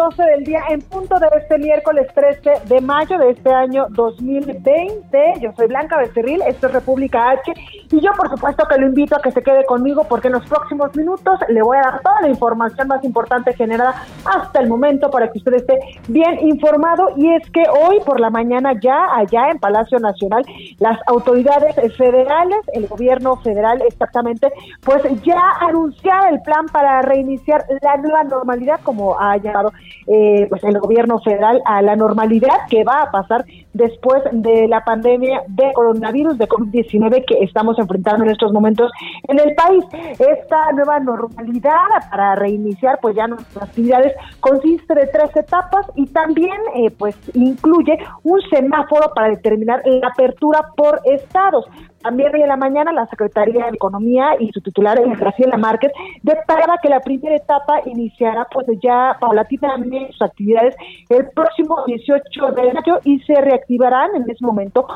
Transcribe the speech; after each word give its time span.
12 0.00 0.22
del 0.22 0.44
día 0.44 0.62
en 0.70 0.80
punto 0.80 1.18
de 1.18 1.28
este 1.36 1.58
miércoles 1.58 2.06
13 2.14 2.68
de 2.68 2.80
mayo 2.80 3.18
de 3.18 3.32
este 3.32 3.52
año 3.52 3.86
2020. 3.90 5.34
Yo 5.42 5.52
soy 5.54 5.66
Blanca 5.66 5.98
Becerril, 5.98 6.40
esto 6.46 6.68
es 6.68 6.72
República 6.72 7.32
H 7.32 7.52
y 7.92 8.00
yo 8.00 8.10
por 8.16 8.30
supuesto 8.30 8.64
que 8.66 8.78
lo 8.80 8.86
invito 8.86 9.16
a 9.16 9.20
que 9.20 9.30
se 9.30 9.42
quede 9.42 9.62
conmigo 9.66 10.04
porque 10.04 10.28
en 10.28 10.34
los 10.34 10.46
próximos 10.46 10.96
minutos 10.96 11.38
le 11.50 11.60
voy 11.60 11.76
a 11.76 11.82
dar 11.82 12.00
toda 12.00 12.22
la 12.22 12.28
información 12.30 12.88
más 12.88 13.04
importante 13.04 13.52
generada 13.52 14.02
hasta 14.24 14.60
el 14.60 14.68
momento 14.70 15.10
para 15.10 15.30
que 15.30 15.36
usted 15.36 15.52
esté 15.52 15.78
bien 16.08 16.48
informado 16.48 17.10
y 17.16 17.34
es 17.34 17.50
que 17.50 17.64
hoy 17.68 18.00
por 18.06 18.20
la 18.20 18.30
mañana 18.30 18.72
ya 18.80 19.04
allá 19.14 19.50
en 19.50 19.58
Palacio 19.58 19.98
Nacional 19.98 20.44
las 20.78 20.98
autoridades 21.08 21.76
federales, 21.98 22.60
el 22.72 22.86
gobierno 22.86 23.36
federal 23.36 23.82
exactamente, 23.86 24.50
pues 24.82 25.02
ya 25.22 25.42
anunciaron 25.60 26.34
el 26.34 26.40
plan 26.40 26.64
para 26.72 27.02
reiniciar 27.02 27.66
la 27.82 27.98
nueva 27.98 28.24
normalidad, 28.24 28.80
como 28.82 29.20
ha 29.20 29.36
llamado 29.36 29.72
eh, 30.06 30.46
pues 30.48 30.62
el 30.64 30.78
gobierno 30.78 31.18
federal 31.20 31.60
a 31.64 31.82
la 31.82 31.96
normalidad 31.96 32.66
que 32.68 32.84
va 32.84 33.02
a 33.02 33.10
pasar 33.10 33.44
después 33.72 34.22
de 34.32 34.68
la 34.68 34.84
pandemia 34.84 35.42
de 35.48 35.72
coronavirus, 35.72 36.38
de 36.38 36.48
COVID-19 36.48 37.24
que 37.26 37.44
estamos 37.44 37.78
enfrentando 37.78 38.24
en 38.24 38.30
estos 38.30 38.52
momentos 38.52 38.90
en 39.28 39.38
el 39.38 39.54
país. 39.54 39.84
Esta 40.18 40.72
nueva 40.72 41.00
normalidad 41.00 41.70
para 42.10 42.34
reiniciar 42.34 42.98
pues 43.00 43.16
ya 43.16 43.26
nuestras 43.26 43.68
actividades 43.68 44.14
consiste 44.40 44.94
de 44.94 45.06
tres 45.06 45.34
etapas 45.36 45.86
y 45.94 46.06
también 46.06 46.58
eh, 46.74 46.90
pues 46.90 47.16
incluye 47.34 47.98
un 48.22 48.40
semáforo 48.50 49.12
para 49.14 49.28
determinar 49.28 49.82
la 49.84 50.08
apertura 50.08 50.60
por 50.76 51.00
estados. 51.04 51.66
También 52.02 52.34
hoy 52.34 52.40
en 52.40 52.48
la 52.48 52.56
mañana 52.56 52.92
la 52.92 53.06
Secretaría 53.06 53.66
de 53.66 53.76
Economía 53.76 54.30
y 54.38 54.50
su 54.52 54.62
titular, 54.62 54.98
Graciela 55.18 55.58
Márquez, 55.58 55.92
declaraba 56.22 56.78
que 56.82 56.88
la 56.88 57.00
primera 57.00 57.36
etapa 57.36 57.80
iniciará 57.84 58.46
pues 58.50 58.66
ya 58.82 59.16
paulatinamente 59.20 60.10
sus 60.12 60.22
actividades 60.22 60.74
el 61.10 61.28
próximo 61.30 61.84
18 61.86 62.52
de 62.52 62.72
mayo 62.72 63.00
y 63.04 63.20
se 63.20 63.34
reactivarán 63.60 64.14
en 64.16 64.30
ese 64.30 64.44
momento 64.44 64.86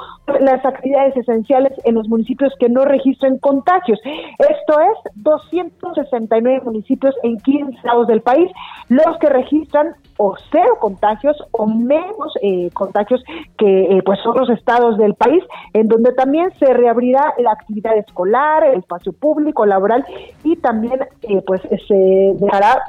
las 0.40 0.64
actividades 0.64 1.16
esenciales 1.16 1.72
en 1.84 1.94
los 1.94 2.08
municipios 2.08 2.52
que 2.58 2.68
no 2.68 2.84
registren 2.84 3.38
contagios. 3.38 3.98
Esto 4.38 4.80
es 4.80 5.12
269 5.16 6.62
municipios 6.64 7.14
en 7.22 7.38
15 7.38 7.76
estados 7.76 8.06
del 8.06 8.22
país, 8.22 8.50
los 8.88 9.18
que 9.18 9.28
registran 9.28 9.94
o 10.16 10.34
cero 10.52 10.78
contagios 10.80 11.36
o 11.50 11.66
menos 11.66 12.34
eh, 12.40 12.70
contagios 12.72 13.22
que 13.58 13.82
eh, 13.84 14.02
pues 14.04 14.20
otros 14.24 14.48
estados 14.50 14.96
del 14.96 15.14
país 15.14 15.42
en 15.72 15.88
donde 15.88 16.12
también 16.12 16.52
se 16.58 16.72
reabrirá 16.72 17.34
la 17.38 17.50
actividad 17.50 17.96
escolar 17.98 18.64
el 18.64 18.78
espacio 18.78 19.12
público 19.12 19.66
laboral 19.66 20.04
y 20.44 20.54
también 20.56 21.00
eh, 21.22 21.42
pues 21.44 21.62
se 21.88 22.34
dejará 22.38 22.80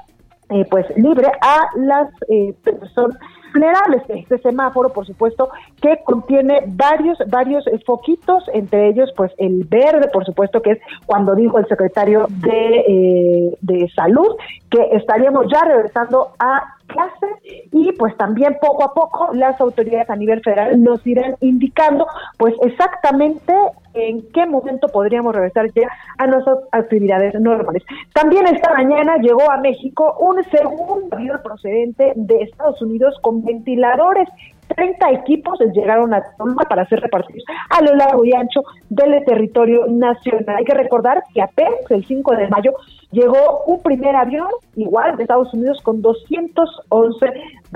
eh, 0.49 0.63
pues 0.69 0.85
libre 0.95 1.27
a 1.41 1.69
las 1.75 2.07
eh, 2.29 2.53
personas 2.63 3.17
Este 4.09 4.37
semáforo, 4.39 4.89
por 4.89 5.05
supuesto, 5.05 5.49
que 5.81 5.99
contiene 6.03 6.63
varios, 6.67 7.17
varios 7.27 7.65
eh, 7.67 7.79
foquitos, 7.85 8.43
entre 8.53 8.89
ellos, 8.89 9.11
pues 9.15 9.31
el 9.37 9.63
verde, 9.63 10.09
por 10.11 10.25
supuesto, 10.25 10.61
que 10.61 10.71
es 10.71 10.79
cuando 11.05 11.35
dijo 11.35 11.57
el 11.57 11.67
secretario 11.67 12.27
de, 12.29 12.79
eh, 12.87 13.57
de 13.61 13.89
Salud 13.95 14.35
que 14.69 14.95
estaríamos 14.95 15.45
ya 15.51 15.61
regresando 15.61 16.31
a 16.39 16.74
y 17.71 17.91
pues 17.93 18.15
también 18.17 18.57
poco 18.61 18.83
a 18.83 18.93
poco 18.93 19.33
las 19.33 19.59
autoridades 19.59 20.09
a 20.09 20.15
nivel 20.15 20.41
federal 20.41 20.81
nos 20.81 21.05
irán 21.05 21.35
indicando 21.41 22.07
pues 22.37 22.53
exactamente 22.61 23.53
en 23.93 24.29
qué 24.31 24.45
momento 24.45 24.87
podríamos 24.89 25.33
regresar 25.33 25.71
ya 25.73 25.87
a 26.17 26.27
nuestras 26.27 26.57
actividades 26.71 27.33
normales. 27.39 27.83
También 28.13 28.45
esta 28.47 28.73
mañana 28.73 29.17
llegó 29.17 29.49
a 29.49 29.57
México 29.57 30.15
un 30.19 30.43
segundo 30.45 31.15
avión 31.15 31.39
procedente 31.43 32.13
de 32.15 32.43
Estados 32.43 32.81
Unidos 32.81 33.15
con 33.21 33.43
ventiladores 33.43 34.27
30 34.67 35.11
equipos 35.11 35.59
llegaron 35.73 36.13
a 36.13 36.23
Toma 36.37 36.63
para 36.63 36.87
ser 36.87 36.99
repartidos 36.99 37.43
a 37.69 37.81
lo 37.83 37.95
largo 37.95 38.25
y 38.25 38.33
ancho 38.33 38.63
del 38.89 39.23
territorio 39.25 39.85
nacional. 39.87 40.55
Hay 40.57 40.65
que 40.65 40.73
recordar 40.73 41.23
que 41.33 41.41
apenas 41.41 41.89
el 41.89 42.05
5 42.05 42.35
de 42.35 42.47
mayo 42.47 42.73
llegó 43.11 43.63
un 43.67 43.81
primer 43.81 44.15
avión, 44.15 44.47
igual 44.75 45.17
de 45.17 45.23
Estados 45.23 45.53
Unidos, 45.53 45.79
con 45.83 46.01
211 46.01 47.25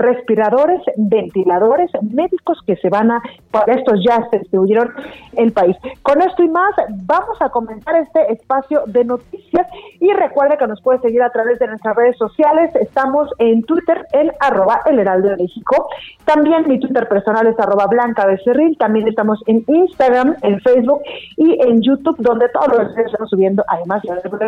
respiradores, 0.00 0.80
ventiladores, 0.96 1.90
médicos 2.02 2.58
que 2.66 2.76
se 2.76 2.88
van 2.88 3.10
a, 3.10 3.22
para 3.50 3.74
estos 3.74 4.00
ya 4.04 4.26
se 4.30 4.38
distribuyeron 4.38 4.92
el 5.36 5.52
país. 5.52 5.76
Con 6.02 6.22
esto 6.22 6.42
y 6.42 6.48
más, 6.48 6.72
vamos 7.04 7.36
a 7.40 7.50
comenzar 7.50 7.96
este 7.96 8.32
espacio 8.32 8.82
de 8.86 9.04
noticias 9.04 9.66
y 10.00 10.10
recuerda 10.12 10.56
que 10.56 10.66
nos 10.66 10.80
puede 10.80 11.00
seguir 11.00 11.22
a 11.22 11.30
través 11.30 11.58
de 11.58 11.66
nuestras 11.66 11.94
redes 11.96 12.16
sociales. 12.16 12.74
Estamos 12.76 13.28
en 13.38 13.62
Twitter, 13.62 14.06
en 14.12 14.32
arroba 14.40 14.80
el 14.86 14.98
heraldo 14.98 15.28
de 15.28 15.36
México. 15.36 15.88
También 16.24 16.66
mi 16.66 16.80
Twitter 16.80 17.06
personal 17.06 17.46
es 17.46 17.58
arroba 17.58 17.86
blanca 17.86 18.26
becerril. 18.26 18.76
También 18.78 19.06
estamos 19.06 19.42
en 19.46 19.64
Instagram, 19.66 20.36
en 20.42 20.60
Facebook 20.60 21.02
y 21.36 21.60
en 21.62 21.82
YouTube, 21.82 22.16
donde 22.18 22.48
todos 22.48 22.68
los 22.68 22.94
días 22.94 23.06
estamos 23.06 23.28
subiendo, 23.28 23.62
además 23.68 24.02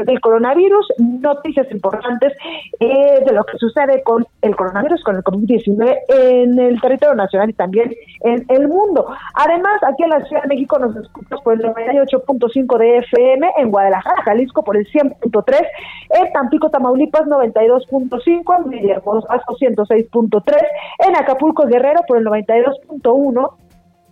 del 0.06 0.20
coronavirus, 0.20 0.71
noticias 0.98 1.70
importantes 1.70 2.32
eh, 2.80 3.20
de 3.24 3.32
lo 3.32 3.44
que 3.44 3.58
sucede 3.58 4.02
con 4.02 4.26
el 4.40 4.56
coronavirus, 4.56 5.02
con 5.04 5.16
el 5.16 5.22
COVID-19 5.22 5.98
en 6.08 6.58
el 6.58 6.80
territorio 6.80 7.14
nacional 7.14 7.50
y 7.50 7.54
también 7.54 7.94
en 8.20 8.44
el 8.48 8.68
mundo. 8.68 9.06
Además, 9.34 9.80
aquí 9.86 10.02
en 10.02 10.10
la 10.10 10.24
Ciudad 10.24 10.42
de 10.42 10.48
México 10.48 10.78
nos 10.78 10.96
escuchamos 10.96 11.42
por 11.44 11.54
el 11.54 11.62
98.5 11.62 12.78
de 12.78 12.98
FM, 12.98 13.50
en 13.58 13.70
Guadalajara, 13.70 14.22
Jalisco 14.22 14.62
por 14.62 14.76
el 14.76 14.86
100.3, 14.86 15.66
en 16.10 16.32
Tampico, 16.32 16.70
Tamaulipas 16.70 17.26
92.5, 17.26 18.64
en 18.64 18.70
Villahermosa 18.70 19.28
106.3, 19.62 20.56
en 21.06 21.16
Acapulco, 21.16 21.66
Guerrero 21.66 22.00
por 22.06 22.18
el 22.18 22.24
92.1, 22.26 23.50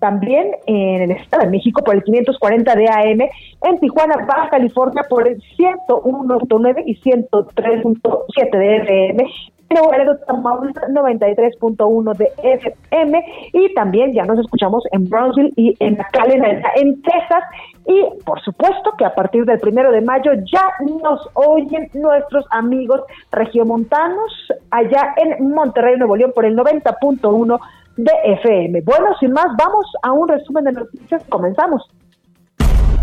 también 0.00 0.50
en 0.66 1.02
el 1.02 1.10
Estado 1.12 1.44
de 1.44 1.50
México 1.50 1.82
por 1.84 1.94
el 1.94 2.02
540 2.02 2.74
de 2.74 2.88
AM, 2.88 3.20
en 3.62 3.80
Tijuana, 3.80 4.16
Baja 4.26 4.48
California 4.50 5.04
por 5.08 5.28
el 5.28 5.40
101.9 5.56 6.82
y 6.86 6.96
103.7 7.00 8.58
de 8.58 8.76
FM, 8.76 9.26
en 9.70 9.90
Laredo, 9.90 10.18
Tamaulipas 10.26 10.90
93.1 10.90 12.16
de 12.16 12.32
FM 12.42 13.24
y 13.52 13.72
también 13.74 14.12
ya 14.12 14.24
nos 14.24 14.40
escuchamos 14.40 14.82
en 14.90 15.08
Brownsville 15.08 15.52
y 15.54 15.76
en 15.78 15.96
McAllen, 15.96 16.44
en 16.74 17.02
Texas 17.02 17.44
y 17.86 18.04
por 18.24 18.40
supuesto 18.40 18.92
que 18.98 19.04
a 19.04 19.14
partir 19.14 19.44
del 19.44 19.60
primero 19.60 19.92
de 19.92 20.00
mayo 20.00 20.32
ya 20.52 20.72
nos 21.02 21.28
oyen 21.34 21.88
nuestros 21.94 22.44
amigos 22.50 23.02
regiomontanos 23.30 24.52
allá 24.70 25.14
en 25.16 25.50
Monterrey, 25.50 25.96
Nuevo 25.96 26.16
León 26.16 26.32
por 26.34 26.44
el 26.44 26.56
90.1 26.56 27.60
de 28.04 28.12
FM. 28.24 28.80
Bueno, 28.82 29.06
sin 29.18 29.32
más, 29.32 29.46
vamos 29.56 29.86
a 30.02 30.12
un 30.12 30.28
resumen 30.28 30.64
de 30.64 30.72
noticias. 30.72 31.22
Comenzamos. 31.28 31.82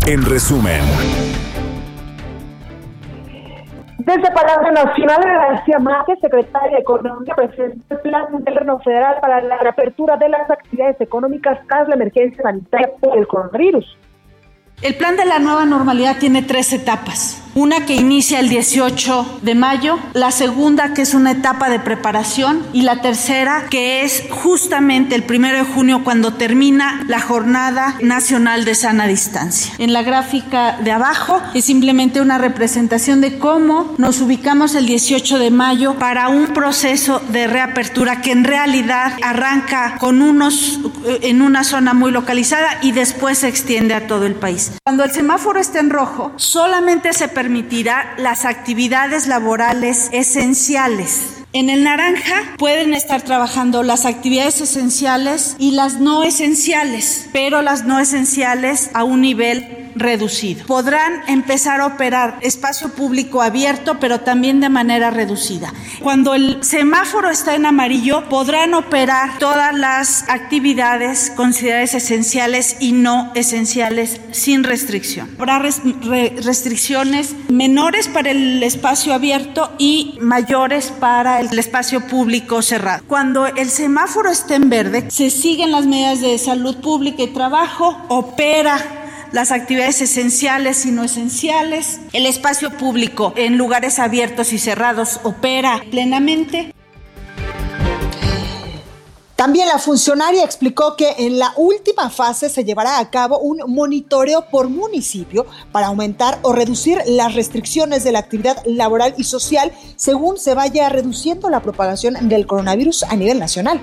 En 0.06 0.24
resumen. 0.24 0.80
Desde 3.98 4.30
Palacio 4.30 4.72
Nacional, 4.72 5.20
García 5.22 5.78
Márquez, 5.80 6.18
secretaria 6.22 6.70
de 6.70 6.78
Economía, 6.78 7.34
presentó 7.34 7.94
el 7.94 8.00
plan 8.00 8.24
del 8.30 8.54
gobierno 8.54 8.78
federal 8.78 9.16
para 9.20 9.42
la 9.42 9.58
reapertura 9.58 10.16
de 10.16 10.30
las 10.30 10.50
actividades 10.50 10.98
económicas 11.00 11.58
tras 11.68 11.88
la 11.88 11.96
emergencia 11.96 12.42
sanitaria 12.42 12.90
por 13.00 13.18
el 13.18 13.26
coronavirus. 13.26 13.98
El 14.80 14.94
plan 14.94 15.16
de 15.16 15.26
la 15.26 15.40
nueva 15.40 15.66
normalidad 15.66 16.16
tiene 16.18 16.42
tres 16.42 16.72
etapas. 16.72 17.47
Una 17.58 17.86
que 17.86 17.96
inicia 17.96 18.38
el 18.38 18.48
18 18.48 19.40
de 19.42 19.56
mayo, 19.56 19.98
la 20.12 20.30
segunda 20.30 20.94
que 20.94 21.02
es 21.02 21.12
una 21.12 21.32
etapa 21.32 21.68
de 21.68 21.80
preparación 21.80 22.64
y 22.72 22.82
la 22.82 23.00
tercera 23.00 23.66
que 23.68 24.04
es 24.04 24.22
justamente 24.30 25.16
el 25.16 25.24
primero 25.24 25.58
de 25.58 25.64
junio 25.64 26.04
cuando 26.04 26.34
termina 26.34 27.04
la 27.08 27.18
jornada 27.18 27.96
nacional 28.00 28.64
de 28.64 28.76
sana 28.76 29.08
distancia. 29.08 29.74
En 29.78 29.92
la 29.92 30.04
gráfica 30.04 30.78
de 30.84 30.92
abajo 30.92 31.42
es 31.52 31.64
simplemente 31.64 32.20
una 32.20 32.38
representación 32.38 33.20
de 33.20 33.40
cómo 33.40 33.92
nos 33.98 34.20
ubicamos 34.20 34.76
el 34.76 34.86
18 34.86 35.40
de 35.40 35.50
mayo 35.50 35.94
para 35.98 36.28
un 36.28 36.46
proceso 36.54 37.20
de 37.30 37.48
reapertura 37.48 38.20
que 38.20 38.30
en 38.30 38.44
realidad 38.44 39.14
arranca 39.20 39.96
con 39.98 40.22
unos 40.22 40.78
en 41.22 41.42
una 41.42 41.64
zona 41.64 41.92
muy 41.92 42.12
localizada 42.12 42.78
y 42.82 42.92
después 42.92 43.38
se 43.38 43.48
extiende 43.48 43.94
a 43.94 44.06
todo 44.06 44.26
el 44.26 44.36
país. 44.36 44.70
Cuando 44.84 45.02
el 45.02 45.10
semáforo 45.10 45.58
está 45.58 45.80
en 45.80 45.90
rojo, 45.90 46.30
solamente 46.36 47.12
se 47.12 47.26
permitirá 47.48 48.12
las 48.18 48.44
actividades 48.44 49.26
laborales 49.26 50.10
esenciales. 50.12 51.46
En 51.54 51.70
el 51.70 51.82
naranja 51.82 52.42
pueden 52.58 52.92
estar 52.92 53.22
trabajando 53.22 53.82
las 53.82 54.04
actividades 54.04 54.60
esenciales 54.60 55.56
y 55.58 55.70
las 55.70 55.98
no 55.98 56.22
esenciales, 56.22 57.26
pero 57.32 57.62
las 57.62 57.86
no 57.86 57.98
esenciales 57.98 58.90
a 58.92 59.04
un 59.04 59.22
nivel 59.22 59.88
reducido. 59.98 60.64
Podrán 60.66 61.22
empezar 61.26 61.80
a 61.80 61.86
operar 61.86 62.38
espacio 62.40 62.90
público 62.90 63.42
abierto, 63.42 63.98
pero 63.98 64.20
también 64.20 64.60
de 64.60 64.68
manera 64.68 65.10
reducida. 65.10 65.72
Cuando 66.02 66.34
el 66.34 66.62
semáforo 66.62 67.30
está 67.30 67.54
en 67.54 67.66
amarillo, 67.66 68.28
podrán 68.28 68.74
operar 68.74 69.38
todas 69.38 69.74
las 69.74 70.28
actividades 70.28 71.32
consideradas 71.34 71.94
esenciales 71.94 72.76
y 72.80 72.92
no 72.92 73.32
esenciales 73.34 74.20
sin 74.30 74.64
restricción. 74.64 75.30
Habrá 75.38 75.58
restricciones 75.58 77.34
menores 77.48 78.08
para 78.08 78.30
el 78.30 78.62
espacio 78.62 79.14
abierto 79.14 79.72
y 79.78 80.18
mayores 80.20 80.92
para 81.00 81.37
el 81.40 81.58
espacio 81.58 82.06
público 82.06 82.62
cerrado. 82.62 83.02
Cuando 83.06 83.46
el 83.46 83.70
semáforo 83.70 84.30
esté 84.30 84.56
en 84.56 84.68
verde, 84.68 85.10
se 85.10 85.30
siguen 85.30 85.72
las 85.72 85.86
medidas 85.86 86.20
de 86.20 86.36
salud 86.38 86.76
pública 86.76 87.22
y 87.22 87.28
trabajo, 87.28 87.96
opera 88.08 88.78
las 89.32 89.52
actividades 89.52 90.00
esenciales 90.00 90.86
y 90.86 90.90
no 90.90 91.04
esenciales. 91.04 92.00
El 92.12 92.26
espacio 92.26 92.70
público 92.70 93.32
en 93.36 93.58
lugares 93.58 93.98
abiertos 93.98 94.52
y 94.52 94.58
cerrados 94.58 95.20
opera 95.22 95.82
plenamente. 95.90 96.74
También 99.38 99.68
la 99.68 99.78
funcionaria 99.78 100.42
explicó 100.42 100.96
que 100.96 101.14
en 101.16 101.38
la 101.38 101.52
última 101.56 102.10
fase 102.10 102.48
se 102.48 102.64
llevará 102.64 102.98
a 102.98 103.08
cabo 103.08 103.38
un 103.38 103.58
monitoreo 103.72 104.46
por 104.50 104.68
municipio 104.68 105.46
para 105.70 105.86
aumentar 105.86 106.40
o 106.42 106.52
reducir 106.52 106.98
las 107.06 107.36
restricciones 107.36 108.02
de 108.02 108.10
la 108.10 108.18
actividad 108.18 108.60
laboral 108.64 109.14
y 109.16 109.22
social 109.22 109.70
según 109.94 110.38
se 110.38 110.54
vaya 110.54 110.88
reduciendo 110.88 111.50
la 111.50 111.62
propagación 111.62 112.28
del 112.28 112.48
coronavirus 112.48 113.04
a 113.04 113.14
nivel 113.14 113.38
nacional. 113.38 113.80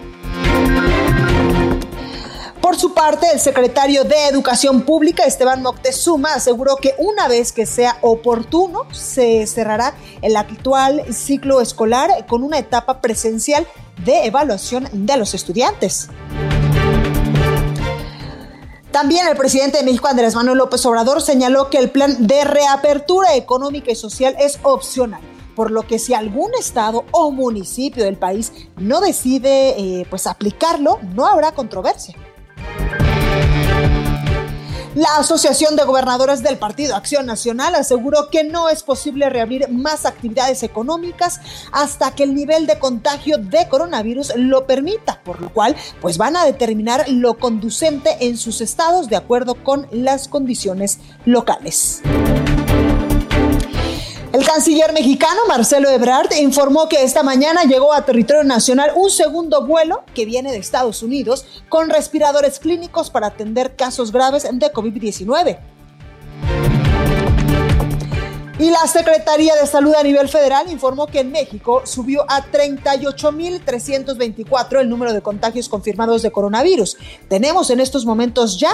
Por 2.66 2.78
su 2.78 2.96
parte, 2.96 3.28
el 3.32 3.40
secretario 3.40 4.06
de 4.06 4.26
Educación 4.26 4.82
Pública, 4.82 5.24
Esteban 5.24 5.62
Moctezuma, 5.62 6.34
aseguró 6.34 6.78
que 6.78 6.96
una 6.98 7.28
vez 7.28 7.52
que 7.52 7.68
sea 7.68 8.00
oportuno, 8.02 8.88
se 8.92 9.46
cerrará 9.46 9.94
el 10.24 10.36
actual 10.36 11.14
ciclo 11.14 11.62
escolar 11.62 12.26
con 12.28 12.42
una 12.42 12.58
etapa 12.58 13.02
presencial 13.02 13.68
de 14.04 14.26
evaluación 14.26 14.90
de 14.92 15.16
los 15.16 15.36
estudiantes. 15.36 16.10
También 18.90 19.28
el 19.28 19.38
presidente 19.38 19.78
de 19.78 19.84
México, 19.84 20.08
Andrés 20.08 20.34
Manuel 20.34 20.58
López 20.58 20.84
Obrador, 20.88 21.22
señaló 21.22 21.70
que 21.70 21.78
el 21.78 21.92
plan 21.92 22.26
de 22.26 22.46
reapertura 22.46 23.36
económica 23.36 23.92
y 23.92 23.96
social 23.96 24.36
es 24.40 24.58
opcional 24.64 25.22
por 25.56 25.70
lo 25.72 25.84
que 25.84 26.00
si 26.00 26.14
algún 26.14 26.52
estado 26.60 27.06
o 27.12 27.32
municipio 27.32 28.04
del 28.04 28.18
país 28.18 28.52
no 28.76 29.00
decide 29.00 29.70
eh, 30.00 30.08
pues 30.10 30.28
aplicarlo, 30.28 31.00
no 31.14 31.28
habrá 31.28 31.54
controversia. 31.54 32.16
La 34.96 35.18
Asociación 35.18 35.76
de 35.76 35.84
Gobernadores 35.84 36.42
del 36.42 36.58
Partido 36.58 36.96
Acción 36.96 37.26
Nacional 37.26 37.76
aseguró 37.76 38.30
que 38.30 38.46
no 38.46 38.70
es 38.70 38.82
posible 38.82 39.30
reabrir 39.30 39.68
más 39.70 40.06
actividades 40.06 40.64
económicas 40.64 41.42
hasta 41.74 42.16
que 42.16 42.24
el 42.24 42.34
nivel 42.34 42.66
de 42.66 42.80
contagio 42.80 43.38
de 43.38 43.68
coronavirus 43.68 44.38
lo 44.38 44.66
permita, 44.66 45.20
por 45.26 45.42
lo 45.42 45.52
cual 45.52 45.76
pues 46.00 46.18
van 46.18 46.38
a 46.38 46.46
determinar 46.46 47.10
lo 47.10 47.38
conducente 47.38 48.16
en 48.22 48.38
sus 48.38 48.62
estados 48.62 49.10
de 49.10 49.18
acuerdo 49.18 49.56
con 49.64 49.86
las 49.92 50.30
condiciones 50.30 51.00
locales. 51.26 52.02
El 54.36 54.46
canciller 54.46 54.92
mexicano 54.92 55.40
Marcelo 55.48 55.90
Ebrard 55.90 56.34
informó 56.34 56.90
que 56.90 57.04
esta 57.06 57.24
mañana 57.24 57.64
llegó 57.64 57.94
a 57.94 58.04
territorio 58.04 58.44
nacional 58.44 58.92
un 58.94 59.10
segundo 59.10 59.66
vuelo 59.66 60.04
que 60.14 60.26
viene 60.26 60.52
de 60.52 60.58
Estados 60.58 61.04
Unidos 61.04 61.46
con 61.70 61.90
respiradores 61.90 62.60
clínicos 62.60 63.10
para 63.10 63.28
atender 63.28 63.78
casos 63.78 64.12
graves 64.12 64.44
de 64.44 64.74
COVID-19. 64.74 65.58
Y 68.58 68.70
la 68.70 68.88
Secretaría 68.88 69.54
de 69.56 69.68
Salud 69.68 69.94
a 69.96 70.04
nivel 70.04 70.30
federal 70.30 70.72
informó 70.72 71.08
que 71.08 71.20
en 71.20 71.30
México 71.30 71.82
subió 71.84 72.24
a 72.30 72.42
38.324 72.42 74.80
el 74.80 74.88
número 74.88 75.12
de 75.12 75.22
contagios 75.22 75.68
confirmados 75.68 76.22
de 76.22 76.32
coronavirus. 76.32 76.96
Tenemos 77.28 77.70
en 77.70 77.82
estos 77.82 78.06
momentos 78.06 78.58
ya 78.58 78.72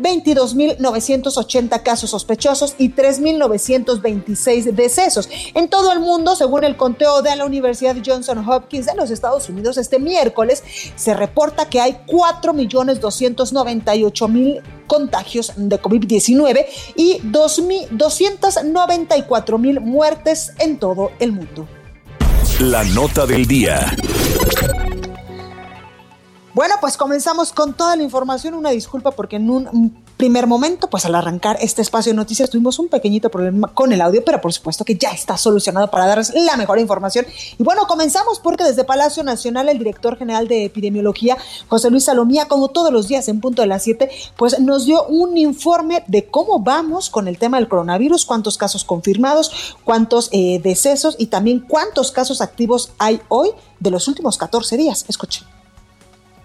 22.980 0.00 1.82
casos 1.82 2.08
sospechosos 2.08 2.74
y 2.78 2.94
3.926 2.94 4.72
decesos. 4.72 5.28
En 5.52 5.68
todo 5.68 5.92
el 5.92 6.00
mundo, 6.00 6.34
según 6.34 6.64
el 6.64 6.78
conteo 6.78 7.20
de 7.20 7.36
la 7.36 7.44
Universidad 7.44 7.98
Johnson 8.02 8.38
Hopkins 8.48 8.86
de 8.86 8.94
los 8.94 9.10
Estados 9.10 9.50
Unidos, 9.50 9.76
este 9.76 9.98
miércoles 9.98 10.62
se 10.96 11.12
reporta 11.12 11.68
que 11.68 11.82
hay 11.82 11.98
4.298.000 12.06 14.62
contagios 14.88 15.52
de 15.54 15.80
COVID-19 15.80 16.66
y 16.96 17.20
294 19.22 19.58
mil 19.58 19.80
muertes 19.80 20.52
en 20.58 20.78
todo 20.78 21.10
el 21.18 21.32
mundo. 21.32 21.66
La 22.60 22.84
nota 22.84 23.26
del 23.26 23.46
día. 23.46 23.94
Bueno, 26.54 26.74
pues 26.80 26.96
comenzamos 26.96 27.52
con 27.52 27.74
toda 27.74 27.94
la 27.96 28.02
información. 28.02 28.54
Una 28.54 28.70
disculpa 28.70 29.12
porque 29.12 29.36
en 29.36 29.50
un 29.50 30.04
primer 30.18 30.48
momento, 30.48 30.90
pues 30.90 31.06
al 31.06 31.14
arrancar 31.14 31.56
este 31.60 31.80
espacio 31.80 32.12
de 32.12 32.16
noticias 32.16 32.50
tuvimos 32.50 32.78
un 32.78 32.88
pequeñito 32.88 33.30
problema 33.30 33.68
con 33.68 33.92
el 33.92 34.00
audio, 34.02 34.22
pero 34.24 34.40
por 34.40 34.52
supuesto 34.52 34.84
que 34.84 34.96
ya 34.96 35.12
está 35.12 35.38
solucionado 35.38 35.90
para 35.90 36.06
darles 36.06 36.34
la 36.34 36.56
mejor 36.56 36.78
información. 36.80 37.24
Y 37.56 37.62
bueno, 37.62 37.86
comenzamos 37.86 38.40
porque 38.40 38.64
desde 38.64 38.84
Palacio 38.84 39.22
Nacional 39.22 39.68
el 39.68 39.78
director 39.78 40.18
general 40.18 40.48
de 40.48 40.64
epidemiología, 40.64 41.38
José 41.68 41.88
Luis 41.88 42.04
Salomía, 42.04 42.46
como 42.46 42.68
todos 42.68 42.92
los 42.92 43.06
días 43.06 43.28
en 43.28 43.40
punto 43.40 43.62
de 43.62 43.68
las 43.68 43.84
7, 43.84 44.10
pues 44.36 44.58
nos 44.58 44.86
dio 44.86 45.06
un 45.06 45.38
informe 45.38 46.02
de 46.08 46.26
cómo 46.26 46.58
vamos 46.58 47.10
con 47.10 47.28
el 47.28 47.38
tema 47.38 47.58
del 47.58 47.68
coronavirus, 47.68 48.26
cuántos 48.26 48.58
casos 48.58 48.84
confirmados, 48.84 49.76
cuántos 49.84 50.30
eh, 50.32 50.60
decesos 50.62 51.14
y 51.18 51.26
también 51.26 51.60
cuántos 51.60 52.10
casos 52.10 52.40
activos 52.40 52.90
hay 52.98 53.20
hoy 53.28 53.50
de 53.78 53.92
los 53.92 54.08
últimos 54.08 54.36
14 54.36 54.76
días. 54.76 55.04
Escuchen. 55.08 55.57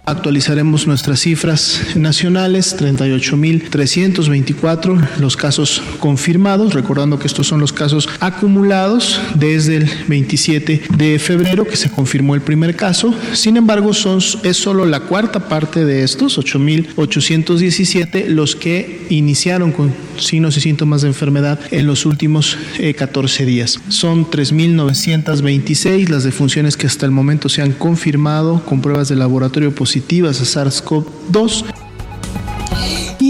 Actualizaremos 0.05 0.85
nuestras 0.85 1.21
cifras 1.21 1.95
nacionales, 1.95 2.75
38.324 2.77 4.99
los 5.21 5.37
casos 5.37 5.81
confirmados, 6.01 6.73
recordando 6.73 7.17
que 7.17 7.27
estos 7.27 7.47
son 7.47 7.61
los 7.61 7.71
casos 7.71 8.09
acumulados 8.19 9.21
desde 9.35 9.77
el 9.77 9.89
27 10.09 10.81
de 10.97 11.19
febrero 11.19 11.65
que 11.65 11.77
se 11.77 11.89
confirmó 11.89 12.35
el 12.35 12.41
primer 12.41 12.75
caso. 12.75 13.15
Sin 13.31 13.55
embargo, 13.55 13.93
son, 13.93 14.19
es 14.43 14.57
solo 14.57 14.85
la 14.85 14.99
cuarta 14.99 15.47
parte 15.47 15.85
de 15.85 16.03
estos, 16.03 16.37
8.817, 16.37 18.27
los 18.27 18.57
que 18.57 19.07
iniciaron 19.09 19.71
con 19.71 19.93
signos 20.17 20.57
y 20.57 20.61
síntomas 20.61 21.03
de 21.03 21.07
enfermedad 21.07 21.61
en 21.71 21.87
los 21.87 22.05
últimos 22.05 22.57
14 22.97 23.41
eh, 23.41 23.45
días. 23.45 23.79
Son 23.87 24.29
3.926 24.29 26.09
las 26.09 26.25
defunciones 26.25 26.75
que 26.75 26.87
hasta 26.87 27.05
el 27.05 27.13
momento 27.13 27.47
se 27.47 27.61
han 27.61 27.71
confirmado 27.71 28.65
con 28.65 28.81
pruebas 28.81 29.07
de 29.07 29.15
laboratorio 29.15 29.73
positivas 29.73 29.92
a 29.99 30.45
SARS-CoV-2. 30.45 31.82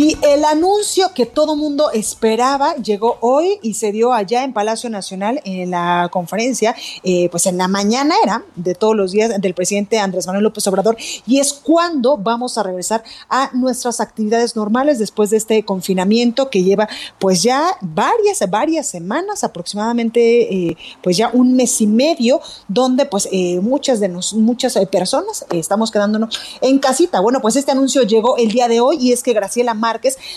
El 0.04 0.44
anuncio 0.44 1.14
que 1.14 1.26
todo 1.26 1.56
mundo 1.56 1.90
esperaba 1.92 2.76
llegó 2.76 3.18
hoy 3.22 3.60
y 3.62 3.76
se 3.76 3.94
dio 3.94 4.12
allá 4.12 4.44
en 4.44 4.52
Palacio 4.52 4.90
Nacional 4.90 5.40
en 5.46 5.72
la 5.72 6.10
conferencia, 6.12 6.76
eh, 7.04 7.30
pues 7.30 7.46
en 7.46 7.58
la 7.58 7.70
mañana 7.70 8.14
era 8.22 8.44
de 8.58 8.76
todos 8.76 8.98
los 8.98 9.14
días 9.14 9.40
del 9.40 9.54
presidente 9.54 10.00
Andrés 10.00 10.28
Manuel 10.28 10.44
López 10.44 10.68
Obrador 10.68 10.98
y 11.26 11.40
es 11.40 11.54
cuando 11.54 12.18
vamos 12.18 12.58
a 12.58 12.64
regresar 12.64 13.02
a 13.30 13.52
nuestras 13.54 14.02
actividades 14.02 14.58
normales 14.58 15.00
después 15.00 15.30
de 15.30 15.38
este 15.38 15.64
confinamiento 15.64 16.50
que 16.50 16.64
lleva 16.64 16.90
pues 17.18 17.42
ya 17.42 17.78
varias, 17.80 18.44
varias 18.50 18.88
semanas, 18.88 19.46
aproximadamente 19.46 20.54
eh, 20.54 20.78
pues 21.02 21.16
ya 21.16 21.30
un 21.32 21.56
mes 21.56 21.80
y 21.80 21.88
medio, 21.88 22.42
donde 22.68 23.06
pues 23.06 23.30
eh, 23.32 23.62
muchas 23.62 24.02
de 24.02 24.10
nos, 24.10 24.34
muchas 24.34 24.78
personas 24.92 25.46
estamos 25.52 25.92
quedándonos 25.92 26.38
en 26.60 26.80
casita. 26.80 27.22
Bueno, 27.22 27.40
pues 27.42 27.56
este 27.56 27.72
anuncio 27.72 28.04
llegó 28.04 28.36
el 28.36 28.52
día 28.52 28.68
de 28.68 28.82
hoy 28.82 28.98
y 29.00 29.14
es 29.14 29.24
que 29.24 29.32
Graciela 29.32 29.74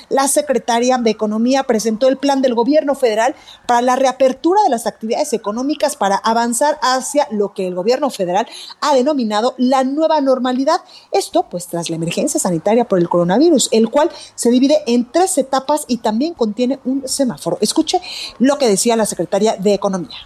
La 0.09 0.29
secretaria 0.29 0.99
de 0.99 1.11
Economía, 1.11 1.65
presentó 1.65 2.09
el 2.09 2.17
plan 2.17 2.43
del 2.43 2.55
gobierno 2.55 2.95
federal 2.95 3.35
para 3.67 3.83
la 3.83 3.97
reapertura 3.97 4.63
de 4.63 4.71
las 4.71 4.87
actividades 4.87 5.33
económicas 5.33 5.97
para 5.97 6.17
avanzar 6.17 6.79
hacia 6.83 7.27
lo 7.31 7.55
que 7.55 7.67
el 7.67 7.75
gobierno 7.75 8.11
federal 8.11 8.47
ha 8.81 8.95
denominado 8.95 9.55
la 9.59 9.85
nueva 9.85 10.21
normalidad. 10.21 10.81
Esto 11.13 11.45
pues 11.49 11.67
tras 11.67 11.91
la 11.91 11.97
emergencia 11.97 12.41
sanitaria 12.41 12.85
por 12.87 12.99
el 12.99 13.09
coronavirus, 13.09 13.69
el 13.73 13.91
cual 13.91 14.11
se 14.35 14.51
divide 14.51 14.83
en 14.87 15.11
tres 15.11 15.39
etapas 15.39 15.85
y 15.89 15.99
también 15.99 16.35
contiene 16.35 16.79
un 16.85 17.07
semáforo. 17.07 17.59
Escuche 17.61 18.01
lo 18.39 18.59
que 18.59 18.69
decía 18.69 18.97
la 18.97 19.07
secretaria 19.07 19.57
de 19.57 19.75
Economía 19.75 20.17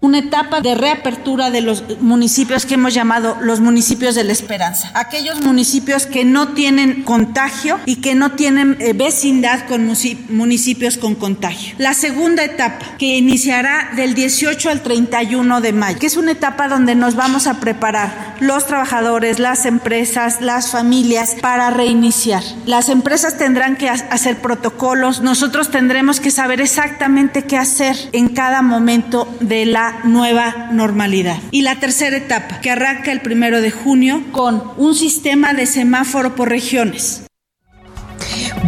una 0.00 0.20
etapa 0.20 0.60
de 0.60 0.76
reapertura 0.76 1.50
de 1.50 1.60
los 1.60 1.82
municipios 2.00 2.64
que 2.64 2.74
hemos 2.74 2.94
llamado 2.94 3.36
los 3.40 3.58
municipios 3.58 4.14
de 4.14 4.22
la 4.22 4.32
esperanza. 4.32 4.92
Aquellos 4.94 5.40
municipios 5.42 6.06
que 6.06 6.24
no 6.24 6.48
tienen 6.54 7.02
contagio 7.02 7.80
y 7.84 7.96
que 7.96 8.14
no 8.14 8.32
tienen 8.32 8.76
eh, 8.78 8.92
vecindad 8.92 9.66
con 9.66 9.92
municipios 10.28 10.98
con 10.98 11.16
contagio. 11.16 11.74
La 11.78 11.94
segunda 11.94 12.44
etapa, 12.44 12.96
que 12.96 13.16
iniciará 13.16 13.90
del 13.96 14.14
18 14.14 14.70
al 14.70 14.82
31 14.82 15.60
de 15.60 15.72
mayo, 15.72 15.98
que 15.98 16.06
es 16.06 16.16
una 16.16 16.30
etapa 16.30 16.68
donde 16.68 16.94
nos 16.94 17.16
vamos 17.16 17.48
a 17.48 17.58
preparar 17.58 18.36
los 18.38 18.66
trabajadores, 18.66 19.40
las 19.40 19.66
empresas, 19.66 20.40
las 20.40 20.70
familias 20.70 21.34
para 21.40 21.70
reiniciar. 21.70 22.44
Las 22.66 22.88
empresas 22.88 23.36
tendrán 23.36 23.76
que 23.76 23.88
hacer 23.88 24.40
protocolos, 24.40 25.22
nosotros 25.22 25.72
tendremos 25.72 26.20
que 26.20 26.30
saber 26.30 26.60
exactamente 26.60 27.42
qué 27.46 27.56
hacer 27.56 27.96
en 28.12 28.28
cada 28.28 28.62
momento 28.62 29.26
de 29.40 29.66
la 29.66 29.87
nueva 30.04 30.68
normalidad. 30.72 31.38
Y 31.50 31.62
la 31.62 31.76
tercera 31.76 32.16
etapa, 32.16 32.60
que 32.60 32.70
arranca 32.70 33.12
el 33.12 33.20
primero 33.20 33.60
de 33.60 33.70
junio 33.70 34.22
con 34.32 34.62
un 34.76 34.94
sistema 34.94 35.54
de 35.54 35.66
semáforo 35.66 36.34
por 36.34 36.48
regiones. 36.48 37.27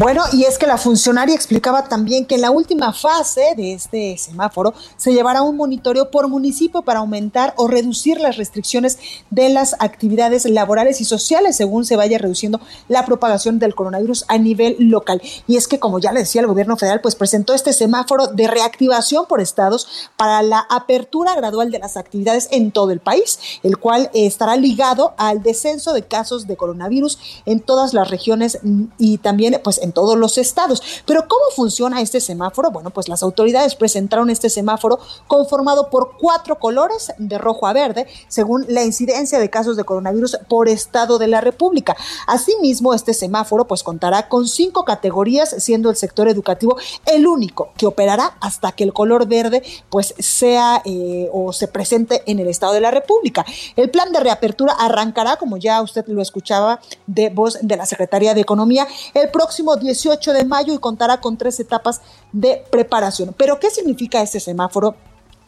Bueno, 0.01 0.23
y 0.33 0.45
es 0.45 0.57
que 0.57 0.67
la 0.67 0.79
funcionaria 0.79 1.35
explicaba 1.35 1.85
también 1.85 2.25
que 2.25 2.37
en 2.37 2.41
la 2.41 2.51
última 2.51 2.95
fase 2.95 3.53
de 3.55 3.75
este 3.75 4.17
semáforo 4.17 4.73
se 4.97 5.13
llevará 5.13 5.43
un 5.43 5.59
monitoreo 5.59 6.11
por 6.11 6.27
municipio 6.27 6.81
para 6.81 7.01
aumentar 7.01 7.53
o 7.59 7.69
reducir 7.69 8.19
las 8.19 8.39
restricciones 8.39 8.99
de 9.29 9.51
las 9.51 9.77
actividades 9.79 10.47
laborales 10.47 11.03
y 11.03 11.05
sociales 11.05 11.57
según 11.57 11.85
se 11.85 11.97
vaya 11.97 12.17
reduciendo 12.17 12.63
la 12.89 13.05
propagación 13.05 13.59
del 13.59 13.75
coronavirus 13.75 14.25
a 14.29 14.39
nivel 14.39 14.77
local. 14.79 15.21
Y 15.47 15.59
es 15.59 15.69
que, 15.69 15.79
como 15.79 15.99
ya 15.99 16.13
le 16.13 16.21
decía 16.21 16.41
el 16.41 16.47
gobierno 16.47 16.79
federal, 16.79 17.03
pues 17.03 17.15
presentó 17.15 17.53
este 17.53 17.75
semáforo 17.75 18.27
de 18.29 18.47
reactivación 18.47 19.27
por 19.27 19.43
estados 19.43 19.87
para 20.17 20.41
la 20.41 20.61
apertura 20.71 21.35
gradual 21.35 21.71
de 21.71 21.79
las 21.79 21.99
actividades 21.99 22.49
en 22.53 22.71
todo 22.71 22.91
el 22.91 23.01
país, 23.01 23.39
el 23.63 23.77
cual 23.77 24.11
estará 24.15 24.57
ligado 24.57 25.13
al 25.19 25.43
descenso 25.43 25.93
de 25.93 26.05
casos 26.05 26.47
de 26.47 26.57
coronavirus 26.57 27.19
en 27.45 27.61
todas 27.61 27.93
las 27.93 28.09
regiones 28.09 28.61
y 28.97 29.19
también 29.19 29.61
pues 29.63 29.77
en 29.77 29.90
todos 29.93 30.17
los 30.17 30.39
estados. 30.39 30.83
Pero 31.07 31.27
¿cómo 31.29 31.45
funciona 31.55 32.01
este 32.01 32.21
semáforo? 32.21 32.71
Bueno, 32.71 32.91
pues 32.91 33.09
las 33.09 33.23
autoridades 33.23 33.75
presentaron 33.75 34.31
este 34.31 34.51
semáforo 34.51 34.99
conformado 35.27 35.91
por 35.91 36.17
cuatro 36.19 36.59
colores 36.59 37.13
de 37.19 37.39
rojo 37.39 37.67
a 37.67 37.73
verde, 37.73 38.07
según 38.29 38.65
la 38.69 38.85
incidencia 38.85 39.39
de 39.39 39.51
casos 39.51 39.77
de 39.77 39.85
coronavirus 39.85 40.39
por 40.49 40.69
estado 40.69 41.19
de 41.19 41.29
la 41.29 41.41
República. 41.41 41.97
Asimismo, 42.27 42.95
este 42.95 43.15
semáforo 43.15 43.67
pues 43.67 43.83
contará 43.83 44.29
con 44.29 44.49
cinco 44.49 44.85
categorías, 44.85 45.55
siendo 45.59 45.91
el 45.91 45.97
sector 45.97 46.29
educativo 46.29 46.77
el 47.07 47.27
único 47.27 47.71
que 47.77 47.87
operará 47.87 48.37
hasta 48.41 48.73
que 48.73 48.85
el 48.85 48.93
color 48.93 49.27
verde 49.27 49.63
pues 49.89 50.15
sea 50.19 50.83
eh, 50.85 51.29
o 51.33 51.53
se 51.53 51.69
presente 51.69 52.23
en 52.27 52.39
el 52.39 52.49
estado 52.49 52.73
de 52.73 52.81
la 52.81 52.91
República. 52.91 53.45
El 53.77 53.91
plan 53.91 54.13
de 54.13 54.21
reapertura 54.21 54.75
arrancará, 54.79 55.37
como 55.37 55.57
ya 55.57 55.83
usted 55.83 56.05
lo 56.07 56.23
escuchaba 56.23 56.81
de 57.07 57.31
voz 57.31 57.59
de 57.63 57.77
la 57.77 57.87
Secretaría 57.87 58.35
de 58.35 58.41
Economía, 58.41 58.87
el 59.15 59.31
próximo 59.31 59.77
18 59.81 60.33
de 60.33 60.45
mayo 60.45 60.73
y 60.73 60.79
contará 60.79 61.21
con 61.21 61.37
tres 61.37 61.59
etapas 61.61 62.01
de 62.33 62.63
preparación. 62.71 63.35
Pero, 63.37 63.59
¿qué 63.59 63.71
significa 63.71 64.23
este 64.23 64.41
semáforo? 64.41 64.95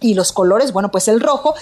Y 0.01 0.15
los 0.15 0.33
colores, 0.33 0.73
bueno, 0.73 0.91
pues 0.91 1.07
el 1.07 1.21
rojo 1.21 1.55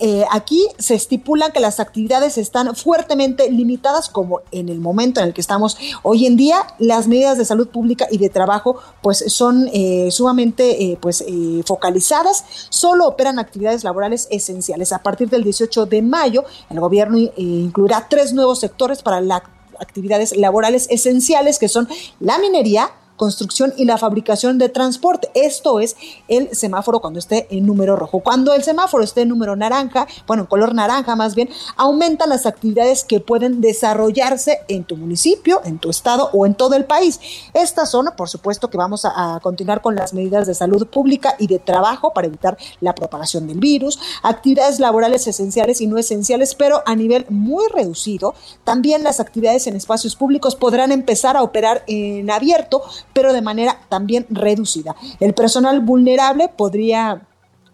eh, 0.00 0.24
aquí 0.32 0.66
se 0.78 0.94
estipulan 0.94 1.52
que 1.52 1.60
las 1.60 1.78
actividades 1.78 2.36
están 2.36 2.74
fuertemente 2.74 3.50
limitadas, 3.50 4.08
como 4.08 4.40
en 4.50 4.68
el 4.68 4.80
momento 4.80 5.20
en 5.20 5.28
el 5.28 5.32
que 5.32 5.40
estamos 5.40 5.78
hoy 6.02 6.26
en 6.26 6.36
día. 6.36 6.56
Las 6.78 7.06
medidas 7.06 7.38
de 7.38 7.44
salud 7.44 7.68
pública 7.68 8.06
y 8.10 8.18
de 8.18 8.28
trabajo, 8.28 8.76
pues, 9.02 9.24
son 9.28 9.68
eh, 9.72 10.08
sumamente, 10.10 10.84
eh, 10.84 10.98
pues, 11.00 11.24
focalizadas. 11.64 12.44
Solo 12.70 13.06
operan 13.06 13.38
actividades 13.38 13.84
laborales 13.84 14.26
esenciales. 14.30 14.92
A 14.92 15.02
partir 15.02 15.30
del 15.30 15.44
18 15.44 15.86
de 15.86 16.02
mayo, 16.02 16.44
el 16.70 16.80
gobierno 16.80 17.16
incluirá 17.36 18.06
tres 18.08 18.32
nuevos 18.32 18.60
sectores 18.60 19.02
para 19.02 19.20
la 19.20 19.42
actividades 19.80 20.36
laborales 20.36 20.86
esenciales 20.90 21.58
que 21.58 21.68
son 21.68 21.88
la 22.20 22.38
minería, 22.38 22.90
construcción 23.16 23.72
y 23.76 23.84
la 23.84 23.98
fabricación 23.98 24.58
de 24.58 24.68
transporte. 24.68 25.30
Esto 25.34 25.80
es 25.80 25.96
el 26.28 26.54
semáforo 26.54 27.00
cuando 27.00 27.18
esté 27.18 27.46
en 27.50 27.66
número 27.66 27.96
rojo. 27.96 28.20
Cuando 28.20 28.54
el 28.54 28.62
semáforo 28.62 29.04
esté 29.04 29.22
en 29.22 29.28
número 29.28 29.56
naranja, 29.56 30.06
bueno, 30.26 30.44
en 30.44 30.46
color 30.46 30.74
naranja 30.74 31.16
más 31.16 31.34
bien, 31.34 31.48
aumentan 31.76 32.28
las 32.28 32.46
actividades 32.46 33.04
que 33.04 33.20
pueden 33.20 33.60
desarrollarse 33.60 34.60
en 34.68 34.84
tu 34.84 34.96
municipio, 34.96 35.60
en 35.64 35.78
tu 35.78 35.90
estado 35.90 36.30
o 36.32 36.46
en 36.46 36.54
todo 36.54 36.74
el 36.74 36.84
país. 36.84 37.20
Esta 37.52 37.86
zona, 37.86 38.16
por 38.16 38.28
supuesto 38.28 38.70
que 38.70 38.78
vamos 38.78 39.04
a, 39.04 39.36
a 39.36 39.40
continuar 39.40 39.80
con 39.80 39.94
las 39.94 40.14
medidas 40.14 40.46
de 40.46 40.54
salud 40.54 40.86
pública 40.86 41.36
y 41.38 41.46
de 41.46 41.58
trabajo 41.58 42.12
para 42.12 42.26
evitar 42.26 42.56
la 42.80 42.94
propagación 42.94 43.46
del 43.46 43.58
virus, 43.58 43.98
actividades 44.22 44.80
laborales 44.80 45.26
esenciales 45.26 45.80
y 45.80 45.86
no 45.86 45.98
esenciales, 45.98 46.54
pero 46.54 46.82
a 46.86 46.94
nivel 46.94 47.26
muy 47.28 47.64
reducido. 47.72 48.34
También 48.64 49.04
las 49.04 49.20
actividades 49.20 49.66
en 49.66 49.76
espacios 49.76 50.16
públicos 50.16 50.56
podrán 50.56 50.92
empezar 50.92 51.36
a 51.36 51.42
operar 51.42 51.84
en 51.86 52.30
abierto 52.30 52.82
pero 53.14 53.32
de 53.32 53.42
manera 53.42 53.80
también 53.88 54.26
reducida. 54.28 54.94
El 55.20 55.32
personal 55.32 55.80
vulnerable 55.80 56.48
podría 56.48 57.22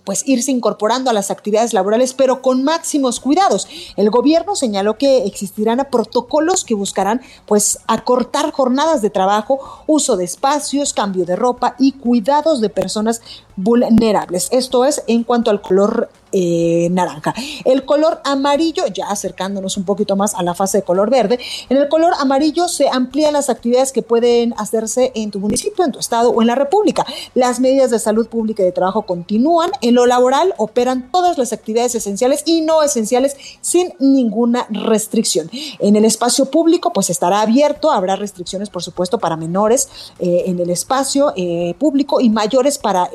pues 0.05 0.27
irse 0.27 0.51
incorporando 0.51 1.11
a 1.11 1.13
las 1.13 1.31
actividades 1.31 1.73
laborales, 1.73 2.15
pero 2.15 2.43
con 2.43 2.65
máximos 2.65 3.21
cuidados. 3.21 3.69
El 3.97 4.11
gobierno 4.11 4.57
señaló 4.57 4.99
que 4.99 5.25
existirán 5.25 5.87
protocolos 5.91 6.65
que 6.65 6.75
buscarán 6.75 7.21
pues 7.47 7.79
acortar 7.87 8.51
jornadas 8.51 9.03
de 9.03 9.11
trabajo, 9.11 9.85
uso 9.87 10.17
de 10.17 10.25
espacios, 10.25 10.93
cambio 10.93 11.25
de 11.25 11.37
ropa 11.37 11.77
y 11.79 11.93
cuidados 11.93 12.61
de 12.61 12.71
personas 12.71 13.23
vulnerables. 13.57 14.49
Esto 14.51 14.85
es 14.85 15.03
en 15.07 15.23
cuanto 15.25 15.51
al 15.51 15.61
color 15.61 16.11
eh, 16.33 16.89
naranja. 16.91 17.35
El 17.65 17.85
color 17.85 18.21
amarillo, 18.25 18.87
ya 18.87 19.09
acercándonos 19.09 19.77
un 19.77 19.85
poquito 19.85 20.17
más 20.17 20.35
a 20.35 20.43
la 20.43 20.55
fase 20.55 20.79
de 20.79 20.85
color 20.85 21.11
verde, 21.11 21.39
en 21.69 21.77
el 21.77 21.89
color 21.89 22.13
amarillo 22.19 22.69
se 22.69 22.89
amplían 22.89 23.33
las 23.33 23.51
actividades 23.51 23.93
que 23.93 24.03
pueden 24.03 24.55
hacerse 24.57 25.13
en 25.15 25.31
tu 25.31 25.41
municipio, 25.41 25.85
en 25.85 25.93
tu 25.93 25.99
estado 25.99 26.31
o 26.31 26.41
en 26.41 26.47
la 26.47 26.55
República. 26.55 27.05
Las 27.35 27.61
medidas 27.61 27.91
de 27.91 27.99
salud 27.99 28.29
pública 28.29 28.63
y 28.63 28.67
de 28.67 28.73
trabajo 28.73 29.03
continúan. 29.03 29.71
En 29.81 29.95
lo 29.95 30.07
laboral 30.07 30.55
operan 30.57 31.11
todas 31.11 31.39
las 31.39 31.53
actividades 31.53 31.95
esenciales 31.95 32.43
y 32.47 32.61
no 32.61 32.83
esenciales 32.83 33.37
sin 33.61 33.93
ninguna 33.99 34.67
restricción. 34.71 35.51
En 35.79 35.97
el 35.97 36.05
espacio 36.05 36.47
público, 36.47 36.93
pues 36.93 37.11
estará 37.11 37.41
abierto, 37.41 37.91
habrá 37.91 38.17
restricciones, 38.17 38.71
por 38.71 38.83
supuesto, 38.83 39.19
para 39.19 39.37
menores 39.37 39.89
eh, 40.19 40.45
en 40.47 40.61
el 40.61 40.71
espacio 40.71 41.33
eh, 41.37 41.75
público 41.79 42.21
y 42.21 42.31
mayores 42.31 42.79
para 42.79 43.11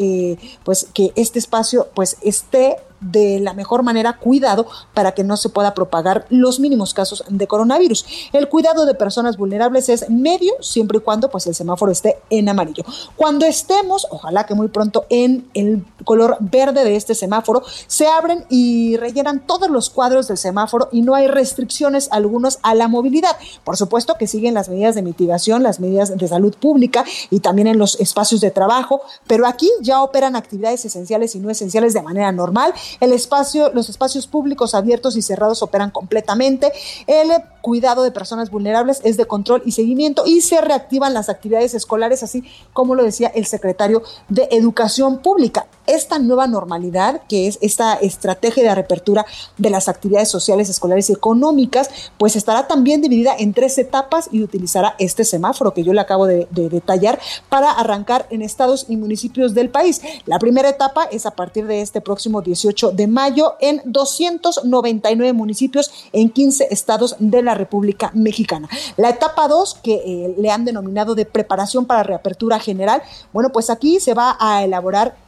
pues 0.63 0.88
que 0.93 1.12
este 1.15 1.39
espacio 1.39 1.88
pues 1.93 2.17
esté 2.22 2.77
de 3.12 3.39
la 3.39 3.53
mejor 3.53 3.83
manera 3.83 4.17
cuidado 4.17 4.67
para 4.93 5.13
que 5.13 5.24
no 5.24 5.38
se 5.38 5.50
pueda 5.50 5.74
propagar 5.74 6.25
los 6.29 6.59
mínimos 6.59 6.93
casos 6.93 7.24
de 7.29 7.47
coronavirus. 7.47 8.05
El 8.33 8.50
cuidado 8.50 8.85
de 8.85 8.93
personas 8.93 9.38
vulnerables 9.38 9.89
es 9.89 10.09
medio 10.09 10.53
siempre 10.59 10.97
y 10.97 11.01
cuando 11.01 11.29
pues 11.29 11.47
el 11.47 11.55
semáforo 11.55 11.91
esté 11.91 12.17
en 12.29 12.50
amarillo. 12.50 12.83
Cuando 13.15 13.45
estemos, 13.45 14.07
ojalá 14.09 14.45
que 14.45 14.55
muy 14.55 14.67
pronto 14.67 15.05
en 15.09 15.47
el 15.53 15.85
color 16.03 16.38
verde 16.39 16.83
de 16.83 16.95
este 16.95 17.15
semáforo, 17.15 17.63
se 17.88 18.07
abren 18.07 18.45
y 18.50 18.97
rellenan 18.97 19.45
todos 19.45 19.69
los 19.69 19.89
cuadros 19.89 20.27
del 20.27 20.38
semáforo 20.38 20.89
y 20.91 21.01
no 21.01 21.15
hay 21.15 21.27
restricciones 21.27 22.09
algunos 22.12 22.59
a 22.63 22.75
la 22.75 22.88
movilidad. 22.88 23.35
Por 23.63 23.77
supuesto 23.77 24.15
que 24.17 24.27
siguen 24.27 24.53
las 24.53 24.69
medidas 24.69 24.95
de 24.95 25.01
mitigación, 25.01 25.63
las 25.63 25.79
medidas 25.79 26.15
de 26.17 26.27
salud 26.27 26.55
pública 26.55 27.05
y 27.29 27.39
también 27.39 27.67
en 27.67 27.77
los 27.77 28.00
espacios 28.00 28.41
de 28.41 28.51
trabajo, 28.51 29.01
pero 29.27 29.47
aquí 29.47 29.69
ya 29.81 30.01
operan 30.01 30.35
actividades 30.35 30.85
esenciales 30.85 31.35
y 31.35 31.39
no 31.39 31.50
esenciales 31.50 31.93
de 31.93 32.01
manera 32.01 32.31
normal 32.31 32.74
El 32.99 33.13
espacio, 33.13 33.71
los 33.73 33.89
espacios 33.89 34.27
públicos 34.27 34.75
abiertos 34.75 35.15
y 35.15 35.21
cerrados 35.21 35.61
operan 35.61 35.91
completamente. 35.91 36.71
El 37.07 37.29
cuidado 37.61 38.03
de 38.03 38.11
personas 38.11 38.49
vulnerables 38.49 39.01
es 39.03 39.17
de 39.17 39.25
control 39.25 39.61
y 39.65 39.71
seguimiento 39.71 40.23
y 40.25 40.41
se 40.41 40.61
reactivan 40.61 41.13
las 41.13 41.29
actividades 41.29 41.73
escolares, 41.73 42.23
así 42.23 42.43
como 42.73 42.95
lo 42.95 43.03
decía 43.03 43.31
el 43.33 43.45
secretario 43.45 44.03
de 44.29 44.47
Educación 44.51 45.19
Pública. 45.19 45.67
Esta 45.88 46.20
nueva 46.20 46.48
normalidad, 46.48 47.22
que 47.27 47.48
es 47.48 47.58
esta 47.62 47.96
estrategia 47.96 48.63
de 48.63 48.75
reapertura 48.75 49.25
de 49.58 49.70
las 49.70 49.88
actividades 49.88 50.30
sociales, 50.30 50.70
escolares 50.70 51.10
y 51.10 51.13
económicas, 51.13 51.89
pues 52.18 52.36
estará 52.36 52.68
también 52.68 53.01
dividida 53.01 53.36
en 53.38 53.54
tres 53.54 53.77
etapas 53.77 54.30
y 54.32 54.44
utilizará 54.44 54.96
este 55.00 55.24
semáforo 55.24 55.74
que 55.74 55.84
yo 55.84 55.94
le 55.94 56.01
acabo 56.01 56.27
de, 56.27 56.48
de 56.51 56.70
detallar 56.70 57.20
para 57.50 57.72
arrancar 57.72 58.27
en 58.30 58.42
estados 58.42 58.86
y 58.89 58.98
municipios 58.98 59.54
del 59.54 59.70
país. 59.70 60.01
La 60.25 60.39
primera 60.39 60.70
etapa 60.70 61.06
es 61.06 61.25
a 61.25 61.32
partir 61.32 61.68
de 61.68 61.82
este 61.82 62.01
próximo 62.01 62.42
18 62.42 62.92
de 62.92 63.08
mayo 63.08 63.56
en 63.60 63.82
299 63.86 65.34
municipios 65.34 65.92
en 66.13 66.30
15 66.30 66.68
estados 66.72 67.15
de 67.20 67.42
la 67.42 67.56
República 67.56 68.12
Mexicana. 68.13 68.70
La 68.98 69.10
etapa 69.10 69.48
2, 69.48 69.80
que 69.84 69.96
eh, 69.96 70.36
le 70.38 70.51
han 70.51 70.65
denominado 70.65 71.15
de 71.15 71.25
preparación 71.25 71.86
para 71.86 72.04
reapertura 72.04 72.60
general, 72.60 73.01
bueno, 73.34 73.51
pues 73.51 73.70
aquí 73.70 74.00
se 74.00 74.13
va 74.13 74.38
a 74.39 74.63
elaborar 74.63 75.25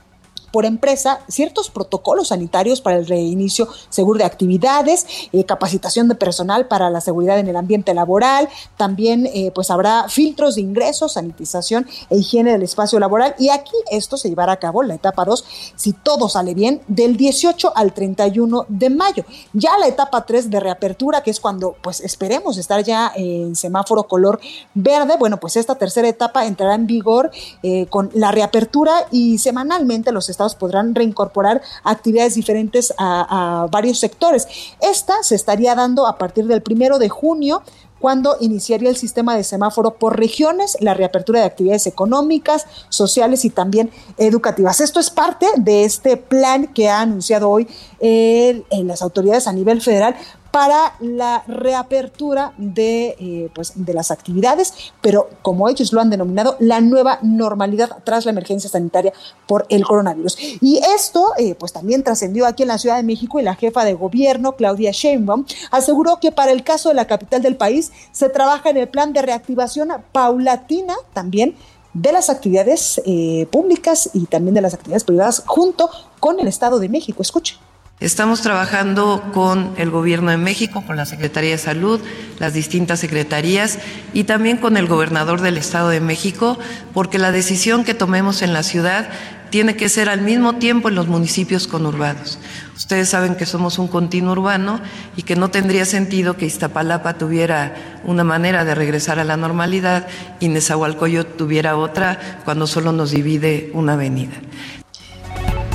por 0.52 0.66
empresa 0.66 1.20
ciertos 1.28 1.70
protocolos 1.70 2.30
sanitarios 2.30 2.82
para 2.82 2.98
el 2.98 3.08
reinicio 3.08 3.68
seguro 3.90 4.20
de 4.20 4.26
actividades, 4.26 5.06
eh, 5.32 5.44
capacitación 5.46 6.08
de 6.08 6.16
personal 6.16 6.68
para 6.68 6.90
la 6.90 7.02
seguridad 7.02 7.40
en 7.40 7.48
el 7.48 7.56
ambiente 7.56 7.94
laboral, 7.94 8.50
también 8.78 9.26
eh, 9.28 9.52
pues 9.54 9.72
habrá 9.72 10.10
filtros 10.10 10.56
de 10.56 10.62
ingreso, 10.62 11.10
sanitización 11.10 11.88
e 12.10 12.18
higiene 12.18 12.52
del 12.52 12.64
espacio 12.64 13.00
laboral 13.00 13.36
y 13.38 13.50
aquí 13.50 13.76
esto 13.92 14.18
se 14.18 14.30
llevará 14.30 14.54
a 14.54 14.58
cabo 14.58 14.84
la 14.84 14.96
etapa 14.96 15.26
2 15.26 15.46
si 15.76 15.94
todo 15.94 16.30
sale 16.30 16.54
bien 16.54 16.82
del 16.88 17.18
18 17.18 17.74
al 17.76 17.94
31 17.94 18.66
de 18.68 18.90
mayo. 18.90 19.24
Ya 19.54 19.78
la 19.78 19.88
etapa 19.88 20.26
3 20.26 20.50
de 20.50 20.60
reapertura 20.60 21.22
que 21.22 21.32
es 21.32 21.40
cuando 21.40 21.76
pues 21.82 22.02
esperemos 22.02 22.58
estar 22.58 22.84
ya 22.84 23.12
en 23.16 23.56
semáforo 23.56 24.04
color 24.04 24.40
verde, 24.74 25.16
bueno 25.18 25.38
pues 25.40 25.56
esta 25.56 25.76
tercera 25.76 26.08
etapa 26.08 26.46
entrará 26.46 26.76
en 26.76 26.88
vigor 26.88 27.32
eh, 27.64 27.88
con 27.88 28.10
la 28.14 28.32
reapertura 28.32 29.08
y 29.12 29.38
semanalmente 29.38 30.12
los 30.12 30.30
estados 30.30 30.47
podrán 30.56 30.96
reincorporar 30.96 31.62
actividades 31.84 32.36
diferentes 32.36 32.94
a, 32.98 33.68
varios 33.72 34.00
sectores. 34.00 34.48
Esta 34.82 35.24
se 35.24 35.36
estaría 35.36 35.76
dando 35.76 36.08
a 36.08 36.18
partir 36.18 36.46
del 36.48 36.62
primero 36.62 37.00
de 37.00 37.10
junio 37.10 37.62
cuando 38.00 38.38
iniciaría 38.40 38.90
el 38.90 38.96
sistema 38.96 39.36
de 39.36 39.44
semáforo 39.44 39.96
por 39.96 40.20
regiones, 40.20 40.78
la 40.82 40.94
reapertura 40.94 41.40
de 41.40 41.48
actividades 41.48 41.88
económicas, 41.88 42.68
sociales 42.90 43.44
y 43.44 43.50
también 43.50 43.90
educativas. 44.18 44.82
Esto 44.82 45.00
es 45.00 45.10
parte 45.10 45.48
de 45.58 45.84
este 45.84 46.16
plan 46.16 46.68
que 46.68 46.90
ha 46.90 47.02
anunciado 47.02 47.50
hoy 47.50 47.68
en 48.00 48.88
las 48.88 49.02
autoridades 49.02 49.48
a 49.48 49.54
nivel 49.54 49.82
federal 49.82 50.16
para 50.58 50.96
la 51.02 51.44
reapertura 51.46 52.52
de, 52.58 53.16
eh, 53.20 53.52
pues, 53.54 53.74
de 53.76 53.94
las 53.94 54.10
actividades, 54.10 54.74
pero 55.02 55.30
como 55.44 55.70
ellos 55.70 55.94
lo 55.94 56.02
han 56.02 56.10
denominado, 56.10 56.56
la 56.58 56.82
nueva 56.82 57.20
normalidad 57.22 57.92
tras 58.04 58.26
la 58.26 58.32
emergencia 58.32 58.68
sanitaria 58.68 59.14
por 59.46 59.68
el 59.70 59.86
coronavirus. 59.86 60.36
Y 60.60 60.80
esto, 60.96 61.28
eh, 61.38 61.54
pues 61.54 61.74
también 61.74 62.02
trascendió 62.02 62.48
aquí 62.48 62.64
en 62.64 62.70
la 62.70 62.80
Ciudad 62.80 62.96
de 62.96 63.04
México 63.04 63.40
y 63.40 63.44
la 63.44 63.54
jefa 63.54 63.86
de 63.86 63.94
gobierno, 63.94 64.54
Claudia 64.54 64.90
Sheinbaum, 64.92 65.46
aseguró 65.70 66.20
que 66.20 66.32
para 66.32 66.52
el 66.52 66.64
caso 66.64 66.90
de 66.90 66.96
la 66.96 67.06
capital 67.06 67.44
del 67.44 67.56
país 67.56 67.92
se 68.12 68.28
trabaja 68.30 68.72
en 68.72 68.78
el 68.78 68.88
plan 68.88 69.14
de 69.14 69.22
reactivación 69.22 69.90
paulatina 70.12 70.96
también 71.14 71.56
de 71.94 72.12
las 72.12 72.32
actividades 72.32 73.00
eh, 73.06 73.46
públicas 73.52 74.10
y 74.12 74.26
también 74.26 74.56
de 74.56 74.62
las 74.62 74.74
actividades 74.74 75.04
privadas 75.04 75.44
junto 75.46 75.88
con 76.20 76.40
el 76.40 76.48
Estado 76.48 76.80
de 76.80 76.90
México. 76.90 77.22
Escuche. 77.22 77.60
Estamos 78.00 78.44
trabajando 78.44 79.24
con 79.34 79.74
el 79.78 79.90
Gobierno 79.90 80.30
de 80.30 80.38
México, 80.38 80.84
con 80.86 80.98
la 80.98 81.08
Secretaría 81.08 81.50
de 81.50 81.58
Salud, 81.58 82.00
las 82.38 82.54
distintas 82.54 83.00
secretarías 83.00 83.80
y 84.14 84.26
también 84.26 84.58
con 84.58 84.78
el 84.78 84.86
gobernador 84.86 85.42
del 85.42 85.58
Estado 85.58 85.90
de 85.90 86.00
México, 86.00 86.60
porque 86.94 87.18
la 87.18 87.32
decisión 87.32 87.84
que 87.84 87.96
tomemos 87.96 88.44
en 88.44 88.54
la 88.54 88.62
ciudad 88.62 89.10
tiene 89.50 89.76
que 89.76 89.90
ser 89.90 90.10
al 90.10 90.22
mismo 90.22 90.58
tiempo 90.58 90.90
en 90.90 90.96
los 90.96 91.08
municipios 91.08 91.66
conurbados. 91.66 92.38
Ustedes 92.76 93.10
saben 93.10 93.34
que 93.34 93.48
somos 93.48 93.80
un 93.80 93.88
continuo 93.88 94.34
urbano 94.34 94.80
y 95.16 95.24
que 95.24 95.36
no 95.36 95.50
tendría 95.50 95.86
sentido 95.86 96.38
que 96.38 96.46
Iztapalapa 96.46 97.18
tuviera 97.18 97.74
una 98.04 98.24
manera 98.24 98.64
de 98.64 98.76
regresar 98.76 99.18
a 99.18 99.24
la 99.24 99.38
normalidad 99.38 100.06
y 100.40 100.50
Nezahualcóyotl 100.50 101.36
tuviera 101.36 101.78
otra 101.78 102.42
cuando 102.46 102.68
solo 102.68 102.92
nos 102.92 103.10
divide 103.10 103.72
una 103.74 103.94
avenida. 103.94 104.36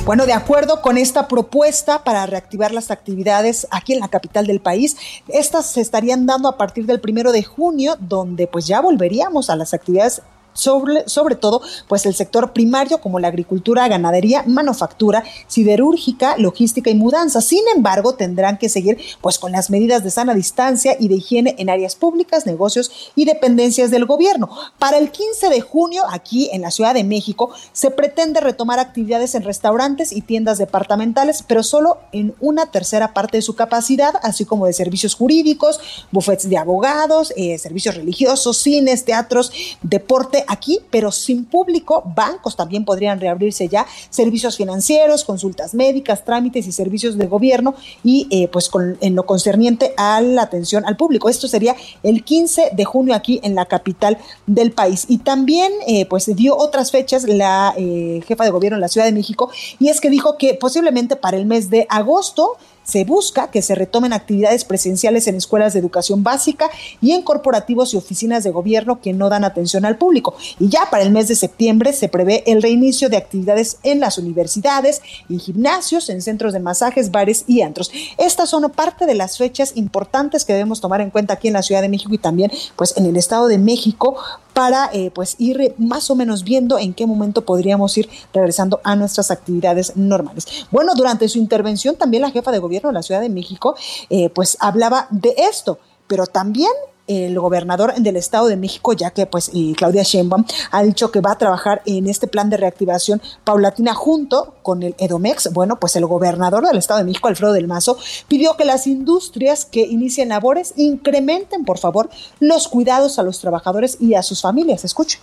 Bueno, 0.05 0.25
de 0.25 0.33
acuerdo 0.33 0.81
con 0.81 0.97
esta 0.97 1.29
propuesta 1.29 2.03
para 2.03 2.25
reactivar 2.25 2.73
las 2.73 2.91
actividades 2.91 3.67
aquí 3.71 3.93
en 3.93 4.01
la 4.01 4.09
capital 4.09 4.45
del 4.45 4.59
país, 4.59 4.97
estas 5.29 5.65
se 5.65 5.79
estarían 5.79 6.25
dando 6.25 6.49
a 6.49 6.57
partir 6.57 6.85
del 6.85 6.99
primero 6.99 7.31
de 7.31 7.41
junio, 7.41 7.95
donde 8.01 8.45
pues 8.47 8.67
ya 8.67 8.81
volveríamos 8.81 9.49
a 9.49 9.55
las 9.55 9.73
actividades 9.73 10.21
sobre, 10.53 11.07
sobre 11.07 11.35
todo 11.35 11.61
pues 11.87 12.05
el 12.05 12.15
sector 12.15 12.53
primario 12.53 12.99
como 12.99 13.19
la 13.19 13.27
agricultura, 13.27 13.87
ganadería, 13.87 14.43
manufactura, 14.47 15.23
siderúrgica, 15.47 16.37
logística 16.37 16.89
y 16.89 16.95
mudanza. 16.95 17.41
Sin 17.41 17.63
embargo, 17.75 18.15
tendrán 18.15 18.57
que 18.57 18.69
seguir 18.69 18.99
pues 19.21 19.39
con 19.39 19.51
las 19.51 19.69
medidas 19.69 20.03
de 20.03 20.11
sana 20.11 20.33
distancia 20.33 20.95
y 20.99 21.07
de 21.07 21.15
higiene 21.15 21.55
en 21.57 21.69
áreas 21.69 21.95
públicas, 21.95 22.45
negocios 22.45 23.11
y 23.15 23.25
dependencias 23.25 23.91
del 23.91 24.05
gobierno. 24.05 24.49
Para 24.79 24.97
el 24.97 25.11
15 25.11 25.49
de 25.49 25.61
junio, 25.61 26.03
aquí 26.09 26.49
en 26.51 26.61
la 26.61 26.71
Ciudad 26.71 26.93
de 26.93 27.03
México, 27.03 27.51
se 27.71 27.91
pretende 27.91 28.41
retomar 28.41 28.79
actividades 28.79 29.35
en 29.35 29.43
restaurantes 29.43 30.11
y 30.11 30.21
tiendas 30.21 30.57
departamentales, 30.57 31.43
pero 31.47 31.63
solo 31.63 31.99
en 32.11 32.35
una 32.39 32.67
tercera 32.67 33.13
parte 33.13 33.37
de 33.37 33.41
su 33.41 33.55
capacidad, 33.55 34.13
así 34.23 34.45
como 34.45 34.65
de 34.65 34.73
servicios 34.73 35.15
jurídicos, 35.15 35.79
bufetes 36.11 36.49
de 36.49 36.57
abogados, 36.57 37.33
eh, 37.35 37.57
servicios 37.57 37.95
religiosos, 37.95 38.57
cines, 38.57 39.05
teatros, 39.05 39.51
deporte, 39.81 40.42
aquí, 40.47 40.79
pero 40.89 41.11
sin 41.11 41.45
público. 41.45 42.03
Bancos 42.15 42.55
también 42.55 42.85
podrían 42.85 43.19
reabrirse 43.19 43.67
ya, 43.67 43.85
servicios 44.09 44.57
financieros, 44.57 45.23
consultas 45.23 45.73
médicas, 45.73 46.23
trámites 46.25 46.67
y 46.67 46.71
servicios 46.71 47.17
de 47.17 47.27
gobierno 47.27 47.75
y 48.03 48.27
eh, 48.29 48.47
pues 48.47 48.69
en 49.01 49.15
lo 49.15 49.25
concerniente 49.25 49.93
a 49.97 50.21
la 50.21 50.43
atención 50.43 50.85
al 50.85 50.97
público. 50.97 51.29
Esto 51.29 51.47
sería 51.47 51.75
el 52.03 52.23
15 52.23 52.71
de 52.73 52.85
junio 52.85 53.15
aquí 53.15 53.39
en 53.43 53.55
la 53.55 53.65
capital 53.65 54.17
del 54.47 54.71
país. 54.71 55.05
Y 55.07 55.19
también 55.19 55.71
eh, 55.87 56.05
pues 56.05 56.25
dio 56.35 56.57
otras 56.57 56.91
fechas 56.91 57.23
la 57.23 57.73
eh, 57.77 58.21
jefa 58.27 58.43
de 58.43 58.51
gobierno 58.51 58.77
en 58.77 58.81
la 58.81 58.87
Ciudad 58.87 59.05
de 59.05 59.11
México 59.11 59.49
y 59.79 59.89
es 59.89 60.01
que 60.01 60.09
dijo 60.09 60.37
que 60.37 60.53
posiblemente 60.53 61.15
para 61.15 61.37
el 61.37 61.45
mes 61.45 61.69
de 61.69 61.85
agosto 61.89 62.57
se 62.83 63.03
busca 63.03 63.51
que 63.51 63.61
se 63.61 63.75
retomen 63.75 64.13
actividades 64.13 64.65
presenciales 64.65 65.27
en 65.27 65.35
escuelas 65.35 65.73
de 65.73 65.79
educación 65.79 66.23
básica 66.23 66.69
y 67.01 67.11
en 67.11 67.21
corporativos 67.21 67.93
y 67.93 67.97
oficinas 67.97 68.43
de 68.43 68.51
gobierno 68.51 69.01
que 69.01 69.13
no 69.13 69.29
dan 69.29 69.43
atención 69.43 69.85
al 69.85 69.97
público. 69.97 70.35
Y 70.59 70.69
ya 70.69 70.89
para 70.89 71.03
el 71.03 71.11
mes 71.11 71.27
de 71.27 71.35
septiembre 71.35 71.93
se 71.93 72.09
prevé 72.09 72.43
el 72.45 72.61
reinicio 72.61 73.09
de 73.09 73.17
actividades 73.17 73.77
en 73.83 73.99
las 73.99 74.17
universidades, 74.17 75.01
en 75.29 75.39
gimnasios, 75.39 76.09
en 76.09 76.21
centros 76.21 76.53
de 76.53 76.59
masajes, 76.59 77.11
bares 77.11 77.45
y 77.47 77.61
antros. 77.61 77.91
Estas 78.17 78.49
son 78.49 78.63
parte 78.71 79.05
de 79.05 79.15
las 79.15 79.37
fechas 79.37 79.73
importantes 79.75 80.45
que 80.45 80.53
debemos 80.53 80.81
tomar 80.81 81.01
en 81.01 81.09
cuenta 81.09 81.33
aquí 81.33 81.47
en 81.47 81.53
la 81.53 81.61
Ciudad 81.61 81.81
de 81.81 81.89
México 81.89 82.13
y 82.13 82.17
también 82.17 82.51
pues 82.75 82.95
en 82.97 83.05
el 83.05 83.17
Estado 83.17 83.47
de 83.47 83.57
México 83.57 84.15
para 84.53 84.89
eh, 84.93 85.11
pues 85.13 85.35
ir 85.39 85.73
más 85.77 86.09
o 86.11 86.15
menos 86.15 86.43
viendo 86.43 86.77
en 86.77 86.93
qué 86.93 87.07
momento 87.07 87.43
podríamos 87.43 87.97
ir 87.97 88.07
regresando 88.33 88.79
a 88.83 88.95
nuestras 88.95 89.31
actividades 89.31 89.95
normales. 89.95 90.45
Bueno, 90.71 90.93
durante 90.95 91.27
su 91.27 91.39
intervención 91.39 91.95
también 91.95 92.21
la 92.21 92.31
jefa 92.31 92.51
de 92.51 92.59
gobierno 92.59 92.72
de 92.81 92.93
la 92.93 93.03
Ciudad 93.03 93.21
de 93.21 93.29
México 93.29 93.75
eh, 94.09 94.29
pues 94.29 94.57
hablaba 94.59 95.07
de 95.09 95.33
esto, 95.37 95.79
pero 96.07 96.25
también 96.27 96.71
el 97.07 97.37
gobernador 97.37 97.93
del 97.95 98.15
Estado 98.15 98.47
de 98.47 98.55
México, 98.55 98.93
ya 98.93 99.11
que 99.11 99.25
pues 99.25 99.51
Claudia 99.75 100.03
Sheinbaum 100.03 100.45
ha 100.71 100.83
dicho 100.83 101.11
que 101.11 101.19
va 101.19 101.31
a 101.31 101.37
trabajar 101.37 101.81
en 101.85 102.07
este 102.07 102.27
plan 102.27 102.49
de 102.49 102.57
reactivación 102.57 103.21
paulatina 103.43 103.93
junto 103.93 104.55
con 104.61 104.83
el 104.83 104.95
Edomex. 104.97 105.51
Bueno, 105.51 105.79
pues 105.79 105.95
el 105.95 106.05
gobernador 106.05 106.65
del 106.65 106.77
Estado 106.77 106.99
de 106.99 107.05
México, 107.05 107.27
Alfredo 107.27 107.53
del 107.53 107.67
Mazo, 107.67 107.97
pidió 108.27 108.55
que 108.55 108.65
las 108.65 108.87
industrias 108.87 109.65
que 109.65 109.81
inicien 109.81 110.29
labores 110.29 110.73
incrementen, 110.77 111.65
por 111.65 111.77
favor, 111.77 112.09
los 112.39 112.67
cuidados 112.67 113.19
a 113.19 113.23
los 113.23 113.39
trabajadores 113.39 113.97
y 113.99 114.15
a 114.15 114.23
sus 114.23 114.41
familias. 114.41 114.85
Escuche. 114.85 115.19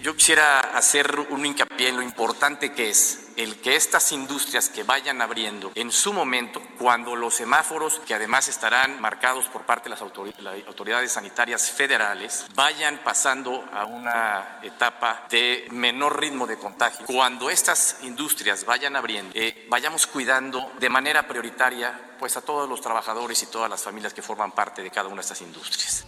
Yo 0.00 0.14
quisiera 0.14 0.60
hacer 0.60 1.26
un 1.30 1.44
hincapié 1.44 1.88
en 1.88 1.96
lo 1.96 2.02
importante 2.02 2.72
que 2.72 2.88
es 2.88 3.32
el 3.36 3.60
que 3.60 3.74
estas 3.74 4.12
industrias 4.12 4.68
que 4.68 4.84
vayan 4.84 5.20
abriendo 5.20 5.72
en 5.74 5.90
su 5.90 6.12
momento, 6.12 6.62
cuando 6.78 7.16
los 7.16 7.34
semáforos, 7.34 8.00
que 8.06 8.14
además 8.14 8.46
estarán 8.46 9.00
marcados 9.00 9.46
por 9.46 9.66
parte 9.66 9.88
de 9.88 9.96
las 9.96 10.02
autoridades 10.02 11.12
sanitarias 11.12 11.70
federales, 11.72 12.46
vayan 12.54 12.98
pasando 12.98 13.64
a 13.72 13.86
una 13.86 14.60
etapa 14.62 15.26
de 15.30 15.66
menor 15.72 16.20
ritmo 16.20 16.46
de 16.46 16.58
contagio, 16.58 17.04
cuando 17.04 17.50
estas 17.50 17.98
industrias 18.02 18.64
vayan 18.64 18.94
abriendo, 18.94 19.32
eh, 19.34 19.66
vayamos 19.68 20.06
cuidando 20.06 20.72
de 20.78 20.88
manera 20.88 21.26
prioritaria 21.26 22.14
pues 22.20 22.36
a 22.36 22.40
todos 22.40 22.68
los 22.68 22.80
trabajadores 22.80 23.42
y 23.42 23.46
todas 23.46 23.68
las 23.68 23.82
familias 23.82 24.14
que 24.14 24.22
forman 24.22 24.52
parte 24.52 24.82
de 24.82 24.90
cada 24.90 25.08
una 25.08 25.16
de 25.16 25.22
estas 25.22 25.40
industrias. 25.40 26.04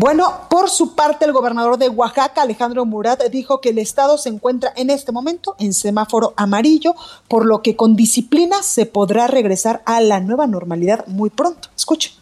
Bueno, 0.00 0.46
por 0.48 0.70
su 0.70 0.94
parte, 0.94 1.24
el 1.24 1.32
gobernador 1.32 1.76
de 1.76 1.88
Oaxaca, 1.88 2.42
Alejandro 2.42 2.86
Murat, 2.86 3.20
dijo 3.32 3.60
que 3.60 3.70
el 3.70 3.78
estado 3.78 4.16
se 4.16 4.28
encuentra 4.28 4.72
en 4.76 4.90
este 4.90 5.10
momento 5.10 5.56
en 5.58 5.72
semáforo 5.72 6.34
amarillo, 6.36 6.94
por 7.26 7.44
lo 7.44 7.62
que 7.62 7.74
con 7.74 7.96
disciplina 7.96 8.62
se 8.62 8.86
podrá 8.86 9.26
regresar 9.26 9.82
a 9.86 10.00
la 10.00 10.20
nueva 10.20 10.46
normalidad 10.46 11.04
muy 11.08 11.30
pronto. 11.30 11.68
Escuche 11.76 12.12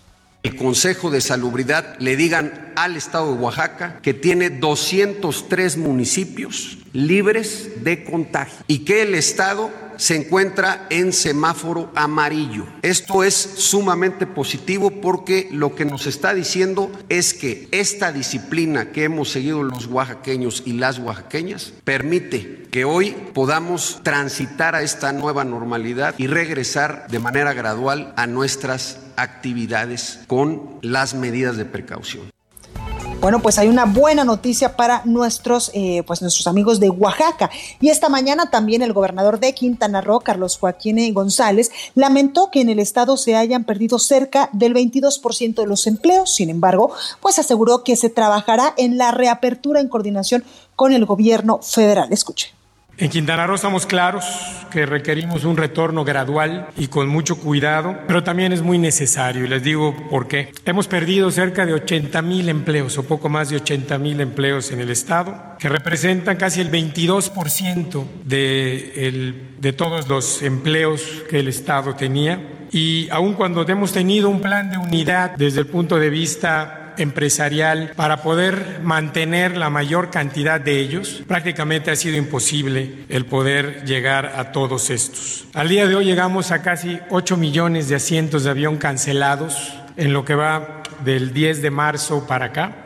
el 0.47 0.55
Consejo 0.55 1.11
de 1.11 1.21
Salubridad 1.21 1.99
le 1.99 2.15
digan 2.15 2.73
al 2.77 2.97
Estado 2.97 3.35
de 3.35 3.41
Oaxaca 3.41 3.99
que 4.01 4.15
tiene 4.15 4.49
203 4.49 5.77
municipios 5.77 6.79
libres 6.93 7.83
de 7.83 8.05
contagio 8.05 8.65
y 8.69 8.85
que 8.85 9.03
el 9.03 9.17
Estado 9.17 9.71
se 9.97 10.17
encuentra 10.17 10.87
en 10.91 11.13
semáforo 11.13 11.91
amarillo. 11.95 12.67
Esto 12.83 13.25
es 13.25 13.35
sumamente 13.35 14.27
positivo 14.27 14.91
porque 14.91 15.49
lo 15.51 15.75
que 15.75 15.85
nos 15.85 16.07
está 16.07 16.35
diciendo 16.35 16.91
es 17.09 17.35
que 17.35 17.69
esta 17.71 18.13
disciplina 18.13 18.93
que 18.93 19.05
hemos 19.05 19.31
seguido 19.31 19.63
los 19.63 19.87
oaxaqueños 19.87 20.63
y 20.67 20.75
las 20.75 20.99
oaxaqueñas 20.99 21.73
permite 21.85 22.67
que 22.71 22.85
hoy 22.85 23.17
podamos 23.33 24.01
transitar 24.03 24.75
a 24.75 24.83
esta 24.83 25.13
nueva 25.13 25.45
normalidad 25.45 26.15
y 26.19 26.27
regresar 26.27 27.07
de 27.09 27.19
manera 27.19 27.53
gradual 27.53 28.13
a 28.17 28.27
nuestras 28.27 28.99
actividades 29.17 30.21
con 30.27 30.79
las 30.83 31.15
medidas 31.15 31.57
de 31.57 31.65
precaución. 31.65 32.36
Bueno, 33.21 33.41
pues 33.41 33.59
hay 33.59 33.69
una 33.69 33.87
buena 33.87 34.25
noticia 34.25 34.77
para 34.77 35.03
nuestros, 35.05 35.71
eh, 35.75 36.03
pues 36.07 36.23
nuestros 36.23 36.47
amigos 36.47 36.81
de 36.81 36.91
Oaxaca. 36.91 37.51
Y 37.81 37.89
esta 37.89 38.09
mañana 38.09 38.51
también 38.51 38.83
el 38.83 38.93
gobernador 38.93 39.41
de 39.41 39.55
Quintana 39.55 40.01
Roo, 40.01 40.21
Carlos 40.21 40.59
Joaquín 40.59 41.13
González, 41.13 41.71
lamentó 41.95 42.51
que 42.51 42.61
en 42.61 42.69
el 42.69 42.79
estado 42.79 43.17
se 43.17 43.35
hayan 43.35 43.65
perdido 43.65 43.99
cerca 43.99 44.51
del 44.53 44.75
22% 44.75 45.55
de 45.55 45.67
los 45.67 45.87
empleos. 45.87 46.35
Sin 46.35 46.51
embargo, 46.51 46.93
pues 47.21 47.39
aseguró 47.39 47.83
que 47.85 47.97
se 47.97 48.11
trabajará 48.11 48.75
en 48.77 48.99
la 48.99 49.11
reapertura 49.11 49.81
en 49.81 49.89
coordinación 49.89 50.45
con 50.77 50.93
el 50.93 51.07
gobierno 51.07 51.61
federal. 51.63 52.13
Escuche. 52.13 52.56
En 52.99 53.11
Quintana 53.11 53.47
Roo 53.47 53.57
estamos 53.57 53.85
claros 53.85 54.25
que 54.71 54.87
requerimos 54.87 55.45
un 55.45 55.59
retorno 55.59 56.03
gradual 56.03 56.69
y 56.79 56.87
con 56.87 57.09
mucho 57.09 57.37
cuidado, 57.37 57.95
pero 58.07 58.25
también 58.25 58.55
es 58.55 58.63
muy 58.63 58.79
necesario 58.79 59.45
y 59.45 59.49
les 59.49 59.63
digo 59.63 59.95
por 60.09 60.29
qué. 60.29 60.51
Hemos 60.65 60.89
perdido 60.89 61.31
cerca 61.31 61.67
de 61.67 61.75
80 61.75 62.23
mil 62.23 62.49
empleos 62.49 62.97
o 62.97 63.03
poco 63.03 63.29
más 63.29 63.51
de 63.51 63.57
80 63.57 63.99
mil 63.99 64.19
empleos 64.23 64.73
en 64.73 64.81
el 64.81 64.89
Estado, 64.91 65.57
que 65.59 65.69
representan 65.69 66.39
casi 66.39 66.63
el 66.63 66.71
22% 66.71 68.05
de, 68.25 69.35
de 69.59 69.73
todos 69.75 70.09
los 70.09 70.43
empleos 70.43 71.03
que 71.29 71.41
el 71.41 71.49
Estado 71.49 71.95
tenía. 71.97 72.41
Y 72.73 73.09
aun 73.11 73.35
cuando 73.35 73.69
hemos 73.69 73.93
tenido 73.93 74.31
un 74.31 74.41
plan 74.41 74.71
de 74.71 74.79
unidad 74.79 75.37
desde 75.37 75.61
el 75.61 75.67
punto 75.67 75.99
de 75.99 76.09
vista 76.09 76.86
empresarial 76.99 77.93
para 77.97 78.23
poder 78.23 78.81
mantener 78.83 79.57
la 79.57 79.71
mayor 79.71 80.11
cantidad 80.11 80.61
de 80.61 80.79
ellos, 80.79 81.23
prácticamente 81.27 81.91
ha 81.91 81.97
sido 81.97 82.17
imposible 82.17 83.05
el 83.09 83.27
poder 83.27 83.85
llegar 83.85 84.33
a 84.37 84.53
todos 84.53 84.91
estos. 84.91 85.47
Al 85.55 85.69
día 85.69 85.87
de 85.87 85.95
hoy 85.95 86.05
llegamos 86.05 86.51
a 86.51 86.63
casi 86.63 86.99
8 87.11 87.37
millones 87.37 87.89
de 87.89 87.97
asientos 87.97 88.45
de 88.45 88.51
avión 88.51 88.77
cancelados 88.77 89.75
en 89.97 90.13
lo 90.13 90.25
que 90.25 90.35
va 90.35 90.83
del 91.05 91.33
10 91.33 91.63
de 91.63 91.71
marzo 91.71 92.27
para 92.27 92.47
acá. 92.47 92.86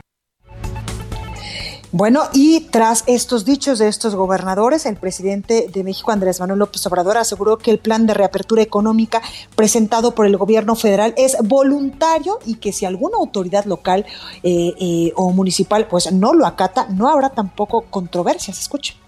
Bueno, 1.92 2.22
y 2.32 2.68
tras 2.70 3.02
estos 3.08 3.44
dichos 3.44 3.80
de 3.80 3.88
estos 3.88 4.14
gobernadores, 4.14 4.86
el 4.86 4.94
presidente 4.94 5.68
de 5.72 5.82
México, 5.82 6.12
Andrés 6.12 6.38
Manuel 6.38 6.60
López 6.60 6.86
Obrador, 6.86 7.18
aseguró 7.18 7.58
que 7.58 7.72
el 7.72 7.80
plan 7.80 8.06
de 8.06 8.14
reapertura 8.14 8.62
económica 8.62 9.20
presentado 9.56 10.14
por 10.14 10.26
el 10.26 10.36
gobierno 10.36 10.76
federal 10.76 11.14
es 11.16 11.36
voluntario 11.42 12.38
y 12.46 12.56
que 12.56 12.72
si 12.72 12.84
alguna 12.84 13.16
autoridad 13.16 13.64
local 13.64 14.06
eh, 14.44 14.72
eh, 14.78 15.12
o 15.16 15.32
municipal 15.32 15.88
pues 15.88 16.12
no 16.12 16.32
lo 16.32 16.46
acata, 16.46 16.86
no 16.90 17.08
habrá 17.08 17.30
tampoco 17.30 17.82
controversias. 17.90 18.60
Escuche. 18.60 18.99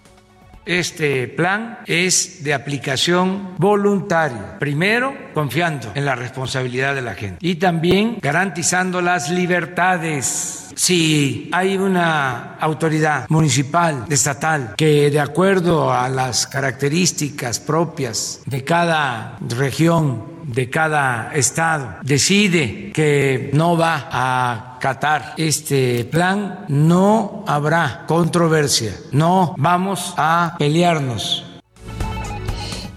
Este 0.64 1.26
plan 1.28 1.80
es 1.86 2.44
de 2.44 2.54
aplicación 2.54 3.54
voluntaria. 3.58 4.58
Primero, 4.58 5.14
confiando 5.34 5.90
en 5.94 6.04
la 6.04 6.14
responsabilidad 6.14 6.94
de 6.94 7.02
la 7.02 7.14
gente 7.14 7.38
y 7.40 7.56
también 7.56 8.18
garantizando 8.20 9.00
las 9.00 9.30
libertades 9.30 10.70
si 10.74 11.50
hay 11.52 11.76
una 11.76 12.54
autoridad 12.54 13.26
municipal, 13.28 14.06
estatal, 14.08 14.74
que 14.76 15.10
de 15.10 15.20
acuerdo 15.20 15.92
a 15.92 16.08
las 16.08 16.46
características 16.46 17.60
propias 17.60 18.40
de 18.46 18.64
cada 18.64 19.38
región, 19.48 20.31
de 20.44 20.70
cada 20.70 21.32
estado, 21.34 21.96
decide 22.02 22.92
que 22.92 23.50
no 23.52 23.76
va 23.76 24.08
a 24.10 24.76
acatar 24.76 25.34
este 25.36 26.04
plan, 26.04 26.64
no 26.68 27.44
habrá 27.46 28.04
controversia, 28.06 28.94
no 29.12 29.54
vamos 29.56 30.14
a 30.16 30.56
pelearnos 30.58 31.51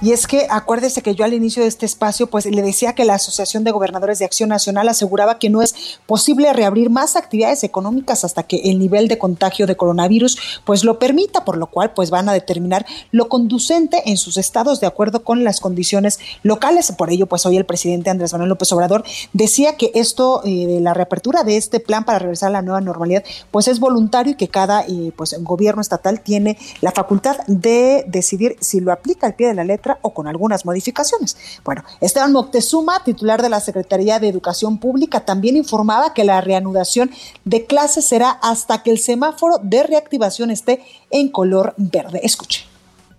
y 0.01 0.11
es 0.11 0.27
que 0.27 0.47
acuérdese 0.49 1.01
que 1.01 1.15
yo 1.15 1.23
al 1.23 1.33
inicio 1.33 1.63
de 1.63 1.69
este 1.69 1.85
espacio 1.85 2.27
pues 2.27 2.45
le 2.45 2.61
decía 2.61 2.93
que 2.93 3.05
la 3.05 3.15
Asociación 3.15 3.63
de 3.63 3.71
Gobernadores 3.71 4.19
de 4.19 4.25
Acción 4.25 4.49
Nacional 4.49 4.89
aseguraba 4.89 5.39
que 5.39 5.49
no 5.49 5.61
es 5.61 5.99
posible 6.05 6.51
reabrir 6.51 6.89
más 6.89 7.15
actividades 7.15 7.63
económicas 7.63 8.25
hasta 8.25 8.43
que 8.43 8.57
el 8.65 8.77
nivel 8.77 9.07
de 9.07 9.17
contagio 9.17 9.67
de 9.67 9.77
coronavirus 9.77 10.37
pues 10.65 10.83
lo 10.83 10.99
permita, 10.99 11.45
por 11.45 11.57
lo 11.57 11.67
cual 11.67 11.93
pues 11.93 12.09
van 12.09 12.27
a 12.27 12.33
determinar 12.33 12.85
lo 13.11 13.29
conducente 13.29 14.03
en 14.05 14.17
sus 14.17 14.37
estados 14.37 14.81
de 14.81 14.87
acuerdo 14.87 15.23
con 15.23 15.43
las 15.43 15.61
condiciones 15.61 16.19
locales. 16.43 16.91
Por 16.91 17.09
ello 17.09 17.25
pues 17.27 17.45
hoy 17.45 17.55
el 17.55 17.65
presidente 17.65 18.09
Andrés 18.09 18.33
Manuel 18.33 18.49
López 18.49 18.71
Obrador 18.73 19.05
decía 19.31 19.77
que 19.77 19.91
esto 19.95 20.41
eh, 20.43 20.67
de 20.67 20.81
la 20.81 20.93
reapertura 20.93 21.43
de 21.43 21.55
este 21.55 21.79
plan 21.79 22.03
para 22.03 22.19
regresar 22.19 22.49
a 22.49 22.53
la 22.53 22.61
nueva 22.61 22.81
normalidad 22.81 23.23
pues 23.49 23.69
es 23.69 23.79
voluntario 23.79 24.33
y 24.33 24.35
que 24.35 24.49
cada 24.49 24.81
eh, 24.81 25.13
pues 25.15 25.35
gobierno 25.39 25.81
estatal 25.81 26.19
tiene 26.19 26.57
la 26.81 26.91
facultad 26.91 27.37
de 27.47 28.03
decidir 28.07 28.57
si 28.59 28.81
lo 28.81 28.91
aplica 28.91 29.27
al 29.27 29.35
pie 29.35 29.47
de 29.47 29.53
la 29.53 29.63
letra 29.63 29.84
o 30.01 30.13
con 30.13 30.27
algunas 30.27 30.65
modificaciones. 30.65 31.37
Bueno, 31.63 31.83
Esteban 32.01 32.31
Moctezuma, 32.31 33.03
titular 33.03 33.41
de 33.41 33.49
la 33.49 33.59
Secretaría 33.59 34.19
de 34.19 34.27
Educación 34.27 34.77
Pública, 34.77 35.25
también 35.25 35.57
informaba 35.57 36.13
que 36.13 36.23
la 36.23 36.41
reanudación 36.41 37.11
de 37.43 37.65
clases 37.65 38.05
será 38.05 38.31
hasta 38.41 38.83
que 38.83 38.91
el 38.91 38.99
semáforo 38.99 39.59
de 39.61 39.83
reactivación 39.83 40.51
esté 40.51 40.83
en 41.09 41.29
color 41.29 41.73
verde. 41.77 42.21
Escuche. 42.23 42.65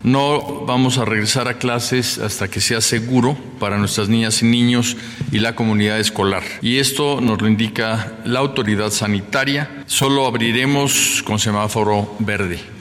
No 0.03 0.65
vamos 0.67 0.99
a 0.99 1.05
regresar 1.05 1.49
a 1.49 1.59
clases 1.59 2.19
hasta 2.19 2.49
que 2.49 2.61
sea 2.61 2.81
seguro 2.81 3.37
para 3.59 3.79
nuestras 3.79 4.09
niñas 4.09 4.43
y 4.43 4.45
niños 4.45 4.97
y 5.33 5.39
la 5.39 5.57
comunidad 5.57 5.99
escolar. 5.99 6.43
Y 6.61 6.79
esto 6.79 7.21
nos 7.21 7.41
lo 7.41 7.49
indica 7.49 8.13
la 8.25 8.41
autoridad 8.41 8.91
sanitaria. 8.91 9.85
Solo 9.87 10.27
abriremos 10.27 11.23
con 11.25 11.39
semáforo 11.39 12.15
verde. 12.19 12.76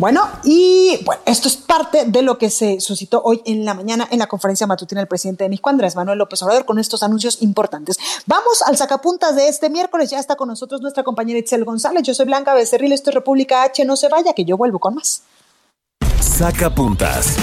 Bueno, 0.00 0.26
y 0.44 0.98
bueno, 1.04 1.20
esto 1.26 1.46
es 1.46 1.58
parte 1.58 2.06
de 2.06 2.22
lo 2.22 2.38
que 2.38 2.48
se 2.48 2.80
suscitó 2.80 3.20
hoy 3.22 3.42
en 3.44 3.66
la 3.66 3.74
mañana 3.74 4.08
en 4.10 4.18
la 4.18 4.28
conferencia 4.28 4.66
matutina 4.66 5.02
del 5.02 5.08
presidente 5.08 5.44
de 5.44 5.50
México, 5.50 5.68
Andrés 5.68 5.94
Manuel 5.94 6.16
López 6.16 6.42
Obrador, 6.42 6.64
con 6.64 6.78
estos 6.78 7.02
anuncios 7.02 7.42
importantes. 7.42 7.98
Vamos 8.24 8.62
al 8.62 8.78
sacapuntas 8.78 9.36
de 9.36 9.48
este 9.48 9.68
miércoles. 9.68 10.08
Ya 10.08 10.18
está 10.18 10.36
con 10.36 10.48
nosotros 10.48 10.80
nuestra 10.80 11.02
compañera 11.02 11.38
Itzel 11.38 11.66
González. 11.66 12.02
Yo 12.02 12.14
soy 12.14 12.24
Blanca 12.24 12.54
Becerril, 12.54 12.92
esto 12.92 13.10
es 13.10 13.14
República 13.14 13.62
H. 13.62 13.84
No 13.84 13.94
se 13.94 14.08
vaya, 14.08 14.32
que 14.32 14.46
yo 14.46 14.56
vuelvo 14.56 14.78
con 14.78 14.94
más. 14.94 15.20
Sacapuntas 16.18 17.36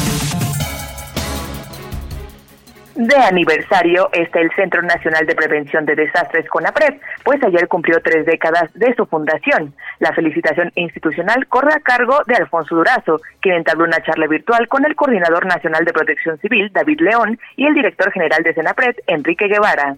de 2.97 3.15
aniversario 3.15 4.09
está 4.11 4.39
el 4.39 4.51
Centro 4.55 4.81
Nacional 4.81 5.25
de 5.27 5.35
Prevención 5.35 5.85
de 5.85 5.95
Desastres 5.95 6.49
CONAPRED, 6.49 6.95
pues 7.23 7.41
ayer 7.43 7.67
cumplió 7.67 8.01
tres 8.01 8.25
décadas 8.25 8.73
de 8.73 8.93
su 8.95 9.05
fundación. 9.05 9.73
La 9.99 10.13
felicitación 10.13 10.71
institucional 10.73 11.45
corre 11.47 11.73
a 11.73 11.79
cargo 11.79 12.19
de 12.25 12.35
Alfonso 12.35 12.75
Durazo, 12.75 13.21
quien 13.39 13.57
entabló 13.57 13.85
una 13.85 14.01
charla 14.01 14.25
virtual 14.25 14.67
con 14.67 14.83
el 14.83 14.95
Coordinador 14.95 15.45
Nacional 15.45 15.85
de 15.85 15.93
Protección 15.93 16.39
Civil, 16.39 16.71
David 16.73 17.01
León, 17.01 17.39
y 17.55 17.67
el 17.67 17.75
Director 17.75 18.11
General 18.11 18.41
de 18.41 18.53
CENAPRED, 18.55 18.95
Enrique 19.05 19.47
Guevara. 19.47 19.95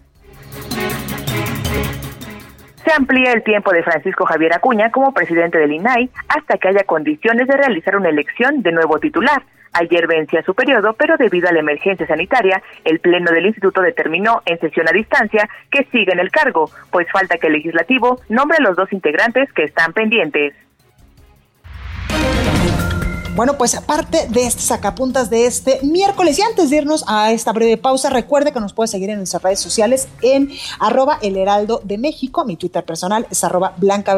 Se 2.84 2.94
amplía 2.94 3.32
el 3.32 3.44
tiempo 3.44 3.72
de 3.72 3.84
Francisco 3.84 4.26
Javier 4.26 4.54
Acuña 4.54 4.92
como 4.92 5.14
presidente 5.14 5.58
del 5.58 5.72
INAI 5.72 6.10
hasta 6.28 6.58
que 6.58 6.68
haya 6.68 6.84
condiciones 6.84 7.48
de 7.48 7.56
realizar 7.56 7.96
una 7.96 8.10
elección 8.10 8.62
de 8.62 8.72
nuevo 8.72 9.00
titular. 9.00 9.42
Ayer 9.74 10.08
vencía 10.08 10.42
su 10.44 10.54
periodo, 10.54 10.94
pero 10.94 11.18
debido 11.18 11.48
a 11.50 11.52
la 11.52 11.60
emergencia 11.60 12.08
sanitaria, 12.08 12.62
el 12.84 13.00
Pleno 13.00 13.32
del 13.32 13.46
Instituto 13.46 13.82
determinó 13.82 14.42
en 14.46 14.60
sesión 14.60 14.88
a 14.88 14.92
distancia 14.92 15.48
que 15.72 15.86
sigue 15.92 16.12
en 16.12 16.20
el 16.20 16.32
cargo, 16.32 16.70
pues 16.92 17.08
falta 17.12 17.38
que 17.38 17.48
el 17.48 17.54
legislativo 17.54 18.20
nombre 18.30 18.58
a 18.60 18.64
los 18.64 18.76
dos 18.76 18.92
integrantes 18.92 19.52
que 19.54 19.64
están 19.64 19.94
pendientes. 19.94 20.54
Bueno, 23.40 23.58
pues 23.58 23.74
aparte 23.74 24.28
de 24.28 24.46
este 24.46 24.62
sacapuntas 24.62 25.30
de 25.30 25.46
este 25.46 25.80
miércoles 25.82 26.38
y 26.38 26.42
antes 26.42 26.70
de 26.70 26.76
irnos 26.76 27.06
a 27.08 27.32
esta 27.32 27.54
breve 27.54 27.78
pausa, 27.78 28.10
recuerde 28.10 28.52
que 28.52 28.60
nos 28.60 28.74
puede 28.74 28.90
seguir 28.90 29.12
en 29.12 29.16
nuestras 29.16 29.42
redes 29.42 29.62
sociales 29.62 30.10
en 30.22 30.52
arroba 30.78 31.20
el 31.22 31.38
heraldo 31.38 31.80
de 31.86 31.98
México, 31.98 32.44
mi 32.44 32.58
Twitter 32.58 32.84
personal 32.84 33.26
es 33.32 33.42
arroba 33.46 33.76
blanca 33.78 34.18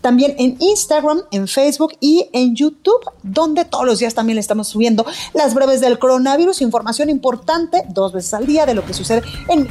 también 0.00 0.34
en 0.38 0.56
Instagram, 0.58 1.24
en 1.32 1.48
Facebook 1.48 1.98
y 2.00 2.30
en 2.32 2.56
YouTube, 2.56 3.04
donde 3.22 3.66
todos 3.66 3.84
los 3.84 3.98
días 3.98 4.14
también 4.14 4.36
le 4.36 4.40
estamos 4.40 4.68
subiendo 4.68 5.04
las 5.34 5.52
breves 5.52 5.82
del 5.82 5.98
coronavirus, 5.98 6.62
información 6.62 7.10
importante 7.10 7.84
dos 7.90 8.14
veces 8.14 8.32
al 8.32 8.46
día 8.46 8.64
de 8.64 8.72
lo 8.72 8.86
que 8.86 8.94
sucede 8.94 9.22
en... 9.50 9.68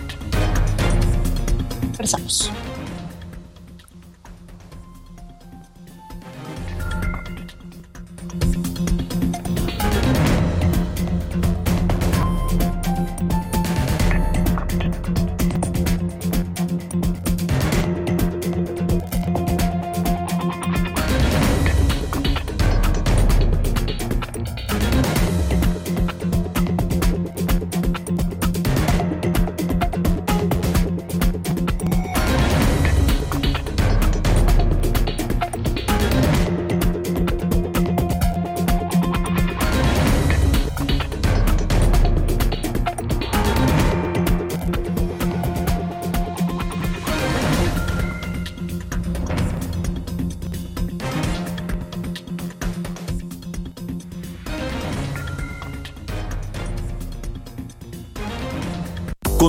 Empezamos. 1.82 2.52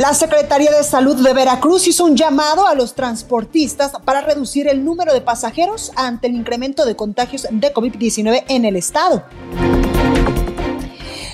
La 0.00 0.14
Secretaría 0.14 0.70
de 0.70 0.82
Salud 0.82 1.22
de 1.22 1.34
Veracruz 1.34 1.86
hizo 1.86 2.06
un 2.06 2.16
llamado 2.16 2.66
a 2.66 2.74
los 2.74 2.94
transportistas 2.94 3.92
para 4.06 4.22
reducir 4.22 4.66
el 4.66 4.82
número 4.82 5.12
de 5.12 5.20
pasajeros 5.20 5.92
ante 5.94 6.26
el 6.26 6.36
incremento 6.36 6.86
de 6.86 6.96
contagios 6.96 7.46
de 7.50 7.74
COVID-19 7.74 8.44
en 8.48 8.64
el 8.64 8.76
estado. 8.76 9.24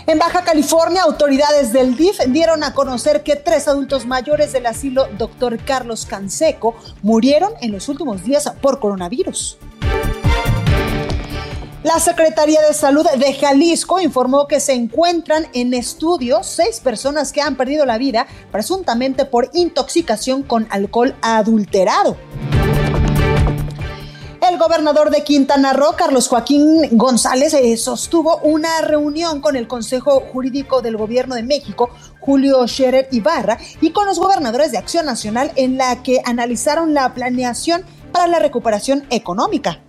En 0.09 0.19
Baja 0.19 0.43
California, 0.43 1.03
autoridades 1.03 1.73
del 1.73 1.97
DIF 1.97 2.19
dieron 2.27 2.65
a 2.65 2.75
conocer 2.75 3.23
que 3.23 3.37
tres 3.37 3.69
adultos 3.69 4.05
mayores 4.05 4.53
del 4.53 4.67
asilo 4.67 5.07
Dr. 5.17 5.59
Carlos 5.65 6.05
Canseco 6.05 6.75
murieron 7.03 7.53
en 7.61 7.71
los 7.71 7.89
últimos 7.89 8.25
días 8.25 8.53
por 8.61 8.81
coronavirus. 8.81 9.59
La 11.83 12.01
Secretaría 12.01 12.61
de 12.63 12.75
Salud 12.75 13.07
de 13.07 13.35
Jalisco 13.35 14.01
informó 14.01 14.49
que 14.49 14.61
se 14.61 14.73
encuentran 14.73 15.47
en 15.53 15.75
estudio 15.75 16.43
seis 16.43 16.81
personas 16.81 17.33
que 17.33 17.43
han 17.43 17.57
perdido 17.57 17.85
la 17.87 17.99
vida 17.99 18.27
presuntamente 18.51 19.25
por 19.25 19.51
intoxicación 19.53 20.43
con 20.43 20.67
alcohol 20.71 21.15
adulterado. 21.23 22.17
El 24.49 24.59
gobernador 24.59 25.11
de 25.11 25.23
Quintana 25.23 25.73
Roo, 25.73 25.97
Carlos 25.97 26.29
Joaquín 26.29 26.89
González, 26.93 27.53
eh, 27.55 27.77
sostuvo 27.77 28.39
una 28.39 28.81
reunión 28.81 29.41
con 29.41 29.55
el 29.57 29.69
Consejo 29.69 30.21
Jurídico 30.21 30.83
del 30.83 30.97
Gobierno 30.97 31.35
de 31.35 31.43
México, 31.43 31.91
Julio 32.21 32.67
Scherer 32.67 33.09
Ibarra, 33.11 33.59
y 33.81 33.91
con 33.91 34.07
los 34.07 34.19
gobernadores 34.19 34.73
de 34.73 34.79
Acción 34.79 35.05
Nacional 35.05 35.53
en 35.57 35.77
la 35.77 36.03
que 36.03 36.23
analizaron 36.25 36.95
la 36.95 37.13
planeación 37.13 37.85
para 38.13 38.29
la 38.29 38.39
recuperación 38.39 39.05
económica. 39.11 39.83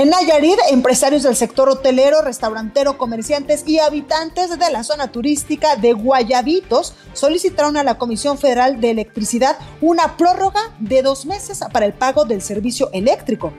En 0.00 0.08
Nayarit, 0.08 0.56
empresarios 0.70 1.24
del 1.24 1.36
sector 1.36 1.68
hotelero, 1.68 2.22
restaurantero, 2.22 2.96
comerciantes 2.96 3.64
y 3.66 3.80
habitantes 3.80 4.58
de 4.58 4.70
la 4.70 4.82
zona 4.82 5.12
turística 5.12 5.76
de 5.76 5.92
Guayabitos 5.92 6.94
solicitaron 7.12 7.76
a 7.76 7.84
la 7.84 7.98
Comisión 7.98 8.38
Federal 8.38 8.80
de 8.80 8.92
Electricidad 8.92 9.58
una 9.82 10.16
prórroga 10.16 10.74
de 10.78 11.02
dos 11.02 11.26
meses 11.26 11.60
para 11.70 11.84
el 11.84 11.92
pago 11.92 12.24
del 12.24 12.40
servicio 12.40 12.88
eléctrico. 12.94 13.52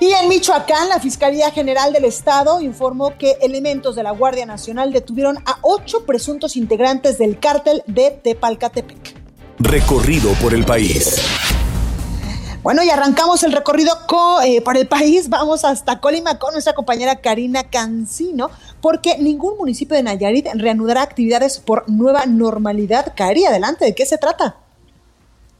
Y 0.00 0.10
en 0.10 0.28
Michoacán, 0.28 0.88
la 0.88 0.98
Fiscalía 0.98 1.52
General 1.52 1.92
del 1.92 2.04
Estado 2.04 2.60
informó 2.60 3.16
que 3.16 3.38
elementos 3.40 3.94
de 3.94 4.02
la 4.02 4.10
Guardia 4.10 4.46
Nacional 4.46 4.92
detuvieron 4.92 5.38
a 5.46 5.58
ocho 5.62 6.06
presuntos 6.06 6.56
integrantes 6.56 7.18
del 7.18 7.38
cártel 7.38 7.84
de 7.86 8.10
Tepalcatepec. 8.10 9.14
Recorrido 9.60 10.32
por 10.42 10.54
el 10.54 10.64
país. 10.64 11.22
Bueno, 12.64 12.82
y 12.82 12.88
arrancamos 12.88 13.42
el 13.42 13.52
recorrido 13.52 13.92
eh, 14.42 14.62
por 14.62 14.78
el 14.78 14.88
país. 14.88 15.28
Vamos 15.28 15.66
hasta 15.66 16.00
Colima 16.00 16.38
con 16.38 16.54
nuestra 16.54 16.72
compañera 16.72 17.16
Karina 17.16 17.64
Cancino, 17.64 18.50
porque 18.80 19.18
ningún 19.18 19.58
municipio 19.58 19.94
de 19.94 20.02
Nayarit 20.02 20.46
reanudará 20.54 21.02
actividades 21.02 21.60
por 21.60 21.86
nueva 21.90 22.24
normalidad. 22.24 23.12
Cari, 23.14 23.44
adelante, 23.44 23.84
¿de 23.84 23.94
qué 23.94 24.06
se 24.06 24.16
trata? 24.16 24.63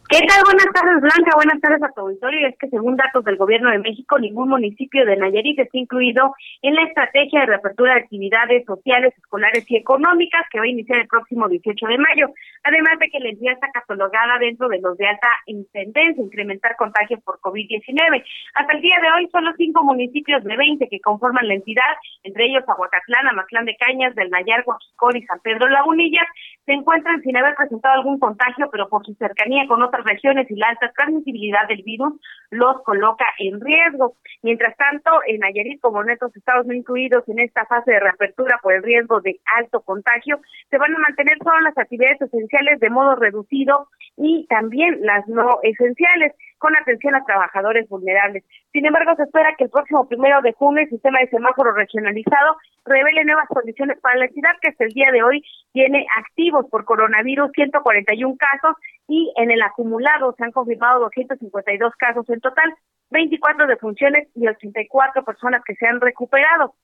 ¿Qué 0.06 0.20
tal? 0.28 0.42
Buenas 0.44 0.68
tardes, 0.74 1.00
Blanca. 1.00 1.30
Buenas 1.34 1.60
tardes 1.62 1.82
a 1.82 1.88
tu 1.92 2.02
auditorio. 2.02 2.46
Es 2.46 2.58
que 2.58 2.68
según 2.68 2.94
datos 2.94 3.24
del 3.24 3.38
Gobierno 3.38 3.70
de 3.70 3.78
México, 3.78 4.18
ningún 4.18 4.50
municipio 4.50 5.06
de 5.06 5.16
Nayarit 5.16 5.58
está 5.58 5.78
incluido 5.78 6.34
en 6.60 6.74
la 6.74 6.82
estrategia 6.82 7.40
de 7.40 7.46
reapertura 7.46 7.94
de 7.94 8.00
actividades 8.00 8.66
sociales, 8.66 9.14
escolares 9.16 9.64
y 9.66 9.76
económicas 9.76 10.44
que 10.50 10.58
va 10.58 10.66
a 10.66 10.68
iniciar 10.68 11.00
el 11.00 11.08
próximo 11.08 11.48
18 11.48 11.86
de 11.86 11.98
mayo. 11.98 12.28
Además 12.64 12.98
de 13.00 13.08
que 13.08 13.18
la 13.18 13.30
entidad 13.30 13.54
está 13.54 13.70
catalogada 13.72 14.38
dentro 14.38 14.68
de 14.68 14.78
los 14.80 14.94
de 14.98 15.06
alta 15.06 15.28
incidencia, 15.46 16.22
incrementar 16.22 16.76
contagios 16.76 17.22
por 17.22 17.40
COVID-19. 17.40 18.22
Hasta 18.56 18.72
el 18.74 18.82
día 18.82 18.96
de 19.00 19.10
hoy, 19.10 19.28
solo 19.32 19.52
cinco 19.56 19.84
municipios 19.84 20.44
de 20.44 20.54
20 20.54 20.86
que 20.86 21.00
conforman 21.00 21.48
la 21.48 21.54
entidad, 21.54 21.96
entre 22.22 22.44
ellos 22.44 22.62
Aguacatlán, 22.68 23.28
Amatlán 23.28 23.64
de 23.64 23.76
Cañas, 23.76 24.14
del 24.14 24.28
Nayar, 24.28 24.64
Guajicor 24.64 25.16
y 25.16 25.24
San 25.24 25.40
Pedro 25.40 25.66
Lagunillas, 25.66 26.26
se 26.66 26.72
encuentran 26.72 27.22
sin 27.22 27.36
haber 27.36 27.54
presentado 27.54 27.94
algún 27.94 28.18
contagio, 28.18 28.68
pero 28.70 28.88
por 28.88 29.04
su 29.04 29.14
cercanía 29.14 29.66
con 29.66 29.82
otras 29.94 30.04
regiones 30.04 30.50
y 30.50 30.56
la 30.56 30.68
alta 30.68 30.92
transmisibilidad 30.96 31.66
del 31.68 31.82
virus 31.82 32.14
los 32.50 32.82
coloca 32.82 33.24
en 33.38 33.60
riesgo. 33.60 34.16
Mientras 34.42 34.76
tanto, 34.76 35.10
en 35.26 35.40
Nayarit, 35.40 35.80
como 35.80 36.02
en 36.02 36.10
otros 36.10 36.36
estados 36.36 36.66
no 36.66 36.74
incluidos 36.74 37.28
en 37.28 37.38
esta 37.38 37.64
fase 37.66 37.92
de 37.92 38.00
reapertura 38.00 38.58
por 38.62 38.74
el 38.74 38.82
riesgo 38.82 39.20
de 39.20 39.40
alto 39.56 39.80
contagio, 39.80 40.40
se 40.70 40.78
van 40.78 40.94
a 40.94 40.98
mantener 40.98 41.38
solo 41.42 41.60
las 41.60 41.78
actividades 41.78 42.20
esenciales 42.20 42.80
de 42.80 42.90
modo 42.90 43.16
reducido 43.16 43.88
y 44.16 44.46
también 44.48 44.98
las 45.02 45.26
no 45.28 45.58
esenciales 45.62 46.32
con 46.64 46.74
atención 46.78 47.14
a 47.14 47.22
trabajadores 47.26 47.86
vulnerables. 47.90 48.42
Sin 48.72 48.86
embargo, 48.86 49.14
se 49.16 49.24
espera 49.24 49.54
que 49.58 49.64
el 49.64 49.70
próximo 49.70 50.08
primero 50.08 50.40
de 50.40 50.54
junio 50.54 50.82
el 50.82 50.88
sistema 50.88 51.18
de 51.18 51.28
semáforo 51.28 51.72
regionalizado 51.72 52.56
revele 52.86 53.22
nuevas 53.26 53.48
condiciones 53.48 54.00
para 54.00 54.16
la 54.16 54.24
entidad 54.24 54.52
que 54.62 54.70
hasta 54.70 54.84
el 54.84 54.94
día 54.94 55.12
de 55.12 55.22
hoy 55.22 55.44
tiene 55.72 56.06
activos 56.16 56.64
por 56.70 56.86
coronavirus 56.86 57.50
141 57.52 58.36
casos 58.38 58.76
y 59.06 59.30
en 59.36 59.50
el 59.50 59.60
acumulado 59.60 60.34
se 60.38 60.44
han 60.44 60.52
confirmado 60.52 61.00
252 61.00 61.92
casos 61.96 62.26
en 62.30 62.40
total, 62.40 62.74
24 63.10 63.66
defunciones 63.66 64.26
y 64.34 64.48
84 64.48 65.22
personas 65.22 65.60
que 65.66 65.74
se 65.74 65.86
han 65.86 66.00
recuperado 66.00 66.76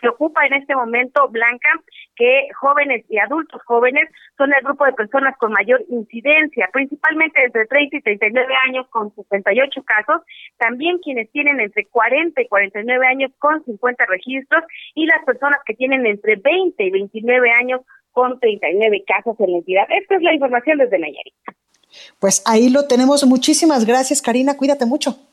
que 0.00 0.08
ocupa 0.08 0.46
en 0.46 0.54
este 0.54 0.74
momento 0.74 1.28
Blanca, 1.28 1.68
que 2.16 2.48
jóvenes 2.60 3.04
y 3.08 3.18
adultos 3.18 3.60
jóvenes 3.64 4.08
son 4.36 4.52
el 4.52 4.64
grupo 4.64 4.84
de 4.84 4.92
personas 4.92 5.36
con 5.38 5.52
mayor 5.52 5.84
incidencia, 5.88 6.68
principalmente 6.72 7.44
entre 7.44 7.66
30 7.66 7.96
y 7.96 8.00
39 8.02 8.54
años 8.66 8.86
con 8.90 9.14
68 9.14 9.82
casos, 9.84 10.22
también 10.56 10.98
quienes 10.98 11.30
tienen 11.32 11.60
entre 11.60 11.84
40 11.86 12.40
y 12.40 12.48
49 12.48 13.06
años 13.06 13.32
con 13.38 13.64
50 13.64 14.06
registros 14.06 14.64
y 14.94 15.06
las 15.06 15.24
personas 15.24 15.60
que 15.66 15.74
tienen 15.74 16.06
entre 16.06 16.36
20 16.36 16.82
y 16.82 16.90
29 16.90 17.50
años 17.50 17.80
con 18.12 18.38
39 18.40 19.04
casos 19.06 19.38
en 19.40 19.52
la 19.52 19.58
entidad. 19.58 19.86
Esta 19.90 20.16
es 20.16 20.22
la 20.22 20.34
información 20.34 20.78
desde 20.78 20.98
Nayarit. 20.98 21.34
Pues 22.18 22.42
ahí 22.46 22.68
lo 22.68 22.86
tenemos. 22.86 23.24
Muchísimas 23.24 23.84
gracias, 23.84 24.22
Karina. 24.22 24.56
Cuídate 24.56 24.86
mucho. 24.86 25.27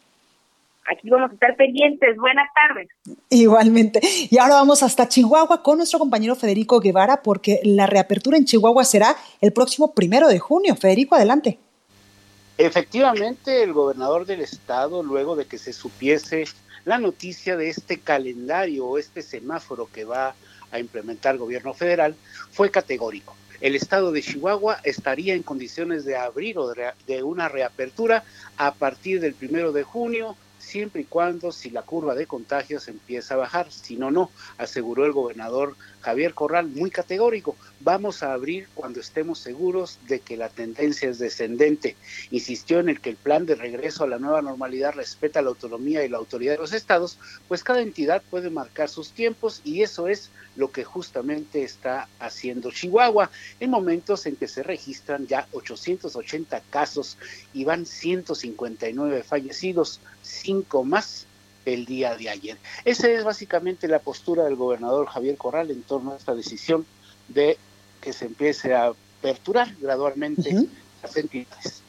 Aquí 0.86 1.10
vamos 1.10 1.32
a 1.32 1.34
estar 1.34 1.56
pendientes. 1.56 2.16
Buenas 2.18 2.48
tardes. 2.54 2.88
Igualmente. 3.30 4.00
Y 4.30 4.38
ahora 4.38 4.56
vamos 4.56 4.84
hasta 4.84 5.08
Chihuahua 5.08 5.64
con 5.64 5.78
nuestro 5.78 5.98
compañero 5.98 6.36
Federico 6.36 6.80
Guevara, 6.80 7.24
porque 7.24 7.60
la 7.64 7.88
reapertura 7.88 8.38
en 8.38 8.46
Chihuahua 8.46 8.84
será 8.84 9.16
el 9.42 9.52
próximo 9.52 9.94
primero 9.94 10.28
de 10.28 10.38
junio. 10.38 10.76
Federico, 10.76 11.16
adelante. 11.16 11.58
Efectivamente, 12.58 13.64
el 13.64 13.74
gobernador 13.74 14.26
del 14.26 14.42
estado, 14.42 15.02
luego 15.02 15.36
de 15.36 15.46
que 15.46 15.58
se 15.58 15.74
supiese 15.74 16.46
la 16.86 17.00
noticia 17.00 17.58
de 17.58 17.70
este 17.70 18.00
calendario 18.00 18.86
o 18.86 18.98
este 19.00 19.24
semáforo 19.24 19.90
que 19.92 20.06
va 20.06 20.36
a 20.72 20.80
implementar 20.80 21.34
el 21.34 21.40
gobierno 21.40 21.74
federal, 21.74 22.16
fue 22.52 22.70
categórico. 22.70 23.36
El 23.60 23.76
estado 23.76 24.12
de 24.12 24.22
Chihuahua 24.22 24.80
estaría 24.84 25.34
en 25.34 25.42
condiciones 25.42 26.06
de 26.06 26.16
abrir 26.16 26.60
o 26.60 26.72
de 26.72 27.24
una 27.24 27.50
reapertura 27.50 28.24
a 28.58 28.74
partir 28.74 29.20
del 29.20 29.34
primero 29.34 29.72
de 29.72 29.84
junio 29.84 30.36
siempre 30.66 31.02
y 31.02 31.06
cuando 31.06 31.52
si 31.52 31.70
la 31.70 31.84
curva 31.84 32.16
de 32.16 32.26
contagios 32.26 32.88
empieza 32.88 33.36
a 33.36 33.38
bajar, 33.38 33.72
si 33.72 33.96
no, 33.98 34.10
no, 34.10 34.32
aseguró 34.58 35.06
el 35.06 35.12
gobernador 35.12 35.78
Javier 36.06 36.36
Corral 36.36 36.68
muy 36.68 36.92
categórico, 36.92 37.56
vamos 37.80 38.22
a 38.22 38.32
abrir 38.32 38.68
cuando 38.76 39.00
estemos 39.00 39.40
seguros 39.40 39.98
de 40.08 40.20
que 40.20 40.38
la 40.38 40.50
tendencia 40.50 41.10
es 41.10 41.18
descendente. 41.18 41.96
Insistió 42.30 42.80
en 42.80 42.90
el 42.90 43.02
que 43.02 43.10
el 43.10 43.16
plan 43.16 43.48
de 43.48 43.56
regreso 43.56 44.04
a 44.04 44.08
la 44.08 44.20
nueva 44.20 44.44
normalidad 44.44 44.94
respeta 44.94 45.42
la 45.42 45.50
autonomía 45.50 46.06
y 46.06 46.10
la 46.10 46.20
autoridad 46.20 46.54
de 46.54 46.60
los 46.60 46.74
estados, 46.74 47.18
pues 47.48 47.64
cada 47.64 47.82
entidad 47.82 48.22
puede 48.30 48.52
marcar 48.52 48.88
sus 48.88 49.14
tiempos 49.14 49.62
y 49.64 49.82
eso 49.82 50.08
es 50.08 50.30
lo 50.56 50.72
que 50.72 50.84
justamente 50.84 51.64
está 51.64 52.08
haciendo 52.20 52.70
Chihuahua 52.70 53.32
en 53.60 53.72
momentos 53.72 54.28
en 54.28 54.36
que 54.36 54.48
se 54.48 54.62
registran 54.62 55.26
ya 55.26 55.48
880 55.54 56.62
casos 56.70 57.18
y 57.52 57.64
van 57.64 57.88
159 57.88 59.24
fallecidos, 59.24 60.02
cinco 60.22 60.84
más 60.84 61.26
el 61.66 61.86
día 61.86 62.16
de 62.16 62.30
ayer. 62.30 62.58
Esa 62.84 63.10
es 63.10 63.24
básicamente 63.24 63.88
la 63.88 64.00
postura 64.00 64.44
del 64.44 64.56
gobernador 64.56 65.08
Javier 65.08 65.38
Corral 65.38 65.72
en 65.72 65.82
torno 65.84 66.14
a 66.14 66.18
esta 66.18 66.36
decisión 66.36 66.86
de 67.28 67.58
que 68.02 68.14
se 68.14 68.26
empiece 68.26 68.74
a 68.74 68.94
aperturar 69.20 69.76
gradualmente 69.80 70.68
las 71.02 71.18
entidades. 71.18 71.82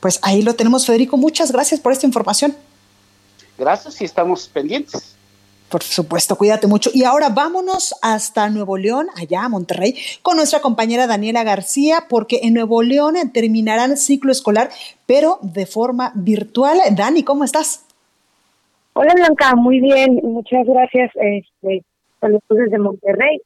Pues 0.00 0.18
ahí 0.22 0.42
lo 0.42 0.54
tenemos, 0.54 0.86
Federico. 0.86 1.16
Muchas 1.16 1.52
gracias 1.52 1.80
por 1.80 1.92
esta 1.92 2.06
información. 2.06 2.56
Gracias 3.58 4.00
y 4.00 4.04
estamos 4.04 4.48
pendientes. 4.48 5.14
Por 5.68 5.82
supuesto, 5.82 6.36
cuídate 6.36 6.66
mucho. 6.66 6.90
Y 6.94 7.04
ahora 7.04 7.28
vámonos 7.28 7.94
hasta 8.00 8.48
Nuevo 8.48 8.78
León, 8.78 9.08
allá 9.16 9.44
a 9.44 9.48
Monterrey, 9.50 9.98
con 10.22 10.36
nuestra 10.36 10.60
compañera 10.60 11.06
Daniela 11.06 11.44
García, 11.44 12.06
porque 12.08 12.40
en 12.44 12.54
Nuevo 12.54 12.82
León 12.82 13.16
terminarán 13.34 13.98
ciclo 13.98 14.32
escolar, 14.32 14.70
pero 15.04 15.38
de 15.42 15.66
forma 15.66 16.12
virtual. 16.14 16.80
Dani, 16.92 17.22
¿cómo 17.22 17.44
estás? 17.44 17.82
Hola 19.00 19.14
Blanca, 19.14 19.54
muy 19.54 19.78
bien, 19.78 20.18
muchas 20.24 20.66
gracias. 20.66 21.12
Este, 21.14 21.84
saludos 22.20 22.42
desde 22.48 22.78
Monterrey. 22.78 23.40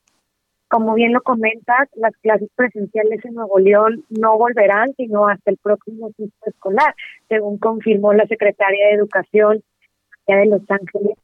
Como 0.70 0.94
bien 0.94 1.12
lo 1.12 1.20
comentas, 1.20 1.90
las 1.94 2.16
clases 2.22 2.48
presenciales 2.56 3.22
en 3.22 3.34
Nuevo 3.34 3.58
León 3.58 4.02
no 4.08 4.38
volverán 4.38 4.94
sino 4.96 5.28
hasta 5.28 5.50
el 5.50 5.58
próximo 5.58 6.08
ciclo 6.16 6.46
escolar, 6.46 6.94
según 7.28 7.58
confirmó 7.58 8.14
la 8.14 8.26
secretaria 8.28 8.86
de 8.86 8.94
Educación 8.94 9.62
de 10.26 10.46
Los 10.46 10.62
Ángeles 10.70 11.18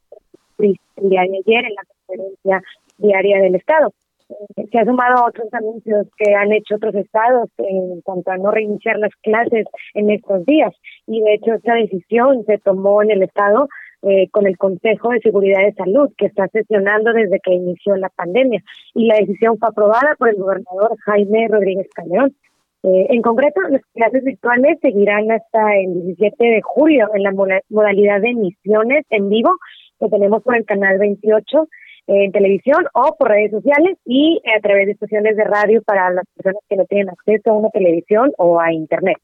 el 0.59 1.09
día 1.09 1.21
de 1.21 1.37
ayer 1.39 1.65
en 1.65 1.73
la 1.73 1.83
conferencia 1.87 2.61
diaria 2.99 3.41
del 3.41 3.55
Estado. 3.55 3.93
Eh, 4.29 4.67
se 4.71 4.77
ha 4.77 4.85
sumado 4.85 5.23
a 5.23 5.27
otros 5.27 5.51
anuncios 5.53 6.05
que 6.17 6.35
han 6.35 6.51
hecho 6.51 6.75
otros 6.75 6.93
estados 6.93 7.49
en 7.57 8.01
cuanto 8.01 8.29
a 8.29 8.37
no 8.37 8.51
reiniciar 8.51 8.99
las 8.99 9.15
clases 9.23 9.65
en 9.95 10.11
estos 10.11 10.45
días. 10.45 10.71
Y 11.07 11.19
de 11.21 11.33
hecho, 11.33 11.55
esta 11.55 11.73
decisión 11.73 12.45
se 12.45 12.59
tomó 12.59 13.01
en 13.01 13.09
el 13.09 13.23
Estado 13.23 13.67
eh, 14.01 14.29
con 14.31 14.47
el 14.47 14.57
Consejo 14.57 15.09
de 15.09 15.19
Seguridad 15.19 15.63
de 15.63 15.73
Salud, 15.73 16.09
que 16.17 16.27
está 16.27 16.47
sesionando 16.47 17.11
desde 17.13 17.39
que 17.39 17.53
inició 17.53 17.95
la 17.95 18.09
pandemia. 18.09 18.63
Y 18.93 19.07
la 19.07 19.15
decisión 19.17 19.57
fue 19.57 19.69
aprobada 19.69 20.15
por 20.17 20.29
el 20.29 20.35
gobernador 20.35 20.97
Jaime 21.05 21.47
Rodríguez 21.49 21.87
Calderón. 21.93 22.35
Eh, 22.83 23.07
en 23.09 23.21
concreto, 23.21 23.59
las 23.69 23.81
clases 23.93 24.23
virtuales 24.23 24.77
seguirán 24.81 25.29
hasta 25.31 25.75
el 25.75 25.93
17 26.15 26.43
de 26.43 26.61
julio 26.61 27.09
en 27.13 27.23
la 27.23 27.33
modalidad 27.69 28.21
de 28.21 28.29
emisiones 28.29 29.05
en 29.09 29.29
vivo 29.29 29.51
que 29.99 30.07
tenemos 30.07 30.41
por 30.43 30.55
el 30.55 30.65
canal 30.65 30.97
28 30.97 31.67
eh, 32.07 32.23
en 32.25 32.31
televisión 32.31 32.85
o 32.93 33.15
por 33.17 33.29
redes 33.29 33.51
sociales 33.51 33.97
y 34.05 34.41
a 34.55 34.61
través 34.61 34.85
de 34.85 34.93
estaciones 34.93 35.35
de 35.35 35.43
radio 35.43 35.81
para 35.83 36.09
las 36.09 36.25
personas 36.35 36.63
que 36.69 36.77
no 36.77 36.85
tienen 36.85 37.09
acceso 37.09 37.51
a 37.51 37.57
una 37.57 37.69
televisión 37.69 38.31
o 38.37 38.59
a 38.59 38.71
Internet. 38.71 39.17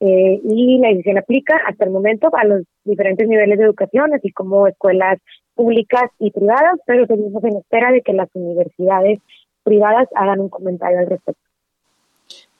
Eh, 0.00 0.40
y 0.44 0.78
la 0.78 0.88
decisión 0.88 1.18
aplica 1.18 1.56
hasta 1.66 1.84
el 1.84 1.90
momento 1.90 2.30
a 2.32 2.44
los 2.44 2.62
diferentes 2.88 3.28
niveles 3.28 3.58
de 3.58 3.64
educación, 3.64 4.12
así 4.14 4.32
como 4.32 4.66
escuelas 4.66 5.18
públicas 5.54 6.10
y 6.18 6.30
privadas, 6.30 6.80
pero 6.86 7.06
seguimos 7.06 7.42
en 7.44 7.56
espera 7.56 7.92
de 7.92 8.02
que 8.02 8.12
las 8.12 8.28
universidades 8.34 9.20
privadas 9.62 10.08
hagan 10.14 10.40
un 10.40 10.48
comentario 10.48 10.98
al 10.98 11.06
respecto. 11.06 11.42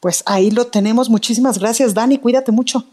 Pues 0.01 0.23
ahí 0.27 0.51
lo 0.51 0.67
tenemos. 0.67 1.11
Muchísimas 1.11 1.59
gracias, 1.59 1.95
Dani. 1.95 2.19
Cuídate 2.19 2.53
mucho. 2.53 2.85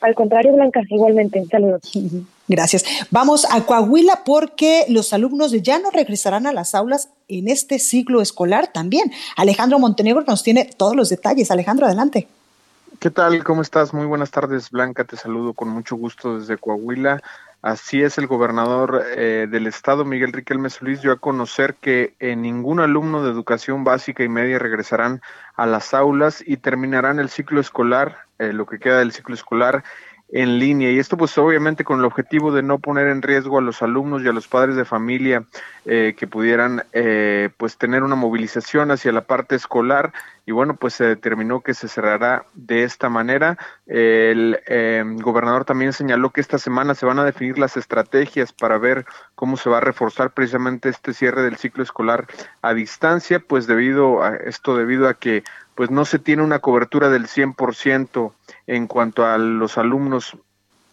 Al 0.00 0.14
contrario, 0.14 0.52
Blanca, 0.54 0.80
igualmente. 0.88 1.44
Saludos. 1.50 1.80
Gracias. 2.48 2.84
Vamos 3.10 3.44
a 3.50 3.62
Coahuila 3.62 4.22
porque 4.24 4.84
los 4.88 5.12
alumnos 5.12 5.50
ya 5.62 5.80
no 5.80 5.90
regresarán 5.90 6.46
a 6.46 6.52
las 6.52 6.76
aulas 6.76 7.08
en 7.26 7.48
este 7.48 7.80
ciclo 7.80 8.22
escolar 8.22 8.68
también. 8.72 9.10
Alejandro 9.36 9.80
Montenegro 9.80 10.22
nos 10.26 10.44
tiene 10.44 10.64
todos 10.76 10.94
los 10.94 11.08
detalles. 11.08 11.50
Alejandro, 11.50 11.86
adelante. 11.86 12.28
¿Qué 13.00 13.10
tal? 13.10 13.44
¿Cómo 13.44 13.62
estás? 13.62 13.92
Muy 13.92 14.06
buenas 14.06 14.30
tardes, 14.30 14.70
Blanca. 14.70 15.04
Te 15.04 15.16
saludo 15.16 15.52
con 15.52 15.68
mucho 15.68 15.96
gusto 15.96 16.38
desde 16.38 16.56
Coahuila. 16.56 17.22
Así 17.60 18.02
es, 18.02 18.16
el 18.16 18.26
gobernador 18.26 19.04
eh, 19.16 19.46
del 19.50 19.66
estado, 19.66 20.04
Miguel 20.04 20.32
Riquelme 20.32 20.70
Solís, 20.70 21.02
dio 21.02 21.12
a 21.12 21.18
conocer 21.18 21.74
que 21.74 22.14
eh, 22.20 22.36
ningún 22.36 22.80
alumno 22.80 23.22
de 23.22 23.30
educación 23.30 23.84
básica 23.84 24.22
y 24.22 24.28
media 24.28 24.58
regresarán 24.58 25.20
a 25.56 25.66
las 25.66 25.92
aulas 25.94 26.42
y 26.46 26.58
terminarán 26.58 27.18
el 27.18 27.28
ciclo 27.28 27.60
escolar, 27.60 28.18
eh, 28.38 28.52
lo 28.52 28.66
que 28.66 28.78
queda 28.78 29.00
del 29.00 29.12
ciclo 29.12 29.34
escolar, 29.34 29.84
en 30.28 30.58
línea. 30.58 30.90
Y 30.90 30.98
esto 30.98 31.16
pues 31.16 31.36
obviamente 31.38 31.84
con 31.84 32.00
el 32.00 32.04
objetivo 32.04 32.52
de 32.52 32.62
no 32.62 32.78
poner 32.78 33.08
en 33.08 33.22
riesgo 33.22 33.58
a 33.58 33.62
los 33.62 33.82
alumnos 33.82 34.22
y 34.22 34.28
a 34.28 34.32
los 34.32 34.48
padres 34.48 34.76
de 34.76 34.84
familia 34.84 35.44
eh, 35.84 36.14
que 36.18 36.26
pudieran 36.26 36.82
eh, 36.92 37.50
pues 37.56 37.76
tener 37.76 38.02
una 38.02 38.16
movilización 38.16 38.90
hacia 38.90 39.12
la 39.12 39.22
parte 39.22 39.54
escolar. 39.54 40.12
Y 40.44 40.52
bueno 40.52 40.76
pues 40.76 40.94
se 40.94 41.04
determinó 41.04 41.60
que 41.60 41.74
se 41.74 41.88
cerrará 41.88 42.44
de 42.54 42.82
esta 42.82 43.08
manera. 43.08 43.56
El 43.86 44.58
eh, 44.66 45.04
gobernador 45.04 45.64
también 45.64 45.92
señaló 45.92 46.30
que 46.30 46.40
esta 46.40 46.58
semana 46.58 46.94
se 46.94 47.06
van 47.06 47.18
a 47.18 47.24
definir 47.24 47.58
las 47.58 47.76
estrategias 47.76 48.52
para 48.52 48.78
ver 48.78 49.06
cómo 49.34 49.56
se 49.56 49.70
va 49.70 49.78
a 49.78 49.82
reforzar 49.82 50.30
precisamente 50.30 50.88
este 50.88 51.14
cierre 51.14 51.42
del 51.42 51.56
ciclo 51.56 51.82
escolar 51.82 52.26
a 52.62 52.74
distancia 52.74 53.40
pues 53.40 53.66
debido 53.66 54.22
a 54.22 54.36
esto 54.36 54.76
debido 54.76 55.08
a 55.08 55.14
que 55.14 55.42
pues 55.74 55.90
no 55.90 56.04
se 56.04 56.18
tiene 56.18 56.42
una 56.42 56.58
cobertura 56.58 57.10
del 57.10 57.26
100% 57.26 58.32
en 58.66 58.86
cuanto 58.86 59.24
a 59.24 59.38
los 59.38 59.78
alumnos 59.78 60.36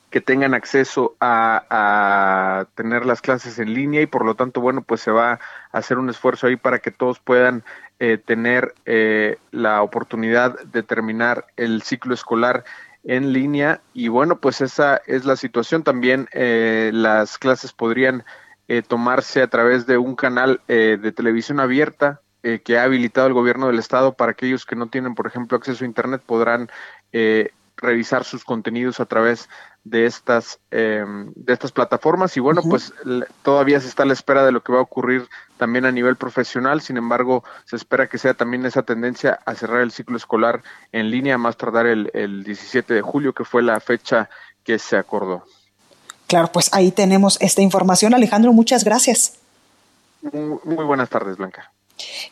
que 0.09 0.21
tengan 0.21 0.53
acceso 0.53 1.15
a, 1.19 2.67
tener 2.75 3.05
las 3.05 3.21
clases 3.21 3.57
en 3.57 3.73
línea 3.73 4.01
y 4.01 4.05
por 4.05 4.25
lo 4.25 4.35
tanto, 4.35 4.61
bueno, 4.61 4.83
pues 4.83 5.01
se 5.01 5.09
va 5.09 5.33
a 5.33 5.39
hacer 5.71 5.97
un 5.97 6.09
esfuerzo 6.09 6.45
ahí 6.45 6.55
para 6.55 6.79
que 6.79 6.91
todos 6.91 7.19
puedan 7.19 7.63
eh, 7.99 8.19
tener 8.23 8.75
eh, 8.85 9.37
la 9.49 9.81
oportunidad 9.81 10.59
de 10.65 10.83
terminar 10.83 11.47
el 11.57 11.81
ciclo 11.81 12.13
escolar 12.13 12.63
en 13.03 13.33
línea 13.33 13.81
y 13.93 14.07
bueno, 14.07 14.39
pues 14.39 14.61
esa 14.61 15.01
es 15.07 15.25
la 15.25 15.35
situación. 15.35 15.83
También 15.83 16.27
eh, 16.31 16.91
las 16.93 17.39
clases 17.39 17.73
podrían 17.73 18.23
tomarse 18.87 19.41
a 19.41 19.47
través 19.47 19.85
de 19.85 19.97
un 19.97 20.15
canal 20.15 20.61
de 20.67 21.11
televisión 21.11 21.59
abierta 21.59 22.21
que 22.41 22.77
ha 22.77 22.83
habilitado 22.83 23.27
el 23.27 23.33
gobierno 23.33 23.67
del 23.67 23.77
estado 23.77 24.13
para 24.13 24.31
aquellos 24.31 24.65
que 24.65 24.75
no 24.75 24.87
tienen, 24.87 25.13
por 25.13 25.27
ejemplo, 25.27 25.57
acceso 25.57 25.83
a 25.83 25.87
Internet, 25.87 26.23
podrán 26.25 26.69
eh, 27.13 27.51
revisar 27.83 28.23
sus 28.23 28.43
contenidos 28.43 28.99
a 28.99 29.05
través 29.05 29.49
de 29.83 30.05
estas 30.05 30.59
em, 30.71 31.31
de 31.35 31.53
estas 31.53 31.71
plataformas. 31.71 32.35
Y 32.37 32.39
bueno 32.39 32.61
pues 32.63 32.93
todavía 33.43 33.79
se 33.79 33.87
está 33.87 34.03
a 34.03 34.05
la 34.05 34.13
espera 34.13 34.45
de 34.45 34.51
lo 34.51 34.63
que 34.63 34.71
va 34.71 34.79
a 34.79 34.83
ocurrir 34.83 35.27
también 35.57 35.85
a 35.85 35.91
nivel 35.91 36.15
profesional. 36.15 36.81
Sin 36.81 36.97
embargo 36.97 37.43
se 37.65 37.75
espera 37.75 38.07
que 38.07 38.17
sea 38.17 38.33
también 38.33 38.65
esa 38.65 38.83
tendencia 38.83 39.39
a 39.45 39.53
cerrar 39.53 39.81
el 39.81 39.91
ciclo 39.91 40.17
escolar 40.17 40.63
en 40.91 41.11
línea 41.11 41.37
más 41.37 41.57
tardar 41.57 41.85
el, 41.85 42.09
el 42.13 42.43
17 42.43 42.93
de 42.93 43.01
julio 43.01 43.33
que 43.33 43.43
fue 43.43 43.61
la 43.61 43.79
fecha 43.79 44.29
que 44.63 44.79
se 44.79 44.97
acordó. 44.97 45.43
Claro 46.27 46.49
pues 46.51 46.73
ahí 46.73 46.91
tenemos 46.91 47.39
esta 47.41 47.61
información. 47.61 48.13
Alejandro 48.13 48.53
muchas 48.53 48.83
gracias. 48.83 49.39
Muy 50.21 50.85
buenas 50.85 51.09
tardes 51.09 51.37
Blanca 51.37 51.71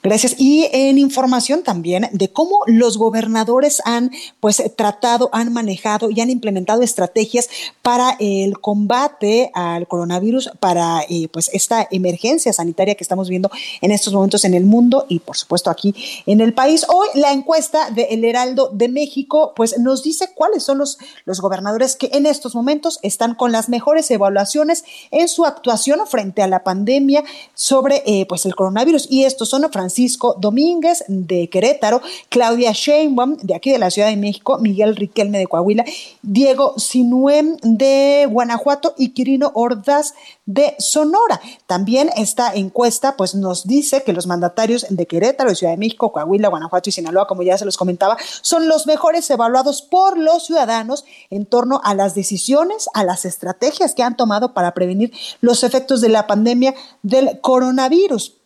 Gracias. 0.04 0.36
Y 0.38 0.68
en 0.72 0.98
información 0.98 1.64
también 1.64 2.10
de 2.12 2.32
cómo 2.32 2.60
los 2.66 2.98
gobernadores 2.98 3.82
han 3.86 4.12
pues 4.40 4.62
tratado, 4.76 5.30
han 5.32 5.54
manejado 5.54 6.10
y 6.10 6.22
han 6.22 6.30
implementado 6.30 6.82
estrategias 6.82 7.50
para 7.82 8.16
el 8.20 8.60
combate 8.60 9.52
al 9.54 9.88
coronavirus, 9.88 10.52
para 10.60 11.02
eh, 11.10 11.28
pues 11.32 11.50
esta 11.54 11.88
emergencia 11.92 12.54
sanitaria 12.54 12.96
que 12.96 13.04
estamos 13.04 13.30
viendo 13.30 13.52
en 13.82 13.92
estos 13.92 14.14
momentos 14.14 14.46
en 14.46 14.54
el 14.54 14.66
mundo 14.66 15.06
y 15.10 15.20
por 15.20 15.38
supuesto 15.38 15.70
aquí 15.70 15.94
en 16.26 16.42
el 16.42 16.54
país. 16.54 16.86
Hoy 16.90 17.08
la 17.16 17.32
encuesta 17.32 17.90
de 17.92 18.04
El 18.12 18.26
Heraldo 18.26 18.70
de 18.74 18.88
México 18.88 19.54
pues 19.56 19.78
nos 19.80 20.04
dice 20.04 20.30
cuáles 20.36 20.64
son 20.64 20.78
los, 20.78 20.98
los 21.26 21.42
gobernadores 21.42 21.96
que 21.96 22.10
en 22.14 22.26
estos 22.26 22.56
momentos 22.56 23.00
están 23.02 23.36
con 23.36 23.52
las 23.52 23.70
mejores 23.70 24.10
evaluaciones 24.12 24.84
en 25.12 25.28
su 25.28 25.46
actuación 25.46 26.00
frente 26.08 26.42
a 26.42 26.48
la 26.48 26.64
pandemia 26.64 27.24
sobre 27.54 28.04
eh, 28.06 28.26
pues 28.28 28.46
el 28.46 28.56
coronavirus 28.56 29.08
y 29.10 29.26
estos 29.26 29.50
son 29.50 29.61
Francisco 29.70 30.36
Domínguez 30.40 31.04
de 31.08 31.50
Querétaro, 31.50 32.02
Claudia 32.30 32.72
Sheinbaum 32.72 33.38
de 33.42 33.56
aquí 33.56 33.72
de 33.72 33.80
la 33.80 33.92
Ciudad 33.92 34.10
de 34.10 34.18
México, 34.18 34.58
Miguel 34.60 34.96
Riquelme 34.96 35.40
de 35.40 35.48
Coahuila, 35.48 35.86
Diego 36.22 36.74
Sinuem 36.78 37.58
de 37.62 38.28
Guanajuato 38.30 38.94
y 38.98 39.10
Quirino 39.10 39.52
Ordaz 39.56 40.14
de 40.46 40.76
Sonora. 40.80 41.40
También 41.68 42.10
esta 42.16 42.54
encuesta 42.54 43.16
pues 43.16 43.36
nos 43.36 43.68
dice 43.68 44.04
que 44.04 44.14
los 44.14 44.28
mandatarios 44.28 44.86
de 44.90 45.06
Querétaro, 45.06 45.56
Ciudad 45.56 45.74
de 45.74 45.78
México, 45.78 46.12
Coahuila, 46.12 46.50
Guanajuato 46.50 46.90
y 46.90 46.94
Sinaloa, 46.94 47.28
como 47.28 47.44
ya 47.44 47.58
se 47.58 47.66
los 47.66 47.78
comentaba, 47.78 48.18
son 48.42 48.68
los 48.68 48.88
mejores 48.88 49.30
evaluados 49.30 49.82
por 49.82 50.18
los 50.18 50.46
ciudadanos 50.46 51.06
en 51.30 51.46
torno 51.46 51.82
a 51.84 51.96
las 51.96 52.16
decisiones, 52.16 52.90
a 52.94 53.04
las 53.04 53.26
estrategias 53.26 53.96
que 53.96 54.04
han 54.04 54.18
tomado 54.18 54.54
para 54.54 54.74
prevenir 54.74 55.12
los 55.40 55.64
efectos 55.64 56.02
de 56.02 56.10
la 56.10 56.28
pandemia 56.28 56.76
del 57.04 57.40
coronavirus. 57.42 58.41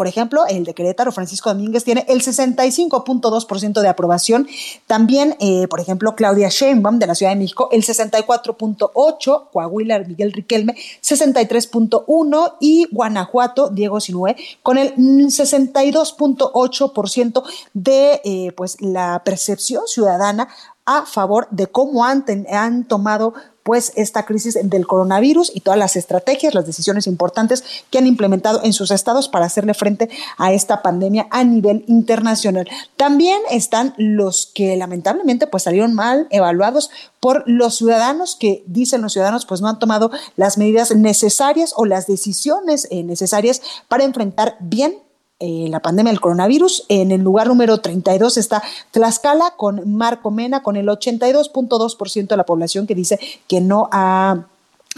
Por 0.00 0.08
ejemplo, 0.08 0.46
el 0.48 0.64
de 0.64 0.72
Querétaro, 0.72 1.12
Francisco 1.12 1.50
Domínguez, 1.50 1.84
tiene 1.84 2.06
el 2.08 2.22
65.2% 2.22 3.82
de 3.82 3.88
aprobación. 3.88 4.48
También, 4.86 5.36
eh, 5.40 5.68
por 5.68 5.78
ejemplo, 5.78 6.16
Claudia 6.16 6.48
Sheinbaum 6.48 6.98
de 6.98 7.06
la 7.06 7.14
Ciudad 7.14 7.32
de 7.32 7.36
México, 7.36 7.68
el 7.70 7.84
64.8%, 7.84 9.50
Coahuila, 9.52 9.98
Miguel 9.98 10.32
Riquelme, 10.32 10.74
63.1% 11.02 12.56
y 12.60 12.88
Guanajuato, 12.90 13.68
Diego 13.68 14.00
Sinue, 14.00 14.36
con 14.62 14.78
el 14.78 14.96
62.8% 14.96 17.42
de 17.74 18.22
eh, 18.24 18.52
pues, 18.56 18.80
la 18.80 19.20
percepción 19.22 19.82
ciudadana 19.86 20.48
a 20.90 21.06
favor 21.06 21.46
de 21.52 21.68
cómo 21.68 22.04
han, 22.04 22.24
han 22.50 22.84
tomado 22.84 23.32
pues 23.62 23.92
esta 23.94 24.24
crisis 24.24 24.58
del 24.60 24.88
coronavirus 24.88 25.52
y 25.54 25.60
todas 25.60 25.78
las 25.78 25.94
estrategias, 25.94 26.52
las 26.52 26.66
decisiones 26.66 27.06
importantes 27.06 27.62
que 27.90 27.98
han 27.98 28.08
implementado 28.08 28.60
en 28.64 28.72
sus 28.72 28.90
estados 28.90 29.28
para 29.28 29.46
hacerle 29.46 29.74
frente 29.74 30.08
a 30.36 30.52
esta 30.52 30.82
pandemia 30.82 31.28
a 31.30 31.44
nivel 31.44 31.84
internacional. 31.86 32.68
También 32.96 33.40
están 33.52 33.94
los 33.98 34.50
que 34.52 34.76
lamentablemente 34.76 35.46
pues 35.46 35.62
salieron 35.62 35.94
mal 35.94 36.26
evaluados 36.30 36.90
por 37.20 37.44
los 37.46 37.76
ciudadanos 37.76 38.34
que 38.34 38.64
dicen 38.66 39.02
los 39.02 39.12
ciudadanos 39.12 39.46
pues 39.46 39.60
no 39.60 39.68
han 39.68 39.78
tomado 39.78 40.10
las 40.34 40.58
medidas 40.58 40.92
necesarias 40.96 41.72
o 41.76 41.84
las 41.84 42.08
decisiones 42.08 42.88
eh, 42.90 43.04
necesarias 43.04 43.62
para 43.86 44.02
enfrentar 44.02 44.56
bien 44.58 44.94
eh, 45.40 45.68
la 45.70 45.80
pandemia 45.80 46.12
del 46.12 46.20
coronavirus. 46.20 46.84
En 46.88 47.10
el 47.12 47.22
lugar 47.22 47.48
número 47.48 47.78
32 47.78 48.36
está 48.36 48.62
Tlaxcala 48.90 49.54
con 49.56 49.94
Marco 49.94 50.30
Mena 50.30 50.62
con 50.62 50.76
el 50.76 50.86
82.2% 50.86 52.28
de 52.28 52.36
la 52.36 52.44
población 52.44 52.86
que 52.86 52.94
dice 52.94 53.18
que 53.48 53.60
no 53.60 53.88
ha 53.90 54.49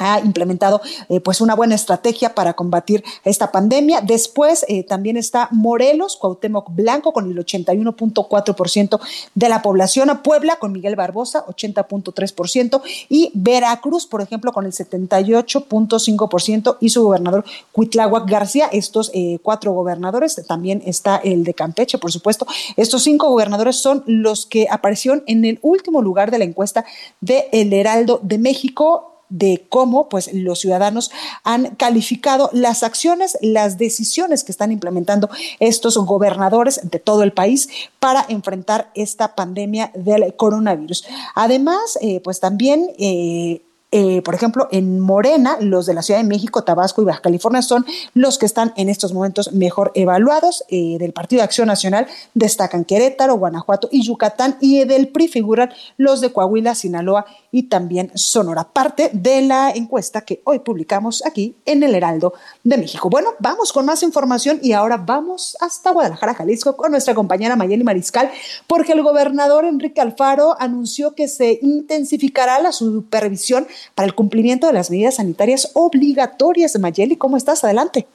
ha 0.03 0.21
implementado 0.21 0.81
eh, 1.09 1.21
pues 1.21 1.41
una 1.41 1.55
buena 1.55 1.75
estrategia 1.75 2.35
para 2.35 2.53
combatir 2.55 3.05
esta 3.25 3.53
pandemia. 3.53 4.01
Después 4.01 4.65
eh, 4.69 4.85
también 4.85 5.17
está 5.17 5.49
Morelos, 5.51 6.17
Cuauhtémoc 6.17 6.75
Blanco 6.75 7.13
con 7.13 7.31
el 7.31 7.37
81.4% 7.39 9.01
de 9.35 9.49
la 9.49 9.63
población, 9.63 10.11
Puebla 10.23 10.57
con 10.57 10.73
Miguel 10.73 10.97
Barbosa 10.97 11.47
80.3% 11.47 12.83
y 13.09 13.31
Veracruz, 13.35 14.07
por 14.07 14.21
ejemplo, 14.21 14.53
con 14.53 14.67
el 14.67 14.73
78.5% 14.73 16.77
y 16.81 16.89
su 16.91 17.05
gobernador 17.05 17.45
Cuitláhuac 17.73 18.29
García. 18.29 18.69
Estos 18.73 19.11
eh, 19.15 19.39
cuatro 19.43 19.73
gobernadores, 19.73 20.41
también 20.47 20.83
está 20.87 21.17
el 21.17 21.45
de 21.45 21.55
Campeche, 21.55 21.99
por 21.99 22.13
supuesto. 22.13 22.47
Estos 22.77 23.03
cinco 23.03 23.29
gobernadores 23.29 23.77
son 23.77 24.05
los 24.07 24.47
que 24.47 24.67
aparecieron 24.71 25.23
en 25.27 25.45
el 25.45 25.59
último 25.63 26.03
lugar 26.03 26.31
de 26.31 26.39
la 26.39 26.45
encuesta 26.45 26.85
de 27.21 27.49
El 27.53 27.73
Heraldo 27.73 28.21
de 28.23 28.39
México 28.39 29.12
de 29.33 29.67
cómo 29.71 30.11
pues 30.11 30.33
los 30.35 30.61
ciudadanos 30.61 31.11
han 31.43 31.75
calificado 31.77 32.51
las 32.53 32.83
acciones, 32.83 33.39
las 33.41 33.79
decisiones 33.79 34.45
que 34.45 34.53
están 34.53 34.73
implementando 34.73 35.31
estos 35.59 35.97
gobernadores 35.97 36.81
de 36.83 36.99
todo 36.99 37.23
el 37.23 37.33
país 37.33 37.69
para 37.99 38.27
enfrentar 38.29 38.91
esta 38.95 39.35
pandemia 39.35 39.91
del 39.95 40.37
coronavirus. 40.37 41.07
Además, 41.35 41.99
eh, 42.03 42.21
pues 42.21 42.41
también 42.41 42.91
eh, 42.99 43.63
eh, 43.95 44.23
por 44.23 44.35
ejemplo, 44.35 44.69
en 44.71 44.99
Morena, 45.01 45.59
los 45.61 45.85
de 45.85 45.93
la 45.93 46.01
Ciudad 46.01 46.19
de 46.19 46.27
México, 46.27 46.65
Tabasco 46.65 47.03
y 47.03 47.05
Baja 47.05 47.21
California 47.21 47.61
son 47.61 47.85
los 48.15 48.39
que 48.39 48.47
están 48.47 48.73
en 48.77 48.89
estos 48.89 49.13
momentos 49.13 49.53
mejor 49.53 49.93
evaluados. 49.95 50.65
Eh, 50.69 50.97
del 50.99 51.13
Partido 51.13 51.41
de 51.41 51.45
Acción 51.45 51.69
Nacional 51.69 52.07
destacan 52.33 52.87
Querétaro, 52.87 53.35
Guanajuato 53.35 53.91
y 53.93 54.03
Yucatán, 54.03 54.57
y 54.61 54.85
del 54.85 55.09
PRI 55.09 55.29
figuran 55.29 55.75
los 55.99 56.23
de 56.23 56.33
Coahuila, 56.33 56.75
Sinaloa 56.75 57.27
y 57.51 57.65
también 57.65 58.11
Sonora. 58.15 58.65
Parte 58.65 59.11
de 59.13 59.43
la 59.43 59.71
encuesta 59.71 60.23
que 60.23 60.41
hoy 60.45 60.61
publicamos 60.61 61.23
aquí 61.27 61.55
en 61.67 61.83
el 61.83 61.95
Heraldo 61.95 62.33
de 62.65 62.79
México. 62.79 63.11
Bueno, 63.11 63.35
vamos 63.41 63.75
con 63.75 63.85
más 63.85 64.03
información 64.03 64.59
y 64.63 64.73
ahora 64.73 64.97
vamos 64.97 65.55
hasta 65.61 65.91
Guadalajara, 65.91 66.33
Jalisco, 66.33 66.77
con 66.79 66.93
nuestra 66.93 67.15
compañera 67.15 67.57
Mayeli 67.57 67.85
Mariscal, 67.85 68.31
porque 68.67 68.93
el 68.93 69.03
gobernador 69.03 69.67
Enrique 69.67 70.01
Alfaro 70.01 70.57
anunció 70.59 71.15
que 71.15 71.29
se 71.29 71.59
intensificará 71.61 72.59
la 72.59 72.73
supervisión 72.73 73.67
para 73.95 74.07
el 74.07 74.15
cumplimiento 74.15 74.67
de 74.67 74.73
las 74.73 74.91
medidas 74.91 75.17
sanitarias 75.17 75.73
obligatorias. 75.75 76.79
Mayeli, 76.79 77.17
¿cómo 77.17 77.37
estás? 77.37 77.65
Adelante. 77.65 78.07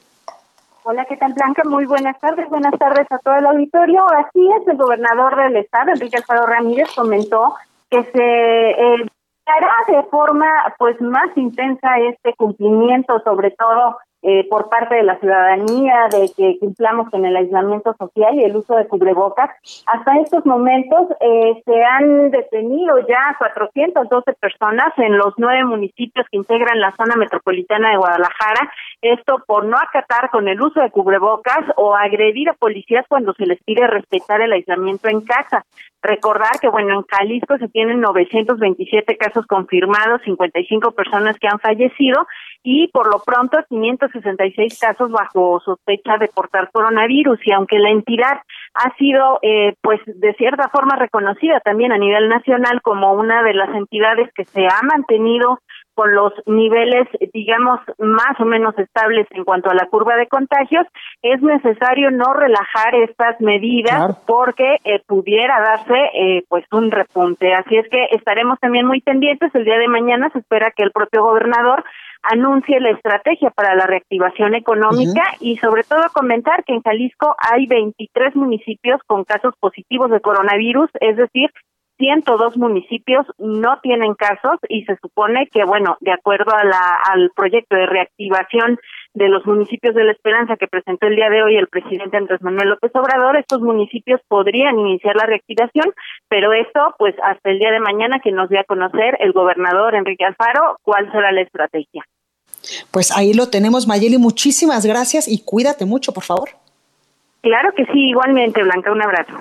Hola, 0.84 1.04
¿qué 1.04 1.16
tal, 1.16 1.34
Blanca? 1.34 1.62
Muy 1.64 1.84
buenas 1.84 2.18
tardes. 2.18 2.48
Buenas 2.48 2.72
tardes 2.78 3.06
a 3.10 3.18
todo 3.18 3.34
el 3.34 3.46
auditorio. 3.46 4.06
Así 4.06 4.40
es, 4.58 4.66
el 4.68 4.76
gobernador 4.78 5.36
del 5.36 5.56
estado, 5.56 5.90
Enrique 5.90 6.16
Alfaro 6.16 6.46
Ramírez, 6.46 6.88
comentó 6.96 7.54
que 7.90 8.04
se 8.04 8.70
eh, 8.70 9.06
hará 9.46 9.72
de 9.86 10.02
forma 10.04 10.46
pues 10.78 11.00
más 11.00 11.28
intensa 11.36 11.98
este 11.98 12.34
cumplimiento, 12.34 13.20
sobre 13.20 13.50
todo 13.50 13.98
eh, 14.22 14.48
por 14.48 14.68
parte 14.68 14.96
de 14.96 15.04
la 15.04 15.18
ciudadanía 15.20 16.08
de 16.10 16.30
que 16.36 16.58
cumplamos 16.58 17.08
con 17.08 17.24
el 17.24 17.36
aislamiento 17.36 17.94
social 17.98 18.34
y 18.34 18.42
el 18.42 18.56
uso 18.56 18.74
de 18.74 18.88
cubrebocas. 18.88 19.50
Hasta 19.86 20.18
estos 20.18 20.44
momentos 20.44 21.08
eh, 21.20 21.62
se 21.64 21.84
han 21.84 22.30
detenido 22.32 22.98
ya 23.06 23.36
412 23.38 24.32
personas 24.34 24.92
en 24.96 25.16
los 25.16 25.34
nueve 25.36 25.64
municipios 25.64 26.26
que 26.30 26.36
integran 26.36 26.80
la 26.80 26.94
zona 26.96 27.14
metropolitana 27.14 27.90
de 27.90 27.96
Guadalajara. 27.96 28.72
Esto 29.02 29.44
por 29.46 29.64
no 29.64 29.76
acatar 29.76 30.30
con 30.30 30.48
el 30.48 30.60
uso 30.60 30.80
de 30.80 30.90
cubrebocas 30.90 31.64
o 31.76 31.94
agredir 31.94 32.48
a 32.48 32.54
policías 32.54 33.06
cuando 33.08 33.34
se 33.34 33.46
les 33.46 33.62
pide 33.62 33.86
respetar 33.86 34.40
el 34.40 34.52
aislamiento 34.52 35.08
en 35.08 35.20
casa. 35.20 35.64
Recordar 36.02 36.60
que, 36.60 36.68
bueno, 36.68 36.94
en 36.94 37.02
Jalisco 37.02 37.58
se 37.58 37.68
tienen 37.68 38.00
927 38.00 39.16
casos 39.16 39.46
confirmados, 39.46 40.22
55 40.22 40.92
personas 40.92 41.36
que 41.38 41.48
han 41.48 41.58
fallecido 41.58 42.26
y 42.62 42.88
por 42.88 43.10
lo 43.12 43.20
pronto 43.24 43.58
566 44.12 44.78
casos 44.78 45.10
bajo 45.10 45.60
sospecha 45.60 46.18
de 46.18 46.28
portar 46.28 46.70
coronavirus 46.72 47.38
y 47.44 47.52
aunque 47.52 47.78
la 47.78 47.90
entidad 47.90 48.40
ha 48.74 48.94
sido 48.96 49.38
eh, 49.42 49.74
pues 49.82 50.00
de 50.06 50.34
cierta 50.34 50.68
forma 50.68 50.96
reconocida 50.96 51.60
también 51.60 51.92
a 51.92 51.98
nivel 51.98 52.28
nacional 52.28 52.80
como 52.82 53.12
una 53.12 53.42
de 53.42 53.54
las 53.54 53.74
entidades 53.74 54.30
que 54.34 54.44
se 54.44 54.66
ha 54.66 54.82
mantenido 54.82 55.58
con 55.98 56.14
los 56.14 56.32
niveles, 56.46 57.08
digamos, 57.34 57.80
más 57.98 58.38
o 58.38 58.44
menos 58.44 58.78
estables 58.78 59.26
en 59.32 59.42
cuanto 59.42 59.68
a 59.68 59.74
la 59.74 59.86
curva 59.86 60.14
de 60.14 60.28
contagios, 60.28 60.86
es 61.22 61.42
necesario 61.42 62.12
no 62.12 62.34
relajar 62.34 62.94
estas 62.94 63.40
medidas 63.40 64.16
porque 64.24 64.76
eh, 64.84 65.02
pudiera 65.08 65.60
darse 65.60 65.98
eh, 66.14 66.44
pues 66.48 66.64
un 66.70 66.92
repunte. 66.92 67.52
Así 67.52 67.76
es 67.76 67.88
que 67.88 68.04
estaremos 68.12 68.60
también 68.60 68.86
muy 68.86 69.00
pendientes. 69.00 69.52
El 69.52 69.64
día 69.64 69.76
de 69.76 69.88
mañana 69.88 70.30
se 70.30 70.38
espera 70.38 70.70
que 70.70 70.84
el 70.84 70.92
propio 70.92 71.24
gobernador 71.24 71.82
anuncie 72.22 72.80
la 72.80 72.90
estrategia 72.90 73.50
para 73.50 73.74
la 73.74 73.86
reactivación 73.86 74.54
económica 74.54 75.22
y 75.40 75.56
sobre 75.56 75.82
todo 75.84 76.02
comentar 76.12 76.64
que 76.64 76.74
en 76.74 76.82
Jalisco 76.82 77.34
hay 77.38 77.66
23 77.66 78.36
municipios 78.36 79.00
con 79.06 79.24
casos 79.24 79.54
positivos 79.60 80.10
de 80.10 80.20
coronavirus, 80.20 80.90
es 81.00 81.16
decir, 81.16 81.50
102 81.98 82.56
municipios 82.56 83.26
no 83.38 83.80
tienen 83.82 84.14
casos 84.14 84.58
y 84.68 84.84
se 84.84 84.96
supone 85.02 85.48
que, 85.52 85.64
bueno, 85.64 85.96
de 86.00 86.12
acuerdo 86.12 86.54
a 86.54 86.64
la, 86.64 86.98
al 87.04 87.30
proyecto 87.34 87.76
de 87.76 87.86
reactivación 87.86 88.78
de 89.18 89.28
los 89.28 89.44
municipios 89.44 89.94
de 89.94 90.04
la 90.04 90.12
Esperanza 90.12 90.56
que 90.56 90.68
presentó 90.68 91.08
el 91.08 91.16
día 91.16 91.28
de 91.28 91.42
hoy 91.42 91.56
el 91.56 91.66
presidente 91.66 92.16
Andrés 92.16 92.40
Manuel 92.40 92.70
López 92.70 92.92
Obrador, 92.94 93.36
estos 93.36 93.60
municipios 93.60 94.20
podrían 94.28 94.78
iniciar 94.78 95.16
la 95.16 95.26
reactivación, 95.26 95.92
pero 96.28 96.52
esto, 96.52 96.94
pues 96.98 97.14
hasta 97.22 97.50
el 97.50 97.58
día 97.58 97.72
de 97.72 97.80
mañana 97.80 98.20
que 98.20 98.30
nos 98.30 98.48
dé 98.48 98.60
a 98.60 98.64
conocer 98.64 99.16
el 99.20 99.32
gobernador 99.32 99.96
Enrique 99.96 100.24
Alfaro 100.24 100.78
cuál 100.82 101.10
será 101.10 101.32
la 101.32 101.42
estrategia. 101.42 102.04
Pues 102.92 103.10
ahí 103.16 103.34
lo 103.34 103.48
tenemos, 103.48 103.88
Mayeli, 103.88 104.18
muchísimas 104.18 104.86
gracias 104.86 105.26
y 105.26 105.42
cuídate 105.44 105.84
mucho, 105.84 106.12
por 106.12 106.24
favor. 106.24 106.50
Claro 107.40 107.72
que 107.76 107.84
sí, 107.86 108.10
igualmente, 108.10 108.62
Blanca, 108.62 108.92
un 108.92 109.02
abrazo. 109.02 109.34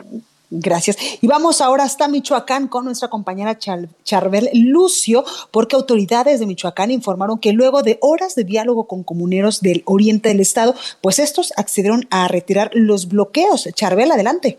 Gracias. 0.50 0.98
Y 1.22 1.28
vamos 1.28 1.60
ahora 1.60 1.84
hasta 1.84 2.08
Michoacán 2.08 2.70
con 2.70 2.86
nuestra 2.86 3.10
compañera 3.10 3.58
Charbel 3.58 4.50
Lucio, 4.54 5.26
porque 5.52 5.76
autoridades 5.76 6.40
de 6.40 6.46
Michoacán 6.46 6.90
informaron 6.90 7.40
que 7.40 7.52
luego 7.52 7.84
de 7.84 7.98
horas 8.02 8.34
de 8.36 8.46
diálogo 8.46 8.88
con 8.88 9.04
comuneros 9.04 9.62
del 9.62 9.84
oriente 9.86 10.30
del 10.30 10.40
estado, 10.40 10.74
pues 11.02 11.20
estos 11.20 11.52
accedieron 11.58 12.08
a 12.12 12.30
retirar 12.30 12.72
los 12.74 13.10
bloqueos. 13.10 13.68
Charbel, 13.74 14.12
adelante. 14.12 14.58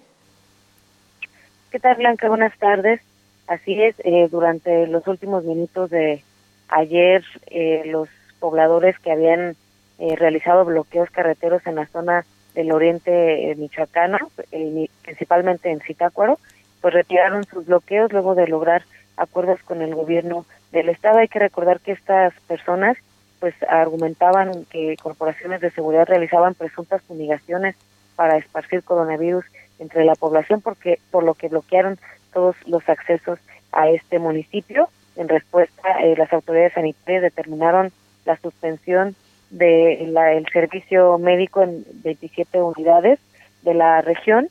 ¿Qué 1.70 1.78
tal, 1.78 1.97
Blanca? 1.97 2.28
Buenas 2.28 2.57
tardes. 2.59 3.01
Así 3.47 3.80
es, 3.80 3.95
eh, 4.05 4.28
durante 4.30 4.86
los 4.89 5.07
últimos 5.07 5.45
minutos 5.45 5.89
de 5.89 6.22
ayer, 6.68 7.24
eh, 7.47 7.82
los 7.86 8.11
pobladores 8.41 8.99
que 8.99 9.11
habían 9.11 9.57
eh, 9.99 10.16
realizado 10.16 10.66
bloqueos 10.66 11.11
carreteros 11.11 11.66
en 11.66 11.76
la 11.76 11.86
zona 11.86 12.26
del 12.55 12.73
oriente 12.73 13.55
michoacano, 13.57 14.19
eh, 14.53 14.89
principalmente 15.03 15.71
en 15.71 15.81
Zitácuaro, 15.81 16.39
pues 16.81 16.95
retiraron 16.95 17.45
sus 17.45 17.67
bloqueos 17.67 18.13
luego 18.13 18.35
de 18.35 18.49
lograr 18.49 18.85
acuerdos 19.17 19.61
con 19.63 19.83
el 19.83 19.95
gobierno 19.95 20.47
del 20.73 20.89
estado. 20.89 21.19
Hay 21.19 21.29
que 21.29 21.39
recordar 21.39 21.81
que 21.81 21.93
estas 21.93 22.33
personas 22.47 22.97
pues 23.41 23.55
argumentaban 23.69 24.65
que 24.67 24.97
corporaciones 25.01 25.61
de 25.61 25.71
seguridad 25.71 26.07
realizaban 26.09 26.55
presuntas 26.55 27.03
fumigaciones 27.03 27.77
para 28.17 28.37
esparcir 28.37 28.83
coronavirus 28.83 29.45
entre 29.79 30.05
la 30.05 30.17
población 30.17 30.61
porque 30.61 30.99
por 31.11 31.23
lo 31.23 31.35
que 31.35 31.49
bloquearon 31.49 31.99
todos 32.33 32.57
los 32.67 32.89
accesos 32.89 33.39
a 33.73 33.89
este 33.89 34.19
municipio. 34.19 34.89
En 35.17 35.29
respuesta, 35.29 36.01
eh, 36.03 36.15
las 36.17 36.33
autoridades 36.33 36.75
sanitarias 36.75 37.23
determinaron 37.23 37.93
la 38.25 38.37
suspensión 38.39 39.15
del 39.51 40.17
el 40.17 40.47
servicio 40.53 41.19
médico 41.19 41.63
en 41.63 41.85
27 42.03 42.61
unidades 42.61 43.19
de 43.63 43.75
la 43.75 44.03
región 44.03 44.49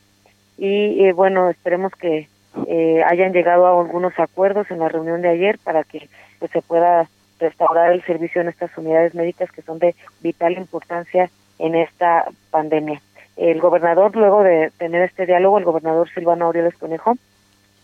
y 0.57 1.05
eh, 1.05 1.13
bueno 1.13 1.49
esperemos 1.49 1.91
que 1.93 2.27
eh, 2.67 3.03
hayan 3.03 3.33
llegado 3.33 3.67
a 3.67 3.79
algunos 3.79 4.17
acuerdos 4.19 4.71
en 4.71 4.79
la 4.79 4.89
reunión 4.89 5.21
de 5.21 5.29
ayer 5.29 5.59
para 5.63 5.83
que 5.83 6.09
pues, 6.39 6.51
se 6.51 6.61
pueda 6.61 7.07
restaurar 7.39 7.91
el 7.91 8.03
servicio 8.03 8.41
en 8.41 8.49
estas 8.49 8.75
unidades 8.77 9.13
médicas 9.13 9.51
que 9.51 9.61
son 9.61 9.77
de 9.79 9.95
vital 10.21 10.53
importancia 10.53 11.29
en 11.59 11.75
esta 11.75 12.25
pandemia. 12.49 13.01
El 13.35 13.59
gobernador, 13.59 14.15
luego 14.15 14.41
de 14.41 14.71
tener 14.77 15.03
este 15.03 15.27
diálogo, 15.27 15.59
el 15.59 15.65
gobernador 15.65 16.09
Silvano 16.09 16.45
Aureoles 16.45 16.75
Conejo, 16.77 17.15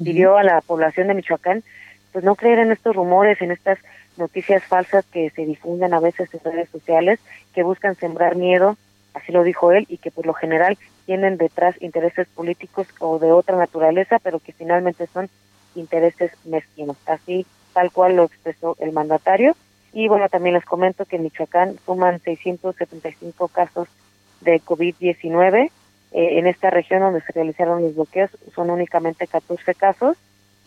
pidió 0.04 0.38
a 0.38 0.44
la 0.44 0.62
población 0.62 1.08
de 1.08 1.14
Michoacán 1.14 1.64
pues 2.12 2.24
no 2.24 2.36
creer 2.36 2.60
en 2.60 2.72
estos 2.72 2.96
rumores, 2.96 3.42
en 3.42 3.52
estas 3.52 3.80
noticias 4.18 4.64
falsas 4.64 5.06
que 5.06 5.30
se 5.32 5.46
difunden 5.46 5.94
a 5.94 6.00
veces 6.00 6.34
en 6.34 6.40
redes 6.44 6.70
sociales, 6.70 7.20
que 7.54 7.64
buscan 7.64 7.96
sembrar 7.96 8.36
miedo, 8.36 8.78
así 9.14 9.32
lo 9.32 9.44
dijo 9.44 9.72
él, 9.72 9.86
y 9.90 9.98
que 9.98 10.12
por 10.12 10.26
lo 10.26 10.34
general 10.34 10.78
tienen 11.06 11.38
detrás 11.38 11.82
intereses 11.82 12.28
políticos 12.28 12.88
o 13.00 13.20
de 13.20 13.32
otra 13.32 13.58
naturaleza, 13.58 14.20
pero 14.20 14.40
que 14.40 14.54
finalmente 14.54 15.08
son 15.08 15.30
intereses 15.76 16.32
mezquinos. 16.46 16.98
Así, 17.06 17.46
tal 17.74 17.92
cual 17.92 18.16
lo 18.16 18.26
expresó 18.26 18.76
el 18.80 18.92
mandatario. 18.92 19.56
Y 19.92 20.08
bueno, 20.08 20.30
también 20.30 20.56
les 20.56 20.66
comento 20.66 21.06
que 21.06 21.18
en 21.18 21.24
Michoacán 21.24 21.78
suman 21.86 22.20
675 22.20 23.48
casos 23.50 23.88
de 24.42 24.60
COVID-19. 24.62 25.70
Eh, 26.14 26.40
en 26.40 26.48
esta 26.48 26.70
región 26.70 27.02
donde 27.02 27.22
se 27.22 27.34
realizaron 27.34 27.82
los 27.82 27.96
bloqueos 27.96 28.30
son 28.54 28.70
únicamente 28.70 29.26
14 29.26 29.74
casos 29.74 30.16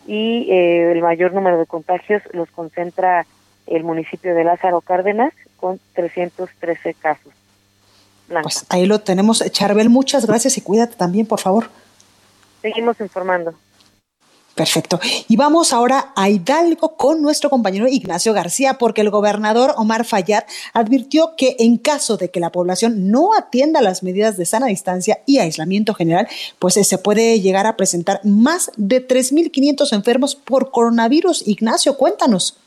y 0.05 0.47
eh, 0.51 0.91
el 0.91 1.01
mayor 1.01 1.33
número 1.33 1.57
de 1.57 1.65
contagios 1.65 2.21
los 2.33 2.49
concentra 2.51 3.25
el 3.67 3.83
municipio 3.83 4.33
de 4.33 4.43
Lázaro 4.43 4.81
Cárdenas 4.81 5.33
con 5.57 5.79
313 5.93 6.93
casos. 6.95 7.33
Pues 8.43 8.65
ahí 8.69 8.85
lo 8.85 8.99
tenemos, 8.99 9.43
Charbel, 9.51 9.89
muchas 9.89 10.25
gracias 10.25 10.57
y 10.57 10.61
cuídate 10.61 10.95
también, 10.95 11.25
por 11.25 11.39
favor. 11.39 11.69
Seguimos 12.61 12.99
informando. 12.99 13.53
Perfecto. 14.57 14.99
Y 15.27 15.37
vamos 15.37 15.71
ahora 15.71 16.13
a 16.15 16.29
Hidalgo 16.29 16.97
con 16.97 17.21
nuestro 17.21 17.51
compañero 17.51 17.87
Ignacio 17.87 18.33
García, 18.33 18.79
porque 18.79 19.01
el 19.01 19.11
gobernador 19.11 19.75
Omar 19.77 20.03
Fayad 20.03 20.45
advirtió 20.73 21.35
que 21.37 21.55
en 21.59 21.77
caso 21.77 22.17
de 22.17 22.31
que 22.31 22.39
la 22.39 22.51
población 22.51 23.11
no 23.11 23.35
atienda 23.37 23.83
las 23.83 24.01
medidas 24.01 24.35
de 24.35 24.47
sana 24.47 24.65
distancia 24.65 25.19
y 25.27 25.37
aislamiento 25.37 25.93
general, 25.93 26.27
pues 26.57 26.73
se 26.73 26.97
puede 26.97 27.39
llegar 27.39 27.67
a 27.67 27.77
presentar 27.77 28.19
más 28.23 28.71
de 28.77 29.07
3.500 29.07 29.93
enfermos 29.93 30.35
por 30.35 30.71
coronavirus. 30.71 31.47
Ignacio, 31.47 31.95
cuéntanos. 31.95 32.57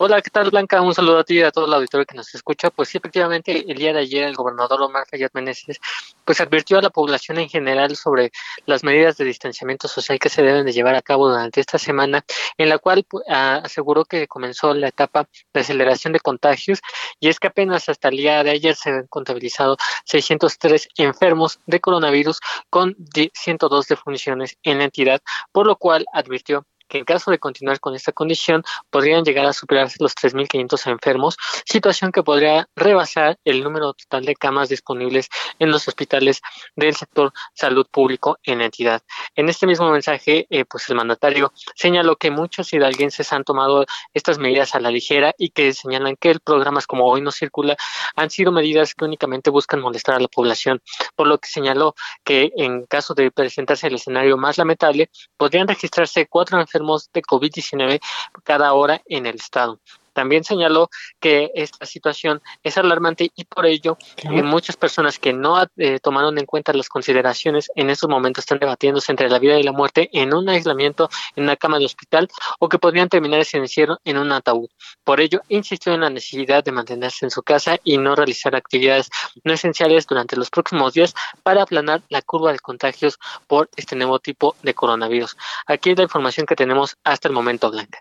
Hola, 0.00 0.22
¿qué 0.22 0.30
tal 0.30 0.48
Blanca? 0.50 0.80
Un 0.80 0.94
saludo 0.94 1.18
a 1.18 1.24
ti 1.24 1.40
y 1.40 1.42
a 1.42 1.50
todo 1.50 1.66
el 1.66 1.74
auditorio 1.74 2.06
que 2.06 2.14
nos 2.14 2.32
escucha. 2.32 2.70
Pues 2.70 2.88
sí, 2.88 2.98
efectivamente, 2.98 3.64
el 3.66 3.76
día 3.78 3.92
de 3.92 3.98
ayer 3.98 4.28
el 4.28 4.36
gobernador 4.36 4.80
Omar 4.80 5.08
Fayad 5.10 5.30
Meneses 5.34 5.80
pues 6.24 6.40
advirtió 6.40 6.78
a 6.78 6.82
la 6.82 6.90
población 6.90 7.38
en 7.38 7.48
general 7.48 7.96
sobre 7.96 8.30
las 8.64 8.84
medidas 8.84 9.16
de 9.16 9.24
distanciamiento 9.24 9.88
social 9.88 10.20
que 10.20 10.28
se 10.28 10.44
deben 10.44 10.64
de 10.64 10.72
llevar 10.72 10.94
a 10.94 11.02
cabo 11.02 11.28
durante 11.28 11.60
esta 11.60 11.78
semana, 11.78 12.24
en 12.58 12.68
la 12.68 12.78
cual 12.78 13.04
pues, 13.08 13.24
aseguró 13.28 14.04
que 14.04 14.28
comenzó 14.28 14.72
la 14.72 14.86
etapa 14.86 15.26
de 15.52 15.60
aceleración 15.62 16.12
de 16.12 16.20
contagios 16.20 16.80
y 17.18 17.26
es 17.28 17.40
que 17.40 17.48
apenas 17.48 17.88
hasta 17.88 18.06
el 18.10 18.18
día 18.18 18.44
de 18.44 18.50
ayer 18.50 18.76
se 18.76 18.90
han 18.90 19.08
contabilizado 19.08 19.78
603 20.04 20.90
enfermos 20.98 21.58
de 21.66 21.80
coronavirus 21.80 22.38
con 22.70 22.96
102 23.34 23.88
defunciones 23.88 24.58
en 24.62 24.78
la 24.78 24.84
entidad, 24.84 25.20
por 25.50 25.66
lo 25.66 25.74
cual 25.74 26.06
advirtió 26.12 26.64
que 26.88 26.98
en 26.98 27.04
caso 27.04 27.30
de 27.30 27.38
continuar 27.38 27.80
con 27.80 27.94
esta 27.94 28.12
condición 28.12 28.64
podrían 28.90 29.24
llegar 29.24 29.46
a 29.46 29.52
superarse 29.52 29.96
los 30.00 30.14
3.500 30.14 30.90
enfermos, 30.90 31.36
situación 31.64 32.12
que 32.12 32.22
podría 32.22 32.68
rebasar 32.74 33.38
el 33.44 33.62
número 33.62 33.92
total 33.92 34.24
de 34.24 34.34
camas 34.34 34.68
disponibles 34.68 35.28
en 35.58 35.70
los 35.70 35.86
hospitales 35.86 36.40
del 36.74 36.96
sector 36.96 37.32
salud 37.54 37.86
público 37.90 38.38
en 38.42 38.58
la 38.58 38.66
entidad. 38.66 39.02
En 39.36 39.48
este 39.48 39.66
mismo 39.66 39.90
mensaje, 39.90 40.46
eh, 40.50 40.64
pues 40.64 40.88
el 40.88 40.96
mandatario 40.96 41.52
señaló 41.74 42.16
que 42.16 42.30
muchos 42.30 42.72
hidalguenses 42.72 43.32
han 43.32 43.44
tomado 43.44 43.84
estas 44.14 44.38
medidas 44.38 44.74
a 44.74 44.80
la 44.80 44.90
ligera 44.90 45.34
y 45.36 45.50
que 45.50 45.72
señalan 45.72 46.16
que 46.16 46.30
el 46.30 46.40
programas 46.40 46.86
como 46.86 47.06
Hoy 47.08 47.20
no 47.20 47.30
circula 47.30 47.76
han 48.16 48.30
sido 48.30 48.52
medidas 48.52 48.94
que 48.94 49.04
únicamente 49.04 49.50
buscan 49.50 49.80
molestar 49.80 50.16
a 50.16 50.20
la 50.20 50.28
población, 50.28 50.80
por 51.14 51.26
lo 51.26 51.38
que 51.38 51.48
señaló 51.48 51.94
que 52.24 52.52
en 52.56 52.86
caso 52.86 53.14
de 53.14 53.30
presentarse 53.30 53.86
el 53.86 53.94
escenario 53.94 54.36
más 54.36 54.58
lamentable, 54.58 55.10
podrían 55.36 55.68
registrarse 55.68 56.26
cuatro 56.26 56.60
enfermos 56.60 56.77
de 57.12 57.22
COVID-19 57.22 58.00
cada 58.44 58.72
hora 58.72 59.02
en 59.06 59.26
el 59.26 59.36
estado. 59.36 59.80
También 60.18 60.42
señaló 60.42 60.90
que 61.20 61.52
esta 61.54 61.86
situación 61.86 62.42
es 62.64 62.76
alarmante 62.76 63.30
y 63.36 63.44
por 63.44 63.66
ello 63.66 63.96
eh, 64.16 64.42
muchas 64.42 64.76
personas 64.76 65.16
que 65.20 65.32
no 65.32 65.62
eh, 65.76 66.00
tomaron 66.00 66.36
en 66.38 66.44
cuenta 66.44 66.72
las 66.72 66.88
consideraciones 66.88 67.70
en 67.76 67.88
estos 67.88 68.10
momentos 68.10 68.42
están 68.42 68.58
debatiéndose 68.58 69.12
entre 69.12 69.30
la 69.30 69.38
vida 69.38 69.60
y 69.60 69.62
la 69.62 69.70
muerte 69.70 70.10
en 70.12 70.34
un 70.34 70.48
aislamiento 70.48 71.08
en 71.36 71.44
una 71.44 71.54
cama 71.54 71.78
de 71.78 71.84
hospital 71.84 72.28
o 72.58 72.68
que 72.68 72.80
podrían 72.80 73.08
terminar 73.08 73.38
ese 73.38 73.58
encierro 73.58 74.00
en 74.04 74.18
un 74.18 74.32
ataúd. 74.32 74.68
Por 75.04 75.20
ello, 75.20 75.40
insistió 75.50 75.94
en 75.94 76.00
la 76.00 76.10
necesidad 76.10 76.64
de 76.64 76.72
mantenerse 76.72 77.24
en 77.24 77.30
su 77.30 77.44
casa 77.44 77.76
y 77.84 77.96
no 77.96 78.16
realizar 78.16 78.56
actividades 78.56 79.10
no 79.44 79.52
esenciales 79.52 80.04
durante 80.04 80.34
los 80.34 80.50
próximos 80.50 80.94
días 80.94 81.14
para 81.44 81.62
aplanar 81.62 82.02
la 82.08 82.22
curva 82.22 82.50
de 82.50 82.58
contagios 82.58 83.20
por 83.46 83.70
este 83.76 83.94
nuevo 83.94 84.18
tipo 84.18 84.56
de 84.64 84.74
coronavirus. 84.74 85.36
Aquí 85.68 85.90
es 85.90 85.96
la 85.96 86.02
información 86.02 86.44
que 86.44 86.56
tenemos 86.56 86.96
hasta 87.04 87.28
el 87.28 87.34
momento, 87.34 87.70
Blanca. 87.70 88.00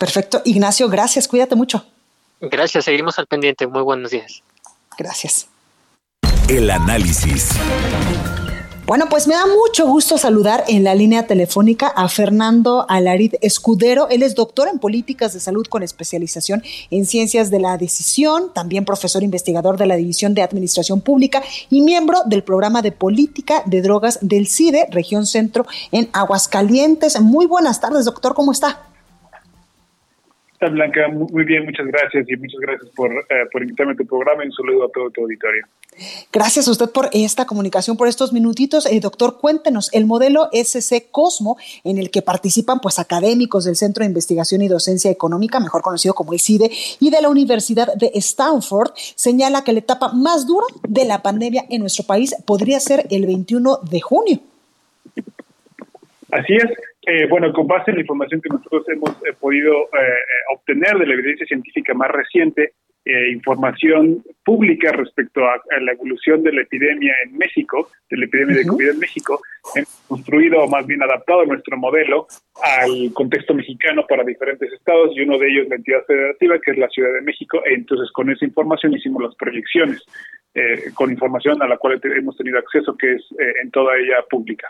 Perfecto. 0.00 0.40
Ignacio, 0.46 0.88
gracias. 0.88 1.28
Cuídate 1.28 1.54
mucho. 1.54 1.84
Gracias. 2.40 2.86
Seguimos 2.86 3.18
al 3.18 3.26
pendiente. 3.26 3.66
Muy 3.66 3.82
buenos 3.82 4.10
días. 4.10 4.42
Gracias. 4.96 5.46
El 6.48 6.70
análisis. 6.70 7.50
Bueno, 8.86 9.10
pues 9.10 9.28
me 9.28 9.34
da 9.34 9.44
mucho 9.44 9.86
gusto 9.86 10.16
saludar 10.16 10.64
en 10.68 10.84
la 10.84 10.94
línea 10.94 11.26
telefónica 11.26 11.88
a 11.88 12.08
Fernando 12.08 12.86
Alarid 12.88 13.34
Escudero. 13.42 14.08
Él 14.08 14.22
es 14.22 14.34
doctor 14.34 14.68
en 14.68 14.78
políticas 14.78 15.34
de 15.34 15.40
salud 15.40 15.66
con 15.66 15.82
especialización 15.82 16.62
en 16.90 17.04
ciencias 17.04 17.50
de 17.50 17.60
la 17.60 17.76
decisión, 17.76 18.54
también 18.54 18.86
profesor 18.86 19.22
investigador 19.22 19.76
de 19.76 19.84
la 19.84 19.96
División 19.96 20.32
de 20.32 20.42
Administración 20.42 21.02
Pública 21.02 21.42
y 21.68 21.82
miembro 21.82 22.22
del 22.24 22.42
programa 22.42 22.80
de 22.80 22.90
política 22.90 23.62
de 23.66 23.82
drogas 23.82 24.18
del 24.22 24.48
CIDE, 24.48 24.88
región 24.90 25.26
centro 25.26 25.66
en 25.92 26.08
Aguascalientes. 26.14 27.20
Muy 27.20 27.44
buenas 27.44 27.82
tardes, 27.82 28.06
doctor, 28.06 28.34
¿cómo 28.34 28.50
está? 28.50 28.89
Blanca? 30.68 31.08
Muy 31.08 31.44
bien, 31.44 31.64
muchas 31.64 31.86
gracias 31.86 32.28
y 32.28 32.36
muchas 32.36 32.60
gracias 32.60 32.90
por, 32.94 33.10
eh, 33.12 33.46
por 33.50 33.62
invitarme 33.62 33.92
a 33.92 33.96
tu 33.96 34.06
programa 34.06 34.44
y 34.44 34.48
un 34.48 34.52
saludo 34.52 34.84
a 34.84 34.90
todo 34.90 35.10
tu 35.10 35.22
auditorio. 35.22 35.66
Gracias 36.32 36.68
a 36.68 36.70
usted 36.70 36.90
por 36.90 37.10
esta 37.12 37.46
comunicación, 37.46 37.96
por 37.96 38.08
estos 38.08 38.32
minutitos. 38.32 38.86
Eh, 38.86 39.00
doctor, 39.00 39.38
cuéntenos, 39.38 39.92
el 39.92 40.06
modelo 40.06 40.48
SC 40.52 41.10
Cosmo, 41.10 41.56
en 41.84 41.98
el 41.98 42.10
que 42.10 42.22
participan 42.22 42.80
pues 42.80 42.98
académicos 42.98 43.64
del 43.64 43.76
Centro 43.76 44.02
de 44.02 44.08
Investigación 44.08 44.62
y 44.62 44.68
Docencia 44.68 45.10
Económica, 45.10 45.60
mejor 45.60 45.82
conocido 45.82 46.14
como 46.14 46.32
el 46.32 46.40
CIDE, 46.40 46.70
y 47.00 47.10
de 47.10 47.20
la 47.20 47.28
Universidad 47.28 47.94
de 47.94 48.10
Stanford, 48.14 48.92
señala 48.94 49.64
que 49.64 49.72
la 49.72 49.80
etapa 49.80 50.12
más 50.12 50.46
dura 50.46 50.66
de 50.88 51.04
la 51.04 51.22
pandemia 51.22 51.64
en 51.68 51.80
nuestro 51.80 52.04
país 52.04 52.34
podría 52.46 52.80
ser 52.80 53.06
el 53.10 53.26
21 53.26 53.78
de 53.90 54.00
junio. 54.00 54.40
Así 56.30 56.54
es. 56.54 56.89
Eh, 57.06 57.26
bueno, 57.28 57.52
con 57.52 57.66
base 57.66 57.90
en 57.90 57.96
la 57.96 58.02
información 58.02 58.42
que 58.42 58.50
nosotros 58.50 58.86
hemos 58.88 59.10
eh, 59.24 59.32
podido 59.38 59.72
eh, 59.72 60.54
obtener 60.54 60.98
de 60.98 61.06
la 61.06 61.14
evidencia 61.14 61.46
científica 61.46 61.94
más 61.94 62.10
reciente, 62.10 62.72
información 63.32 64.22
pública 64.44 64.92
respecto 64.92 65.42
a, 65.42 65.60
la 65.80 65.92
evolución 65.92 66.42
de 66.42 66.52
la 66.52 66.62
epidemia 66.62 67.12
en 67.24 67.36
México, 67.36 67.88
de 68.10 68.18
la 68.18 68.26
epidemia 68.26 68.58
de 68.58 68.66
COVID 68.66 68.90
en 68.90 68.98
México, 68.98 69.40
hemos 69.74 70.04
construido 70.06 70.62
o 70.62 70.68
más 70.68 70.86
bien 70.86 71.02
adaptado 71.02 71.44
nuestro 71.46 71.78
modelo 71.78 72.26
al 72.62 73.10
contexto 73.14 73.54
mexicano 73.54 74.06
para 74.06 74.22
diferentes 74.22 74.70
estados 74.70 75.16
y 75.16 75.22
uno 75.22 75.38
de 75.38 75.48
ellos 75.48 75.68
la 75.68 75.76
entidad 75.76 76.04
federativa, 76.06 76.60
que 76.60 76.72
es 76.72 76.78
la 76.78 76.88
Ciudad 76.90 77.14
de 77.14 77.22
México. 77.22 77.62
E 77.64 77.72
entonces, 77.72 78.12
con 78.12 78.30
esa 78.30 78.44
información 78.44 78.92
hicimos 78.92 79.22
las 79.22 79.34
proyecciones, 79.34 80.04
con 80.94 81.10
información 81.10 81.60
a 81.62 81.66
la 81.66 81.78
cual 81.78 81.98
hemos 82.04 82.36
tenido 82.36 82.58
acceso, 82.58 82.96
que 82.98 83.14
es 83.14 83.24
en 83.62 83.70
toda 83.70 83.96
ella 83.96 84.22
pública. 84.28 84.68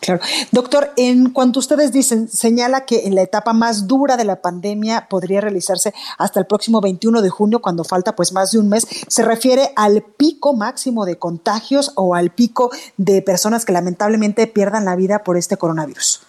Claro. 0.00 0.20
Doctor, 0.50 0.90
en 0.96 1.30
cuanto 1.30 1.58
ustedes 1.58 1.92
dicen, 1.92 2.26
señala 2.28 2.86
que 2.86 3.06
en 3.06 3.14
la 3.14 3.22
etapa 3.22 3.52
más 3.52 3.86
dura 3.86 4.16
de 4.16 4.24
la 4.24 4.40
pandemia 4.40 5.06
podría 5.10 5.42
realizarse 5.42 5.92
hasta 6.18 6.40
el 6.40 6.46
próximo 6.46 6.80
21 6.80 7.20
de 7.20 7.28
junio, 7.28 7.60
cuando 7.60 7.84
falta 7.84 8.16
pues 8.16 8.32
más 8.32 8.52
de 8.52 8.58
un 8.58 8.68
mes, 8.70 8.86
¿se 9.08 9.22
refiere 9.24 9.70
al 9.76 10.02
pico 10.16 10.54
máximo 10.54 11.04
de 11.04 11.16
contagios 11.16 11.92
o 11.96 12.14
al 12.14 12.30
pico 12.30 12.70
de 12.96 13.20
personas 13.20 13.64
que 13.64 13.72
lamentablemente 13.72 14.46
pierdan 14.46 14.86
la 14.86 14.96
vida 14.96 15.22
por 15.22 15.36
este 15.36 15.58
coronavirus? 15.58 16.22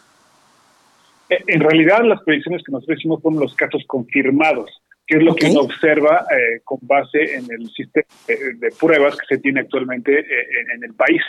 Eh, 1.30 1.44
en 1.48 1.62
realidad 1.62 2.04
las 2.04 2.22
predicciones 2.24 2.62
que 2.64 2.74
nosotros 2.74 3.00
hicimos 3.00 3.22
fueron 3.22 3.40
los 3.40 3.56
casos 3.56 3.84
confirmados, 3.88 4.82
que 5.08 5.18
es 5.18 5.24
lo 5.24 5.34
que 5.34 5.50
uno 5.50 5.62
observa 5.62 6.26
eh, 6.30 6.60
con 6.66 6.80
base 6.82 7.36
en 7.36 7.46
el 7.52 7.70
sistema 7.72 8.06
de, 8.28 8.74
pruebas 8.80 9.16
que 9.16 9.36
se 9.36 9.42
tiene 9.42 9.62
actualmente 9.62 10.20
eh, 10.20 10.48
en 10.76 10.84
el 10.84 10.94
país. 10.94 11.22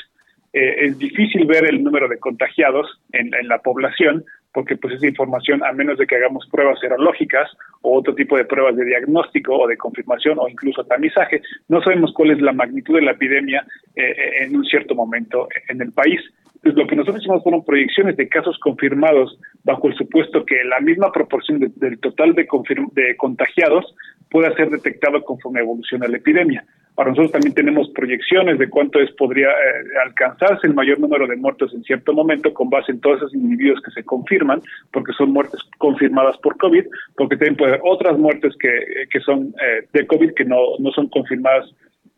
Eh, 0.52 0.86
es 0.86 0.98
difícil 0.98 1.46
ver 1.46 1.64
el 1.64 1.82
número 1.82 2.08
de 2.08 2.18
contagiados 2.18 3.00
en, 3.12 3.30
la 3.48 3.58
población 3.58 4.24
porque 4.52 4.76
pues 4.76 4.94
esa 4.94 5.06
información, 5.06 5.64
a 5.64 5.72
menos 5.72 5.96
de 5.96 6.06
que 6.06 6.16
hagamos 6.16 6.46
pruebas 6.50 6.78
serológicas 6.78 7.50
o 7.80 7.98
otro 7.98 8.14
tipo 8.14 8.36
de 8.36 8.44
pruebas 8.44 8.76
de 8.76 8.84
diagnóstico 8.84 9.56
o 9.56 9.66
de 9.66 9.78
confirmación 9.78 10.38
o 10.38 10.46
incluso 10.46 10.84
tamizaje, 10.84 11.40
no 11.68 11.80
sabemos 11.80 12.12
cuál 12.12 12.32
es 12.32 12.42
la 12.42 12.52
magnitud 12.52 12.96
de 12.96 13.00
la 13.00 13.12
epidemia 13.12 13.64
eh, 13.96 14.02
eh, 14.02 14.44
en 14.44 14.54
un 14.54 14.64
cierto 14.66 14.94
momento 14.94 15.48
en 15.68 15.80
el 15.80 15.92
país. 15.92 16.20
Pues 16.62 16.74
lo 16.74 16.86
que 16.86 16.96
nosotros 16.96 17.22
hicimos 17.22 17.42
fueron 17.42 17.64
proyecciones 17.64 18.16
de 18.18 18.28
casos 18.28 18.58
confirmados 18.58 19.38
bajo 19.64 19.88
el 19.88 19.94
supuesto 19.94 20.44
que 20.44 20.62
la 20.64 20.80
misma 20.80 21.10
proporción 21.10 21.58
del 21.74 21.98
total 21.98 22.34
de, 22.34 22.46
de 22.92 23.16
contagiados 23.16 23.96
pueda 24.30 24.54
ser 24.54 24.68
detectado 24.68 25.24
conforme 25.24 25.60
evoluciona 25.60 26.06
la 26.08 26.18
epidemia. 26.18 26.62
Para 26.94 27.10
nosotros 27.10 27.32
también 27.32 27.54
tenemos 27.54 27.88
proyecciones 27.90 28.58
de 28.58 28.68
cuánto 28.68 29.00
es 29.00 29.10
podría 29.12 29.48
eh, 29.48 29.84
alcanzarse 30.04 30.66
el 30.66 30.74
mayor 30.74 31.00
número 31.00 31.26
de 31.26 31.36
muertos 31.36 31.72
en 31.72 31.82
cierto 31.84 32.12
momento 32.12 32.52
con 32.52 32.68
base 32.68 32.92
en 32.92 33.00
todos 33.00 33.18
esos 33.18 33.34
individuos 33.34 33.80
que 33.82 33.90
se 33.92 34.04
confirman, 34.04 34.60
porque 34.92 35.12
son 35.14 35.32
muertes 35.32 35.60
confirmadas 35.78 36.36
por 36.38 36.58
COVID, 36.58 36.84
porque 37.16 37.36
también 37.36 37.56
puede 37.56 37.72
haber 37.72 37.82
otras 37.84 38.18
muertes 38.18 38.54
que, 38.58 39.06
que 39.10 39.20
son 39.20 39.54
eh, 39.62 39.86
de 39.92 40.06
COVID 40.06 40.34
que 40.34 40.44
no, 40.44 40.58
no 40.78 40.90
son 40.92 41.08
confirmadas 41.08 41.72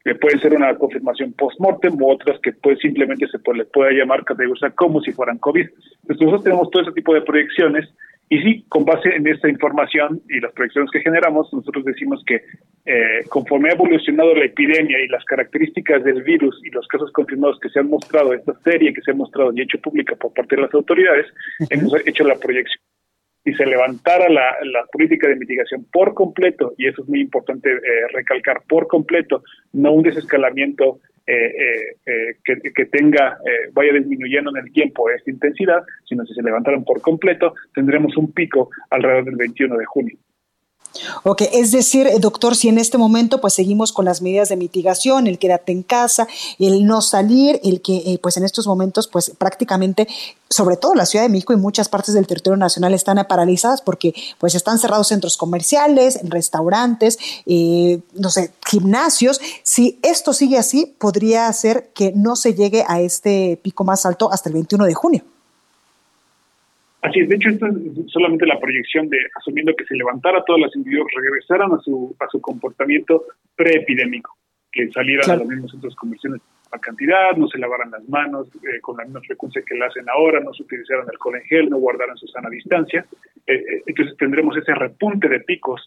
que 0.05 0.15
pueden 0.17 0.39
ser 0.41 0.53
una 0.53 0.75
confirmación 0.75 1.33
post-mortem 1.33 1.95
u 2.01 2.11
otras 2.11 2.39
que 2.41 2.53
pues 2.53 2.79
simplemente 2.81 3.27
se 3.29 3.39
puede, 3.39 3.65
puede 3.65 3.95
llamar 3.95 4.23
categoría 4.25 4.71
como 4.71 5.01
si 5.01 5.13
fueran 5.13 5.39
COVID. 5.39 5.67
Entonces 6.03 6.21
nosotros 6.21 6.45
tenemos 6.45 6.71
todo 6.71 6.83
ese 6.83 6.93
tipo 6.93 7.15
de 7.15 7.23
proyecciones 7.23 7.89
y 8.29 8.39
sí, 8.41 8.65
con 8.69 8.85
base 8.85 9.11
en 9.15 9.27
esta 9.27 9.49
información 9.49 10.23
y 10.29 10.41
las 10.41 10.53
proyecciones 10.53 10.91
que 10.91 11.01
generamos, 11.01 11.53
nosotros 11.53 11.85
decimos 11.85 12.23
que 12.27 12.43
eh, 12.87 13.25
conforme 13.29 13.69
ha 13.69 13.75
evolucionado 13.75 14.35
la 14.35 14.47
epidemia 14.47 14.99
y 15.01 15.09
las 15.09 15.25
características 15.25 16.03
del 16.05 16.23
virus 16.23 16.59
y 16.65 16.71
los 16.71 16.87
casos 16.89 17.13
confirmados 17.13 17.61
que 17.61 17.69
se 17.69 17.81
han 17.81 17.91
mostrado, 17.91 18.33
esta 18.33 18.55
serie 18.61 18.95
que 18.95 19.03
se 19.03 19.11
ha 19.11 19.15
mostrado 19.15 19.53
y 19.53 19.61
hecho 19.61 19.79
pública 19.79 20.17
por 20.17 20.33
parte 20.33 20.57
de 20.57 20.63
las 20.63 20.75
autoridades, 20.75 21.27
hemos 21.69 21.95
hecho 22.07 22.25
la 22.25 22.37
proyección. 22.37 22.83
Si 23.45 23.53
se 23.53 23.67
levantara 23.67 24.27
la, 24.31 24.87
política 24.91 25.29
de 25.29 25.37
mitigación 25.37 25.85
por 25.93 26.15
completo, 26.15 26.73
y 26.79 26.87
eso 26.87 27.03
es 27.03 27.09
muy 27.09 27.21
importante 27.21 27.71
eh, 27.71 28.09
recalcar, 28.11 28.63
por 28.67 28.87
completo, 28.87 29.43
no 29.75 29.93
un 29.93 30.03
desescalamiento 30.03 31.01
eh, 31.27 31.97
eh, 32.07 32.37
que, 32.45 32.85
tenga, 32.87 33.39
vaya 33.73 33.93
disminuyendo 33.93 34.51
en 34.51 34.65
el 34.65 34.73
tiempo 34.73 35.09
esta 35.11 35.31
intensidad, 35.31 35.83
sino 36.05 36.25
si 36.27 36.35
se 36.35 36.43
levantaran 36.43 36.85
por 36.85 37.01
completo, 37.01 37.55
tendremos 37.75 38.17
un 38.17 38.33
pico 38.33 38.71
alrededor 38.91 39.25
del 39.25 39.37
21 39.37 39.77
de 39.77 39.85
junio. 39.85 40.17
Ok, 41.25 41.43
es 41.53 41.73
decir, 41.73 42.09
doctor, 42.21 42.55
si 42.55 42.69
en 42.69 42.79
este 42.79 42.99
momento 42.99 43.41
pues 43.41 43.55
seguimos 43.55 43.93
con 43.93 44.05
las 44.05 44.23
medidas 44.23 44.49
de 44.49 44.57
mitigación, 44.57 45.27
el 45.27 45.39
quédate 45.39 45.73
en 45.73 45.83
casa, 45.83 46.29
el 46.59 46.87
no 46.87 47.03
salir, 47.03 47.61
el 47.65 47.81
que 47.81 47.97
eh, 47.97 48.19
pues 48.23 48.37
en 48.37 48.45
estos 48.45 48.67
momentos 48.67 49.09
pues 49.09 49.33
prácticamente, 49.37 50.07
sobre 50.49 50.77
todo 50.77 50.95
la 50.95 51.07
Ciudad 51.07 51.25
de 51.25 51.31
México 51.31 51.53
y 51.53 51.57
muchas 51.57 51.89
partes 51.89 52.15
del 52.15 52.27
territorio 52.27 52.57
nacional 52.57 52.95
están 52.95 53.25
paralizadas 53.29 53.83
porque 53.83 54.15
pues 54.39 54.55
están 54.55 54.79
cerrados 54.79 55.09
centros 55.09 55.37
comerciales, 55.37 56.21
restaurantes, 56.23 57.19
eh, 57.47 58.01
no 58.15 58.31
sé, 58.31 58.53
gimnasios. 58.67 59.41
Si 59.63 59.99
esto 60.03 60.33
sigue 60.33 60.59
así, 60.59 60.95
podría 60.99 61.49
hacer 61.49 61.91
que 61.95 62.13
no 62.13 62.37
se 62.37 62.55
llegue 62.55 62.85
a 62.87 63.01
este 63.01 63.59
pico 63.63 63.85
más 63.85 64.07
alto 64.07 64.33
hasta 64.33 64.49
el 64.49 64.55
21 64.55 64.85
de 64.85 64.95
junio. 64.95 65.25
Así 67.05 67.21
es, 67.21 67.29
de 67.29 67.37
hecho, 67.37 67.51
esto 67.51 67.67
es 67.67 68.11
solamente 68.11 68.47
la 68.47 68.59
proyección 68.59 69.11
de, 69.11 69.19
asumiendo 69.37 69.77
que 69.77 69.85
se 69.85 69.95
levantara 69.95 70.43
todos 70.47 70.59
los 70.59 70.75
individuos, 70.75 71.07
regresaran 71.15 71.71
a 71.73 71.79
su, 71.81 72.17
a 72.19 72.27
su 72.29 72.41
comportamiento 72.41 73.25
preepidémico, 73.55 74.35
que 74.73 74.91
salieran 74.91 75.31
a 75.31 75.37
los 75.37 75.47
mismos 75.47 75.71
centros 75.71 75.95
comerciales 75.97 76.41
a 76.73 76.79
cantidad, 76.79 77.37
no 77.37 77.47
se 77.49 77.59
lavaran 77.59 77.91
las 77.91 78.09
manos 78.09 78.49
eh, 78.55 78.81
con 78.81 78.97
la 78.97 79.05
misma 79.05 79.21
frecuencia 79.21 79.61
que 79.61 79.75
la 79.77 79.87
hacen 79.87 80.07
ahora, 80.09 80.41
no 80.41 80.55
se 80.55 80.63
utilizaran 80.63 81.07
alcohol 81.07 81.37
en 81.37 81.43
gel, 81.43 81.69
no 81.69 81.77
guardaran 81.77 82.17
su 82.17 82.27
sana 82.29 82.49
distancia. 82.49 83.05
Eh, 83.47 83.55
eh, 83.55 83.83
entonces 83.85 84.17
tendremos 84.17 84.57
ese 84.57 84.75
repunte 84.75 85.29
de 85.29 85.41
picos, 85.41 85.87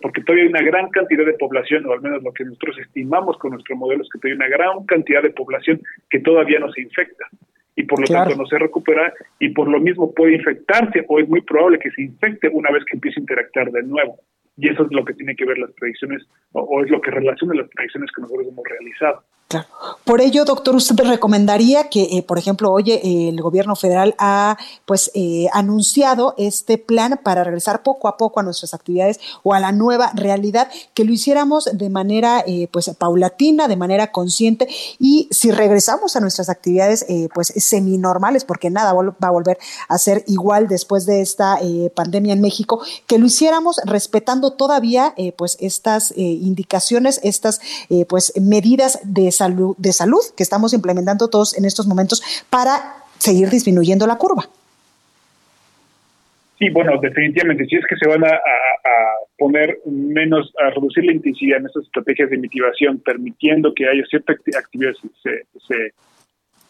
porque 0.00 0.22
todavía 0.22 0.44
hay 0.44 0.50
una 0.50 0.62
gran 0.62 0.88
cantidad 0.88 1.26
de 1.26 1.34
población, 1.34 1.84
o 1.84 1.92
al 1.92 2.00
menos 2.00 2.22
lo 2.22 2.32
que 2.32 2.44
nosotros 2.44 2.78
estimamos 2.78 3.36
con 3.36 3.50
nuestro 3.50 3.76
modelo 3.76 4.02
es 4.02 4.08
que 4.10 4.18
todavía 4.18 4.46
hay 4.46 4.48
una 4.48 4.56
gran 4.56 4.86
cantidad 4.86 5.22
de 5.22 5.30
población 5.30 5.82
que 6.08 6.20
todavía 6.20 6.58
no 6.58 6.72
se 6.72 6.80
infecta 6.80 7.28
y 7.76 7.84
por 7.84 8.00
lo 8.00 8.06
tanto 8.06 8.36
no 8.36 8.46
se 8.46 8.58
recupera 8.58 9.12
y 9.38 9.48
por 9.50 9.68
lo 9.68 9.80
mismo 9.80 10.12
puede 10.12 10.34
infectarse 10.34 11.04
o 11.08 11.18
es 11.18 11.28
muy 11.28 11.40
probable 11.40 11.78
que 11.78 11.90
se 11.90 12.02
infecte 12.02 12.48
una 12.48 12.70
vez 12.70 12.84
que 12.84 12.96
empiece 12.96 13.18
a 13.18 13.22
interactuar 13.22 13.70
de 13.72 13.82
nuevo. 13.82 14.18
Y 14.56 14.68
eso 14.68 14.84
es 14.84 14.92
lo 14.92 15.04
que 15.04 15.14
tiene 15.14 15.34
que 15.34 15.44
ver 15.44 15.58
las 15.58 15.72
predicciones 15.72 16.22
o, 16.52 16.82
es 16.84 16.90
lo 16.90 17.00
que 17.00 17.10
relaciona 17.10 17.54
las 17.54 17.68
predicciones 17.70 18.10
que 18.14 18.22
nosotros 18.22 18.46
hemos 18.46 18.64
realizado. 18.64 19.24
Por 20.04 20.20
ello, 20.20 20.44
doctor, 20.44 20.76
usted 20.76 20.94
recomendaría 21.04 21.88
que, 21.88 22.02
eh, 22.02 22.22
por 22.22 22.38
ejemplo, 22.38 22.70
hoy 22.70 23.00
el 23.02 23.40
gobierno 23.40 23.74
federal 23.74 24.14
ha 24.18 24.58
pues 24.84 25.10
eh, 25.14 25.46
anunciado 25.52 26.34
este 26.36 26.76
plan 26.76 27.18
para 27.22 27.42
regresar 27.42 27.82
poco 27.82 28.08
a 28.08 28.16
poco 28.16 28.40
a 28.40 28.42
nuestras 28.42 28.74
actividades 28.74 29.18
o 29.42 29.54
a 29.54 29.60
la 29.60 29.72
nueva 29.72 30.12
realidad, 30.14 30.68
que 30.92 31.04
lo 31.04 31.12
hiciéramos 31.12 31.70
de 31.72 31.88
manera 31.88 32.44
eh, 32.46 32.68
pues 32.70 32.90
paulatina, 32.98 33.66
de 33.66 33.76
manera 33.76 34.12
consciente 34.12 34.68
y 34.98 35.28
si 35.30 35.50
regresamos 35.50 36.16
a 36.16 36.20
nuestras 36.20 36.50
actividades 36.50 37.06
pues 37.34 37.52
seminormales, 37.56 38.44
porque 38.44 38.70
nada 38.70 38.92
va 38.92 39.28
a 39.28 39.30
volver 39.30 39.58
a 39.88 39.98
ser 39.98 40.24
igual 40.26 40.68
después 40.68 41.06
de 41.06 41.22
esta 41.22 41.58
pandemia 41.94 42.32
en 42.32 42.40
México, 42.40 42.80
que 43.06 43.18
lo 43.18 43.26
hiciéramos 43.26 43.80
respetando 43.84 44.52
todavía 44.52 45.14
pues 45.36 45.56
estas 45.60 46.12
indicaciones, 46.16 47.20
estas 47.22 47.60
pues 48.08 48.32
medidas 48.40 48.98
de 49.04 49.32
salud 49.32 49.43
de 49.48 49.92
salud 49.92 50.22
que 50.36 50.42
estamos 50.42 50.72
implementando 50.72 51.28
todos 51.28 51.56
en 51.56 51.64
estos 51.64 51.86
momentos 51.86 52.22
para 52.50 53.04
seguir 53.18 53.48
disminuyendo 53.50 54.06
la 54.06 54.16
curva. 54.16 54.44
Sí, 56.58 56.70
bueno, 56.70 56.98
definitivamente, 57.00 57.66
si 57.66 57.76
es 57.76 57.84
que 57.86 57.96
se 57.96 58.08
van 58.08 58.24
a, 58.24 58.40
poner 59.36 59.78
menos, 59.86 60.52
a 60.64 60.70
reducir 60.70 61.04
la 61.04 61.12
intensidad 61.12 61.58
en 61.58 61.66
estas 61.66 61.84
estrategias 61.84 62.30
de 62.30 62.38
mitigación, 62.38 63.00
permitiendo 63.00 63.74
que 63.74 63.88
haya 63.88 64.04
ciertas 64.08 64.36
actividades 64.56 64.98
se, 65.22 65.46
se 65.66 65.92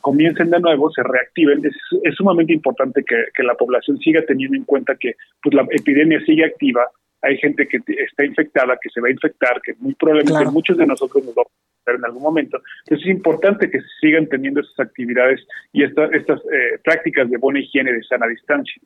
comiencen 0.01 0.51
de 0.51 0.61
nuevo, 0.61 0.91
se 0.91 1.03
reactiven, 1.03 1.65
es, 1.65 2.15
sumamente 2.15 2.53
importante 2.53 3.03
que, 3.05 3.43
la 3.43 3.55
población 3.55 3.99
siga 3.99 4.23
teniendo 4.27 4.57
en 4.57 4.65
cuenta 4.65 4.95
que 4.97 5.15
pues, 5.43 5.55
la 5.55 5.67
epidemia 5.71 6.21
sigue 6.25 6.45
activa, 6.45 6.87
hay 7.23 7.37
gente 7.39 7.67
que 7.67 7.79
está 7.87 8.25
infectada, 8.25 8.79
que 8.83 8.91
se 8.91 9.01
va 9.01 9.09
a 9.09 9.13
infectar, 9.13 9.61
que 9.63 9.75
muy 9.79 9.95
probablemente 9.95 10.51
muchos 10.51 10.77
de 10.77 10.87
nosotros 10.87 11.25
nos 11.25 11.35
vamos 11.35 11.53
en 11.87 12.05
algún 12.05 12.23
momento. 12.23 12.61
Entonces 12.85 13.07
es 13.07 13.15
importante 13.15 13.71
que 13.71 13.81
se 13.81 13.89
sigan 14.01 14.27
teniendo 14.29 14.61
esas 14.61 14.81
actividades 14.81 15.47
y 15.73 15.85
estas 15.85 16.11
eh, 16.13 16.79
prácticas 16.83 17.31
de 17.31 17.37
buena 17.37 17.61
higiene 17.61 17.93
de 17.93 18.03
sana 18.05 18.27
distancia. 18.27 18.81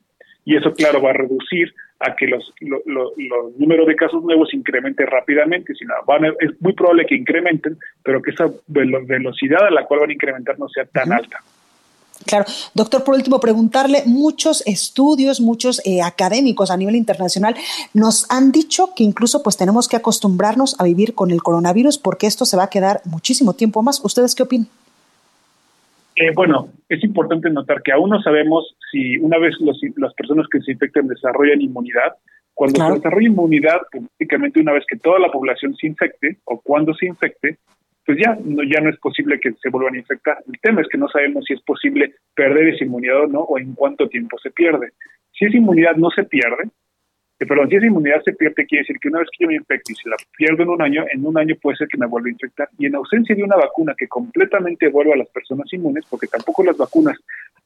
Y 0.45 0.55
eso, 0.55 0.73
claro, 0.73 1.01
va 1.01 1.11
a 1.11 1.13
reducir 1.13 1.73
a 1.99 2.15
que 2.15 2.25
los, 2.25 2.53
los 2.61 3.57
números 3.57 3.87
de 3.87 3.95
casos 3.95 4.23
nuevos 4.23 4.53
incrementen 4.53 5.05
rápidamente, 5.05 5.75
sino 5.75 5.93
van 6.07 6.25
es 6.25 6.59
muy 6.61 6.73
probable 6.73 7.05
que 7.05 7.15
incrementen, 7.15 7.77
pero 8.03 8.21
que 8.21 8.31
esa 8.31 8.45
velocidad 8.67 9.67
a 9.67 9.71
la 9.71 9.85
cual 9.85 10.01
van 10.01 10.09
a 10.09 10.13
incrementar 10.13 10.57
no 10.57 10.67
sea 10.69 10.85
tan 10.85 11.11
alta. 11.11 11.39
Claro, 12.25 12.45
doctor, 12.73 13.03
por 13.03 13.15
último, 13.15 13.39
preguntarle, 13.39 14.03
muchos 14.05 14.65
estudios, 14.67 15.39
muchos 15.39 15.81
eh, 15.85 16.01
académicos 16.01 16.69
a 16.69 16.77
nivel 16.77 16.95
internacional 16.95 17.55
nos 17.93 18.29
han 18.29 18.51
dicho 18.51 18.93
que 18.95 19.03
incluso 19.03 19.41
pues 19.41 19.57
tenemos 19.57 19.87
que 19.87 19.95
acostumbrarnos 19.95 20.79
a 20.79 20.83
vivir 20.83 21.15
con 21.15 21.31
el 21.31 21.41
coronavirus 21.41 21.97
porque 21.97 22.27
esto 22.27 22.45
se 22.45 22.57
va 22.57 22.63
a 22.63 22.69
quedar 22.69 23.01
muchísimo 23.05 23.53
tiempo 23.53 23.81
más. 23.81 24.03
¿Ustedes 24.03 24.35
qué 24.35 24.43
opinan? 24.43 24.67
Eh, 26.15 26.31
bueno, 26.35 26.67
es 26.89 27.01
importante 27.03 27.49
notar 27.49 27.81
que 27.81 27.93
aún 27.93 28.09
no 28.09 28.21
sabemos 28.21 28.75
si 28.91 29.17
una 29.17 29.37
vez 29.37 29.55
las 29.95 30.13
personas 30.13 30.47
que 30.51 30.59
se 30.59 30.73
infectan 30.73 31.07
desarrollan 31.07 31.61
inmunidad. 31.61 32.15
Cuando 32.53 32.85
se 32.85 32.93
desarrolla 32.95 33.27
inmunidad, 33.27 33.79
pues, 33.89 34.03
prácticamente 34.17 34.59
una 34.59 34.73
vez 34.73 34.83
que 34.85 34.97
toda 34.97 35.17
la 35.17 35.31
población 35.31 35.73
se 35.77 35.87
infecte 35.87 36.37
o 36.43 36.59
cuando 36.59 36.93
se 36.93 37.05
infecte, 37.05 37.57
pues 38.09 38.17
ya 38.25 38.35
no, 38.43 38.63
ya 38.63 38.81
no 38.81 38.89
es 38.89 38.97
posible 38.97 39.39
que 39.39 39.53
se 39.61 39.69
vuelvan 39.69 39.93
a 39.93 39.99
infectar. 39.99 40.39
El 40.51 40.59
tema 40.61 40.81
es 40.81 40.87
que 40.87 40.97
no 40.97 41.07
sabemos 41.09 41.45
si 41.45 41.53
es 41.53 41.61
posible 41.61 42.15
perder 42.33 42.69
esa 42.69 42.83
inmunidad 42.83 43.25
o 43.25 43.27
no, 43.27 43.41
o 43.41 43.59
en 43.59 43.75
cuánto 43.75 44.09
tiempo 44.09 44.35
se 44.39 44.49
pierde. 44.49 44.93
Si 45.31 45.45
esa 45.45 45.57
inmunidad 45.57 45.95
no 45.95 46.09
se 46.09 46.23
pierde, 46.23 46.71
eh, 47.39 47.45
perdón, 47.45 47.69
si 47.69 47.75
esa 47.75 47.85
inmunidad 47.85 48.23
se 48.25 48.33
pierde, 48.33 48.65
quiere 48.65 48.81
decir 48.81 48.97
que 48.99 49.09
una 49.09 49.19
vez 49.19 49.27
que 49.31 49.43
yo 49.43 49.47
me 49.47 49.53
infecto 49.53 49.91
y 49.91 49.95
si 49.95 50.09
la 50.09 50.15
pierdo 50.35 50.63
en 50.63 50.69
un 50.69 50.81
año, 50.81 51.05
en 51.13 51.23
un 51.23 51.37
año 51.37 51.55
puede 51.61 51.77
ser 51.77 51.87
que 51.87 51.99
me 51.99 52.07
vuelva 52.07 52.29
a 52.29 52.31
infectar. 52.31 52.67
Y 52.79 52.87
en 52.87 52.95
ausencia 52.95 53.35
de 53.35 53.43
una 53.43 53.57
vacuna 53.57 53.93
que 53.95 54.07
completamente 54.07 54.87
vuelva 54.87 55.13
a 55.13 55.17
las 55.17 55.29
personas 55.29 55.71
inmunes, 55.71 56.03
porque 56.09 56.25
tampoco 56.25 56.63
las 56.63 56.77
vacunas 56.77 57.15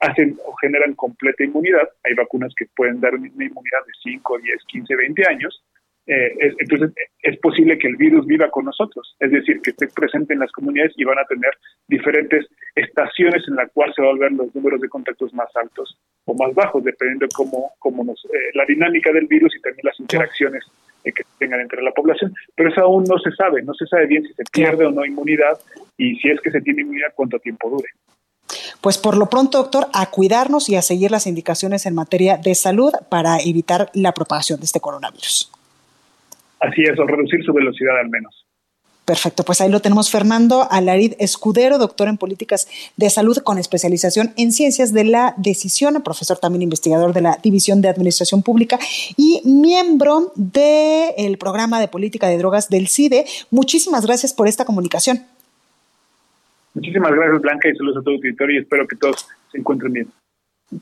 hacen 0.01 0.37
o 0.45 0.53
generan 0.55 0.93
completa 0.95 1.45
inmunidad, 1.45 1.87
hay 2.03 2.15
vacunas 2.15 2.53
que 2.53 2.65
pueden 2.75 2.99
dar 2.99 3.15
una 3.15 3.27
inmunidad 3.27 3.85
de 3.87 3.93
5, 4.11 4.39
10, 4.39 4.57
15, 4.67 4.93
20 4.93 5.23
años, 5.25 5.63
eh, 6.05 6.53
entonces 6.59 6.91
es 7.21 7.39
posible 7.39 7.77
que 7.77 7.87
el 7.87 7.95
virus 7.95 8.25
viva 8.25 8.49
con 8.49 8.65
nosotros, 8.65 9.15
es 9.19 9.31
decir, 9.31 9.61
que 9.61 9.71
esté 9.71 9.87
presente 9.87 10.33
en 10.33 10.39
las 10.39 10.51
comunidades 10.51 10.93
y 10.97 11.05
van 11.05 11.19
a 11.19 11.25
tener 11.25 11.51
diferentes 11.87 12.45
estaciones 12.75 13.43
en 13.47 13.55
las 13.55 13.71
cuales 13.71 13.95
se 13.95 14.01
van 14.01 14.17
a 14.17 14.19
ver 14.19 14.31
los 14.33 14.53
números 14.53 14.81
de 14.81 14.89
contactos 14.89 15.33
más 15.33 15.47
altos 15.55 15.97
o 16.25 16.33
más 16.33 16.53
bajos, 16.53 16.83
dependiendo 16.83 17.25
de 17.25 17.31
cómo, 17.33 17.71
cómo 17.79 18.03
nos, 18.03 18.23
eh, 18.25 18.51
la 18.53 18.65
dinámica 18.65 19.11
del 19.13 19.27
virus 19.27 19.55
y 19.55 19.61
también 19.61 19.85
las 19.85 19.99
interacciones 19.99 20.65
que 21.03 21.23
tengan 21.37 21.61
entre 21.61 21.81
la 21.81 21.91
población. 21.91 22.33
Pero 22.55 22.69
eso 22.69 22.81
aún 22.81 23.03
no 23.05 23.17
se 23.19 23.31
sabe, 23.31 23.61
no 23.61 23.73
se 23.73 23.85
sabe 23.87 24.07
bien 24.07 24.23
si 24.23 24.33
se 24.33 24.43
pierde 24.51 24.85
o 24.85 24.91
no 24.91 25.05
inmunidad 25.05 25.57
y 25.97 26.15
si 26.17 26.29
es 26.29 26.39
que 26.41 26.51
se 26.51 26.61
tiene 26.61 26.81
inmunidad, 26.81 27.13
cuánto 27.15 27.39
tiempo 27.39 27.69
dure. 27.69 27.89
Pues 28.81 28.97
por 28.97 29.17
lo 29.17 29.29
pronto, 29.29 29.57
doctor, 29.57 29.87
a 29.93 30.09
cuidarnos 30.09 30.69
y 30.69 30.75
a 30.75 30.81
seguir 30.81 31.11
las 31.11 31.27
indicaciones 31.27 31.85
en 31.85 31.95
materia 31.95 32.37
de 32.37 32.55
salud 32.55 32.91
para 33.09 33.37
evitar 33.39 33.89
la 33.93 34.13
propagación 34.13 34.59
de 34.59 34.65
este 34.65 34.81
coronavirus. 34.81 35.51
Así 36.63 36.81
es, 36.81 36.97
o 36.97 37.05
reducir 37.05 37.43
su 37.43 37.51
velocidad 37.51 37.99
al 37.99 38.09
menos. 38.09 38.45
Perfecto, 39.05 39.43
pues 39.43 39.59
ahí 39.59 39.69
lo 39.69 39.81
tenemos 39.81 40.09
Fernando 40.09 40.65
Alarid 40.71 41.15
Escudero, 41.19 41.77
doctor 41.77 42.07
en 42.07 42.17
políticas 42.17 42.69
de 42.95 43.09
salud 43.09 43.37
con 43.39 43.57
especialización 43.57 44.29
en 44.37 44.53
ciencias 44.53 44.93
de 44.93 45.03
la 45.03 45.33
decisión, 45.35 46.01
profesor 46.01 46.37
también 46.39 46.61
investigador 46.61 47.11
de 47.11 47.19
la 47.19 47.37
División 47.43 47.81
de 47.81 47.89
Administración 47.89 48.43
Pública 48.43 48.79
y 49.17 49.41
miembro 49.43 50.31
del 50.35 51.37
programa 51.37 51.81
de 51.81 51.89
política 51.89 52.29
de 52.29 52.37
drogas 52.37 52.69
del 52.69 52.87
CIDE. 52.87 53.25
Muchísimas 53.51 54.05
gracias 54.05 54.33
por 54.33 54.47
esta 54.47 54.63
comunicación. 54.63 55.19
Muchísimas 56.73 57.11
gracias 57.11 57.41
Blanca 57.41 57.67
y 57.67 57.75
saludos 57.75 57.97
a 57.97 58.01
todo 58.03 58.11
el 58.11 58.21
auditorio 58.21 58.59
y 58.59 58.61
espero 58.61 58.87
que 58.87 58.95
todos 58.95 59.27
se 59.51 59.57
encuentren 59.57 59.91
bien. 59.91 60.07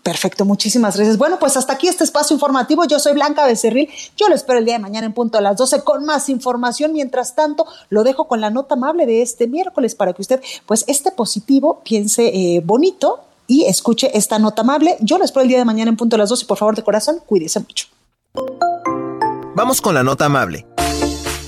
Perfecto, 0.03 0.45
muchísimas 0.45 0.95
gracias. 0.95 1.17
Bueno, 1.17 1.37
pues 1.39 1.57
hasta 1.57 1.73
aquí 1.73 1.87
este 1.87 2.03
espacio 2.03 2.33
informativo. 2.33 2.85
Yo 2.85 2.99
soy 2.99 3.13
Blanca 3.13 3.45
Becerril. 3.45 3.89
Yo 4.15 4.29
lo 4.29 4.35
espero 4.35 4.59
el 4.59 4.65
día 4.65 4.75
de 4.75 4.79
mañana 4.79 5.05
en 5.07 5.13
punto 5.13 5.37
a 5.37 5.41
las 5.41 5.57
12 5.57 5.83
con 5.83 6.05
más 6.05 6.29
información. 6.29 6.93
Mientras 6.93 7.35
tanto, 7.35 7.65
lo 7.89 8.03
dejo 8.03 8.27
con 8.27 8.41
la 8.41 8.49
nota 8.49 8.75
amable 8.75 9.05
de 9.05 9.21
este 9.21 9.47
miércoles 9.47 9.95
para 9.95 10.13
que 10.13 10.21
usted, 10.21 10.41
pues, 10.65 10.85
este 10.87 11.11
positivo 11.11 11.81
piense 11.83 12.27
eh, 12.27 12.61
bonito 12.63 13.21
y 13.47 13.65
escuche 13.65 14.17
esta 14.17 14.39
nota 14.39 14.61
amable. 14.61 14.97
Yo 15.01 15.17
lo 15.17 15.25
espero 15.25 15.43
el 15.43 15.49
día 15.49 15.57
de 15.57 15.65
mañana 15.65 15.89
en 15.89 15.97
punto 15.97 16.15
a 16.15 16.19
las 16.19 16.29
12 16.29 16.45
y 16.45 16.47
por 16.47 16.57
favor, 16.57 16.75
de 16.75 16.83
corazón, 16.83 17.19
cuídese 17.25 17.59
mucho. 17.59 17.87
Vamos 19.55 19.81
con 19.81 19.93
la 19.93 20.03
nota 20.03 20.25
amable. 20.25 20.65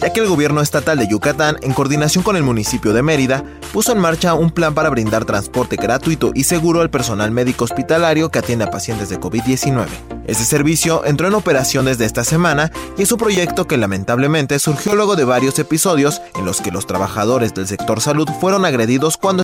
Ya 0.04 0.12
que 0.12 0.20
el 0.20 0.28
gobierno 0.28 0.60
estatal 0.60 0.98
de 0.98 1.08
Yucatán, 1.08 1.56
en 1.62 1.72
coordinación 1.72 2.26
con 2.26 2.36
el 2.36 2.44
municipio 2.44 2.92
de 2.92 3.02
Mérida, 3.02 3.42
puso 3.72 3.94
en 3.94 4.00
marcha 4.00 4.34
un 4.34 4.52
plan 4.52 4.74
para 4.74 4.90
brindar 4.90 5.24
transporte 5.24 5.78
gratuito 5.78 6.32
y 6.36 6.44
seguro 6.44 6.82
al 6.82 6.90
personal 6.90 7.32
médico 7.32 7.64
hospitalario 7.64 8.30
que 8.30 8.40
atiende 8.40 8.66
a 8.66 8.70
pacientes 8.70 9.08
de 9.08 9.18
COVID-19. 9.18 9.88
Este 10.28 10.44
servicio 10.44 11.06
entró 11.06 11.30
en 11.30 11.36
operación 11.36 11.86
desde 11.86 12.04
esta 12.04 12.26
semana 12.26 12.70
y 12.98 13.04
es 13.04 13.14
un 13.14 13.18
proyecto 13.18 13.66
que 13.66 13.78
lamentablemente 13.78 14.60
surgió 14.60 14.94
luego 14.94 15.16
de 15.16 15.24
varios 15.24 15.58
episodios 15.58 16.22
en 16.36 16.44
los 16.44 16.60
que 16.60 16.72
los 16.72 16.86
trabajadores 16.86 17.54
del 17.54 17.68
sector 17.68 18.02
salud 18.02 18.28
fueron 18.42 18.66
agredidos 18.66 19.16
cuando 19.16 19.44